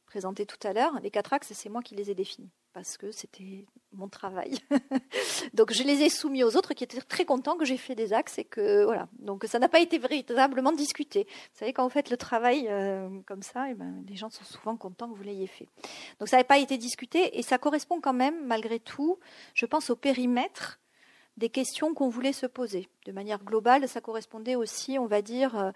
présentés 0.05 0.45
tout 0.45 0.59
à 0.61 0.73
l'heure, 0.73 0.93
les 1.01 1.09
quatre 1.09 1.33
axes, 1.33 1.53
c'est 1.53 1.69
moi 1.69 1.81
qui 1.81 1.95
les 1.95 2.11
ai 2.11 2.13
définis 2.13 2.51
parce 2.79 2.95
que 2.95 3.11
c'était 3.11 3.65
mon 3.91 4.07
travail. 4.07 4.57
donc 5.53 5.73
je 5.73 5.83
les 5.83 6.03
ai 6.03 6.09
soumis 6.09 6.45
aux 6.45 6.55
autres 6.55 6.73
qui 6.73 6.85
étaient 6.85 7.01
très 7.01 7.25
contents 7.25 7.57
que 7.57 7.65
j'ai 7.65 7.75
fait 7.75 7.93
des 7.93 8.13
axes 8.13 8.39
et 8.39 8.45
que 8.45 8.85
voilà. 8.85 9.09
Donc 9.19 9.43
ça 9.49 9.59
n'a 9.59 9.67
pas 9.67 9.81
été 9.81 9.97
véritablement 9.97 10.71
discuté. 10.71 11.27
Vous 11.29 11.59
savez 11.59 11.73
quand 11.73 11.83
vous 11.83 11.89
faites 11.89 12.09
le 12.09 12.15
travail 12.15 12.67
euh, 12.69 13.09
comme 13.25 13.43
ça, 13.43 13.69
eh 13.69 13.73
ben, 13.73 14.01
les 14.07 14.15
gens 14.15 14.29
sont 14.29 14.45
souvent 14.45 14.77
contents 14.77 15.09
que 15.09 15.17
vous 15.17 15.23
l'ayez 15.23 15.47
fait. 15.47 15.67
Donc 16.21 16.29
ça 16.29 16.37
n'a 16.37 16.45
pas 16.45 16.57
été 16.57 16.77
discuté 16.77 17.37
et 17.37 17.41
ça 17.41 17.57
correspond 17.57 17.99
quand 17.99 18.13
même 18.13 18.45
malgré 18.45 18.79
tout, 18.79 19.19
je 19.55 19.65
pense 19.65 19.89
au 19.89 19.97
périmètre 19.97 20.79
des 21.35 21.49
questions 21.49 21.93
qu'on 21.93 22.07
voulait 22.07 22.31
se 22.31 22.45
poser. 22.45 22.87
De 23.05 23.11
manière 23.11 23.43
globale, 23.43 23.89
ça 23.89 23.99
correspondait 23.99 24.55
aussi, 24.55 24.97
on 24.97 25.05
va 25.05 25.21
dire, 25.21 25.57
euh, 25.57 25.71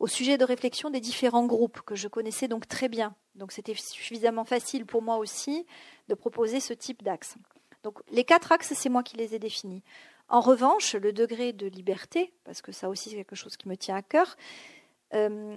au 0.00 0.06
sujet 0.06 0.38
de 0.38 0.44
réflexion 0.44 0.88
des 0.90 0.98
différents 0.98 1.44
groupes 1.44 1.82
que 1.82 1.94
je 1.94 2.08
connaissais 2.08 2.48
donc 2.48 2.66
très 2.66 2.88
bien. 2.88 3.14
Donc 3.34 3.52
c'était 3.52 3.74
suffisamment 3.74 4.44
facile 4.44 4.86
pour 4.86 5.02
moi 5.02 5.18
aussi 5.18 5.66
de 6.08 6.14
proposer 6.14 6.58
ce 6.58 6.72
type 6.72 7.02
d'axe. 7.02 7.36
Donc 7.82 8.00
les 8.10 8.24
quatre 8.24 8.50
axes, 8.50 8.72
c'est 8.74 8.88
moi 8.88 9.02
qui 9.02 9.18
les 9.18 9.34
ai 9.34 9.38
définis. 9.38 9.82
En 10.28 10.40
revanche, 10.40 10.94
le 10.94 11.12
degré 11.12 11.52
de 11.52 11.66
liberté, 11.66 12.32
parce 12.44 12.62
que 12.62 12.72
ça 12.72 12.88
aussi 12.88 13.10
c'est 13.10 13.16
quelque 13.16 13.36
chose 13.36 13.58
qui 13.58 13.68
me 13.68 13.76
tient 13.76 13.94
à 13.94 14.02
cœur, 14.02 14.36
euh, 15.12 15.56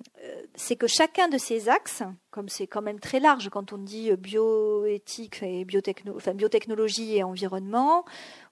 c'est 0.56 0.76
que 0.76 0.88
chacun 0.88 1.30
de 1.30 1.38
ces 1.38 1.70
axes, 1.70 2.04
comme 2.30 2.50
c'est 2.50 2.68
quand 2.68 2.82
même 2.82 3.00
très 3.00 3.22
large 3.22 3.50
quand 3.50 3.72
on 3.72 3.78
dit 3.78 4.12
bioéthique 4.18 5.42
et 5.42 5.64
biotechnologie 5.64 7.16
et 7.16 7.24
environnement, 7.24 8.04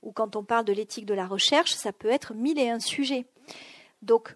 ou 0.04 0.14
quand 0.14 0.38
on 0.38 0.44
parle 0.46 0.64
de 0.64 0.74
l'éthique 0.74 1.06
de 1.06 1.16
la 1.16 1.28
recherche, 1.28 1.74
ça 1.74 1.92
peut 1.92 2.10
être 2.10 2.34
mille 2.34 2.60
et 2.60 2.70
un 2.70 2.80
sujets. 2.80 3.26
Donc 4.04 4.36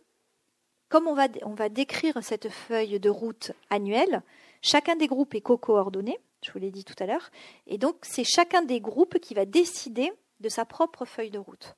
comme 0.89 1.07
on 1.07 1.13
va, 1.13 1.69
décrire 1.69 2.23
cette 2.23 2.49
feuille 2.49 2.99
de 2.99 3.09
route 3.09 3.51
annuelle, 3.69 4.21
chacun 4.61 4.95
des 4.95 5.07
groupes 5.07 5.36
est 5.36 5.41
co-coordonné, 5.41 6.19
je 6.43 6.51
vous 6.51 6.59
l'ai 6.59 6.71
dit 6.71 6.86
tout 6.86 6.95
à 6.99 7.05
l'heure, 7.05 7.31
et 7.67 7.77
donc 7.77 7.97
c'est 8.03 8.23
chacun 8.23 8.61
des 8.61 8.79
groupes 8.79 9.19
qui 9.19 9.33
va 9.33 9.45
décider 9.45 10.11
de 10.39 10.49
sa 10.49 10.65
propre 10.65 11.05
feuille 11.05 11.31
de 11.31 11.39
route. 11.39 11.75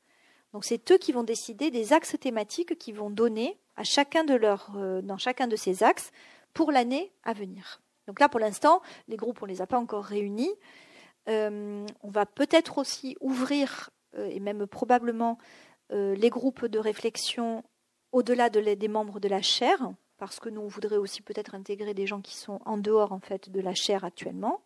Donc 0.54 0.66
c'est 0.66 0.92
eux 0.92 0.98
qui 0.98 1.12
vont 1.12 1.24
décider 1.24 1.72
des 1.72 1.94
axes 1.94 2.18
thématiques 2.20 2.78
qui 2.78 2.92
vont 2.92 3.10
donner 3.10 3.60
à 3.76 3.84
chacun 3.84 4.24
de 4.24 4.40
euh, 4.76 5.02
dans 5.02 5.18
chacun 5.18 5.48
de 5.48 5.56
ces 5.56 5.84
axes 5.84 6.12
pour 6.54 6.72
l'année 6.72 7.12
à 7.24 7.34
venir. 7.34 7.82
Donc 8.08 8.20
là, 8.20 8.30
pour 8.30 8.40
l'instant, 8.40 8.82
les 9.08 9.18
groupes, 9.18 9.42
on 9.42 9.46
ne 9.46 9.52
les 9.52 9.62
a 9.62 9.68
pas 9.68 9.78
encore 9.78 10.04
réunis. 10.04 10.54
Euh, 11.28 11.86
on 12.02 12.10
va 12.10 12.26
peut-être 12.26 12.78
aussi 12.78 13.18
ouvrir, 13.20 13.90
euh, 14.18 14.30
et 14.30 14.40
même 14.40 14.66
probablement, 14.66 15.38
les 15.90 16.30
groupes 16.30 16.66
de 16.66 16.80
réflexion 16.80 17.64
au-delà 18.12 18.50
des 18.50 18.88
membres 18.88 19.20
de 19.20 19.28
la 19.28 19.42
chaire, 19.42 19.92
parce 20.18 20.40
que 20.40 20.50
nous 20.50 20.62
on 20.62 20.68
voudrait 20.68 20.98
aussi 20.98 21.22
peut-être 21.22 21.56
intégrer 21.56 21.94
des 21.94 22.08
gens 22.08 22.22
qui 22.22 22.36
sont 22.36 22.60
en 22.66 22.78
dehors 22.78 23.12
en 23.12 23.20
fait 23.20 23.50
de 23.50 23.62
la 23.62 23.74
chaire 23.74 24.04
actuellement. 24.04 24.62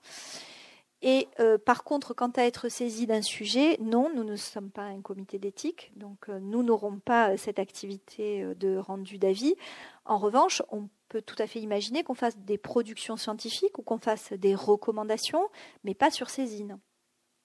Et 1.04 1.28
euh, 1.40 1.58
par 1.58 1.84
contre, 1.84 2.14
quant 2.14 2.30
à 2.30 2.44
être 2.44 2.70
saisi 2.70 3.08
d'un 3.08 3.24
sujet, 3.24 3.78
non, 3.82 4.12
nous 4.14 4.24
ne 4.24 4.36
sommes 4.36 4.70
pas 4.70 4.84
un 4.84 5.02
comité 5.02 5.40
d'éthique, 5.40 5.92
donc 5.96 6.30
euh, 6.30 6.40
nous 6.40 6.62
n'aurons 6.62 7.00
pas 7.00 7.38
cette 7.38 7.58
activité 7.58 8.44
euh, 8.44 8.54
de 8.54 8.78
rendu 8.78 9.18
d'avis. 9.18 9.56
En 10.06 10.20
revanche, 10.20 10.62
on 10.70 10.90
peut 11.10 11.24
tout 11.24 11.36
à 11.40 11.48
fait 11.48 11.60
imaginer 11.60 12.04
qu'on 12.04 12.14
fasse 12.14 12.38
des 12.38 12.60
productions 12.60 13.18
scientifiques 13.18 13.80
ou 13.80 13.82
qu'on 13.82 13.98
fasse 13.98 14.32
des 14.34 14.54
recommandations, 14.54 15.50
mais 15.84 15.96
pas 15.96 16.12
sur 16.12 16.30
saisine. 16.30 16.78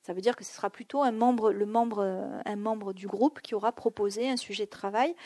Ça 0.03 0.12
veut 0.12 0.20
dire 0.20 0.36
que 0.36 0.44
ce 0.44 0.53
sera 0.53 0.68
plutôt 0.68 1.03
un 1.03 1.11
membre, 1.11 1.51
le 1.51 1.66
membre, 1.66 2.05
un 2.44 2.57
membre 2.57 2.92
du 2.92 3.09
groupe 3.09 3.40
qui 3.40 3.57
aura 3.57 3.72
proposé 3.72 4.28
un 4.28 4.36
sujet 4.36 4.66
de 4.66 4.70
travail 4.70 5.16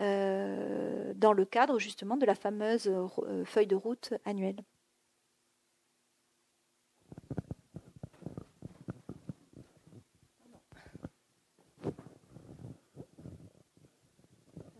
euh, 0.00 1.12
dans 1.14 1.32
le 1.32 1.44
cadre 1.44 1.78
justement 1.78 2.16
de 2.16 2.26
la 2.26 2.34
fameuse 2.34 2.88
euh, 2.88 3.44
feuille 3.44 3.68
de 3.68 3.76
route 3.76 4.12
annuelle. 4.24 4.56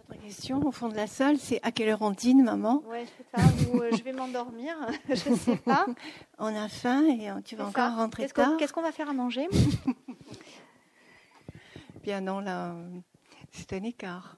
Notre 0.08 0.20
question 0.20 0.66
au 0.66 0.72
fond 0.72 0.88
de 0.88 0.96
la 0.96 1.06
salle, 1.06 1.38
c'est 1.38 1.60
à 1.62 1.70
quelle 1.70 1.90
heure 1.90 2.02
on 2.02 2.10
dîne, 2.10 2.42
maman? 2.42 2.82
Oui, 2.88 2.98
c'est 3.16 3.40
ça, 3.40 3.46
ou 3.72 3.80
euh, 3.82 3.90
je 3.96 4.02
vais 4.02 4.12
m'endormir, 4.12 4.74
je 5.08 5.28
ne 5.30 5.36
sais 5.36 5.56
pas. 5.56 5.86
On 6.38 6.52
a 6.54 6.68
faim 6.68 7.04
et 7.06 7.30
tu 7.44 7.54
vas 7.54 7.66
encore 7.66 7.94
rentrer 7.94 8.28
tard? 8.28 8.56
Qu'est-ce 8.56 8.72
qu'on 8.72 8.82
va 8.82 8.90
faire 8.90 9.08
à 9.08 9.12
manger? 9.12 9.46
Bien 12.02 12.20
non, 12.20 12.40
là, 12.40 12.74
c'est 13.52 13.72
un 13.74 13.82
écart. 13.84 14.36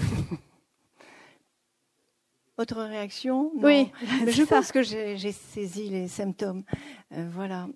Autre 2.58 2.82
réaction? 2.84 3.50
Oui, 3.56 3.90
je 4.26 4.42
pense 4.42 4.72
que 4.72 4.82
j'ai 4.82 5.32
saisi 5.32 5.90
les 5.90 6.08
symptômes. 6.08 6.62
Euh, 7.12 7.28
voilà. 7.34 7.66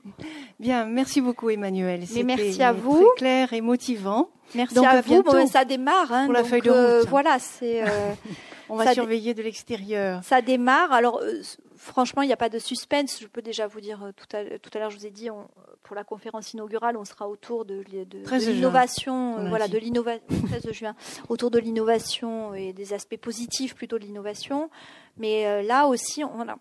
Bien, 0.60 0.84
merci 0.84 1.22
beaucoup 1.22 1.48
Emmanuel. 1.48 2.04
Mais 2.14 2.24
merci 2.24 2.62
à 2.62 2.74
vous. 2.74 2.98
Très 2.98 3.16
clair 3.16 3.52
et 3.54 3.62
motivant. 3.62 4.28
Merci 4.54 4.84
à, 4.84 5.00
vous. 5.00 5.22
ça 5.46 5.64
démarre. 5.64 6.12
Hein, 6.12 6.24
pour 6.26 6.34
la 6.34 6.44
feuille 6.44 6.60
de 6.60 6.70
euh, 6.70 6.98
route. 7.00 7.08
voilà, 7.08 7.38
c'est. 7.38 7.82
Euh, 7.82 8.12
On 8.68 8.76
va 8.76 8.92
surveiller 8.92 9.32
de 9.32 9.42
l'extérieur. 9.42 10.22
Ça 10.24 10.42
démarre. 10.42 10.92
Alors, 10.92 11.22
franchement, 11.78 12.22
il 12.22 12.26
n'y 12.26 12.32
a 12.32 12.36
pas 12.36 12.48
de 12.48 12.58
suspense. 12.58 13.20
Je 13.20 13.26
peux 13.26 13.42
déjà 13.42 13.66
vous 13.66 13.80
dire, 13.80 14.02
euh, 14.02 14.12
tout 14.12 14.36
à, 14.36 14.58
tout 14.58 14.70
à 14.74 14.78
l'heure, 14.78 14.90
je 14.90 14.98
vous 14.98 15.06
ai 15.06 15.10
dit, 15.10 15.30
on, 15.30 15.48
pour 15.82 15.96
la 15.96 16.04
conférence 16.04 16.52
inaugurale, 16.52 16.96
on 16.96 17.04
sera 17.04 17.28
autour 17.28 17.64
de, 17.64 17.82
de, 17.84 18.36
l'innovation, 18.38 19.38
euh, 19.38 19.48
voilà, 19.48 19.68
de 19.68 19.78
l'innovation, 19.78 20.26
13 20.46 20.62
de 20.62 20.72
juin, 20.72 20.94
autour 21.28 21.50
de 21.50 21.58
l'innovation 21.58 22.54
et 22.54 22.72
des 22.72 22.92
aspects 22.92 23.16
positifs 23.16 23.74
plutôt 23.74 23.98
de 23.98 24.04
l'innovation. 24.04 24.70
Mais 25.16 25.46
euh, 25.46 25.62
là 25.62 25.86
aussi, 25.86 26.22
on 26.24 26.48
a, 26.48 26.58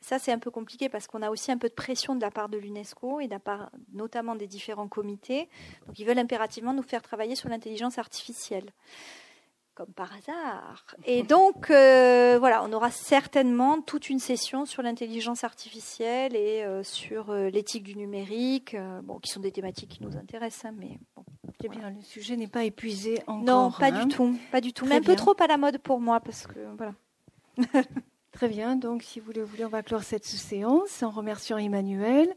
ça 0.00 0.18
c'est 0.18 0.32
un 0.32 0.38
peu 0.38 0.50
compliqué 0.50 0.88
parce 0.88 1.06
qu'on 1.06 1.22
a 1.22 1.30
aussi 1.30 1.50
un 1.50 1.58
peu 1.58 1.68
de 1.68 1.74
pression 1.74 2.14
de 2.14 2.20
la 2.20 2.30
part 2.30 2.48
de 2.48 2.58
l'UNESCO 2.58 3.20
et 3.20 3.26
de 3.26 3.32
la 3.32 3.40
part 3.40 3.70
notamment 3.92 4.34
des 4.34 4.46
différents 4.46 4.88
comités. 4.88 5.48
Donc 5.86 5.98
ils 5.98 6.06
veulent 6.06 6.18
impérativement 6.18 6.74
nous 6.74 6.82
faire 6.82 7.02
travailler 7.02 7.36
sur 7.36 7.48
l'intelligence 7.48 7.98
artificielle 7.98 8.70
comme 9.74 9.92
par 9.92 10.12
hasard. 10.12 10.84
Et 11.04 11.22
donc, 11.22 11.70
euh, 11.70 12.36
voilà, 12.38 12.62
on 12.64 12.72
aura 12.72 12.90
certainement 12.90 13.80
toute 13.80 14.10
une 14.10 14.18
session 14.18 14.66
sur 14.66 14.82
l'intelligence 14.82 15.44
artificielle 15.44 16.36
et 16.36 16.62
euh, 16.62 16.82
sur 16.82 17.30
euh, 17.30 17.48
l'éthique 17.48 17.84
du 17.84 17.96
numérique, 17.96 18.76
bon, 19.04 19.18
qui 19.18 19.30
sont 19.30 19.40
des 19.40 19.52
thématiques 19.52 19.90
qui 19.90 20.02
nous 20.02 20.16
intéressent, 20.16 20.66
hein, 20.66 20.74
mais 20.78 20.98
bon. 21.16 21.24
C'est 21.60 21.68
bien, 21.68 21.90
le 21.90 22.02
sujet 22.02 22.36
n'est 22.36 22.48
pas 22.48 22.64
épuisé 22.64 23.22
encore. 23.26 23.44
Non, 23.44 23.70
pas 23.70 23.90
du 23.90 23.98
hein. 23.98 24.08
tout, 24.08 24.36
pas 24.50 24.60
du 24.60 24.72
tout, 24.72 24.84
mais 24.84 24.96
un 24.96 25.02
peu 25.02 25.14
trop 25.14 25.34
à 25.40 25.46
la 25.46 25.56
mode 25.56 25.78
pour 25.78 26.00
moi, 26.00 26.18
parce 26.20 26.46
que 26.46 26.58
voilà. 26.76 26.94
Très 28.32 28.48
bien, 28.48 28.76
donc 28.76 29.02
si 29.02 29.20
vous 29.20 29.32
le 29.32 29.44
voulez, 29.44 29.64
on 29.64 29.68
va 29.68 29.82
clore 29.82 30.02
cette 30.02 30.24
séance 30.24 31.02
en 31.02 31.10
remerciant 31.10 31.58
Emmanuel 31.58 32.34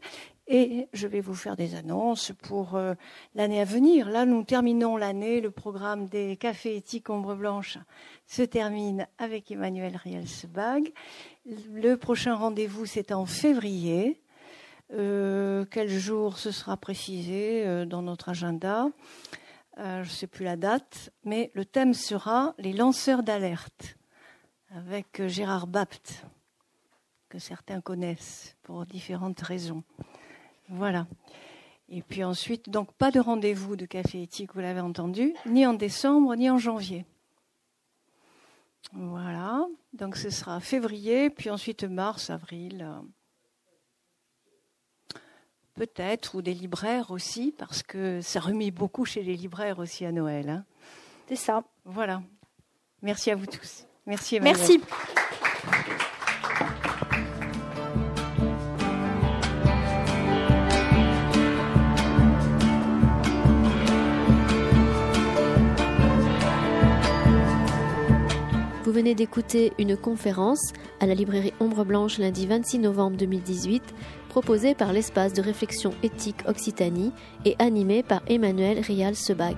et 0.48 0.88
je 0.92 1.08
vais 1.08 1.20
vous 1.20 1.34
faire 1.34 1.56
des 1.56 1.74
annonces 1.74 2.32
pour 2.42 2.76
euh, 2.76 2.94
l'année 3.34 3.60
à 3.60 3.64
venir. 3.64 4.08
Là, 4.08 4.24
nous 4.24 4.44
terminons 4.44 4.96
l'année. 4.96 5.40
Le 5.40 5.50
programme 5.50 6.06
des 6.06 6.36
cafés 6.36 6.76
éthiques 6.76 7.10
Ombre 7.10 7.34
Blanche 7.34 7.78
se 8.26 8.42
termine 8.42 9.08
avec 9.18 9.50
Emmanuel 9.50 9.96
Rielsbag. 9.96 10.92
Le 11.72 11.96
prochain 11.96 12.34
rendez-vous, 12.34 12.86
c'est 12.86 13.12
en 13.12 13.26
février. 13.26 14.20
Euh, 14.92 15.64
quel 15.68 15.88
jour 15.88 16.38
ce 16.38 16.52
sera 16.52 16.76
précisé 16.76 17.66
euh, 17.66 17.84
dans 17.84 18.02
notre 18.02 18.28
agenda? 18.28 18.88
Je 19.78 19.98
ne 19.98 20.04
sais 20.04 20.26
plus 20.26 20.46
la 20.46 20.56
date, 20.56 21.10
mais 21.24 21.50
le 21.52 21.66
thème 21.66 21.92
sera 21.92 22.54
les 22.56 22.72
lanceurs 22.72 23.22
d'alerte 23.22 23.98
avec 24.74 25.26
Gérard 25.26 25.66
Bapt, 25.66 26.24
que 27.28 27.38
certains 27.38 27.82
connaissent 27.82 28.56
pour 28.62 28.86
différentes 28.86 29.38
raisons. 29.42 29.84
Voilà. 30.68 31.06
Et 31.88 32.02
puis 32.02 32.24
ensuite, 32.24 32.68
donc 32.68 32.92
pas 32.94 33.10
de 33.10 33.20
rendez-vous 33.20 33.76
de 33.76 33.86
café 33.86 34.22
éthique, 34.22 34.54
vous 34.54 34.60
l'avez 34.60 34.80
entendu, 34.80 35.34
ni 35.46 35.66
en 35.66 35.74
décembre, 35.74 36.34
ni 36.34 36.50
en 36.50 36.58
janvier. 36.58 37.04
Voilà. 38.92 39.66
Donc 39.92 40.16
ce 40.16 40.30
sera 40.30 40.60
février, 40.60 41.30
puis 41.30 41.50
ensuite 41.50 41.84
mars, 41.84 42.30
avril. 42.30 42.86
Peut-être, 45.74 46.34
ou 46.34 46.42
des 46.42 46.54
libraires 46.54 47.10
aussi, 47.10 47.52
parce 47.56 47.82
que 47.82 48.20
ça 48.20 48.40
remet 48.40 48.70
beaucoup 48.70 49.04
chez 49.04 49.22
les 49.22 49.36
libraires 49.36 49.78
aussi 49.78 50.04
à 50.04 50.12
Noël. 50.12 50.48
Hein. 50.48 50.64
C'est 51.28 51.36
ça. 51.36 51.62
Voilà. 51.84 52.22
Merci 53.02 53.30
à 53.30 53.36
vous 53.36 53.46
tous. 53.46 53.86
Merci 54.06 54.36
Emmanuel. 54.36 54.56
Merci. 54.56 54.80
Vous 68.86 68.92
venez 68.92 69.16
d'écouter 69.16 69.72
une 69.80 69.96
conférence 69.96 70.72
à 71.00 71.06
la 71.06 71.14
librairie 71.14 71.52
Ombre 71.58 71.84
Blanche 71.84 72.18
lundi 72.18 72.46
26 72.46 72.78
novembre 72.78 73.16
2018, 73.16 73.82
proposée 74.28 74.76
par 74.76 74.92
l'espace 74.92 75.32
de 75.32 75.42
réflexion 75.42 75.90
éthique 76.04 76.46
Occitanie 76.46 77.10
et 77.44 77.56
animée 77.58 78.04
par 78.04 78.22
Emmanuel 78.28 78.78
Rial-Sebag. 78.78 79.56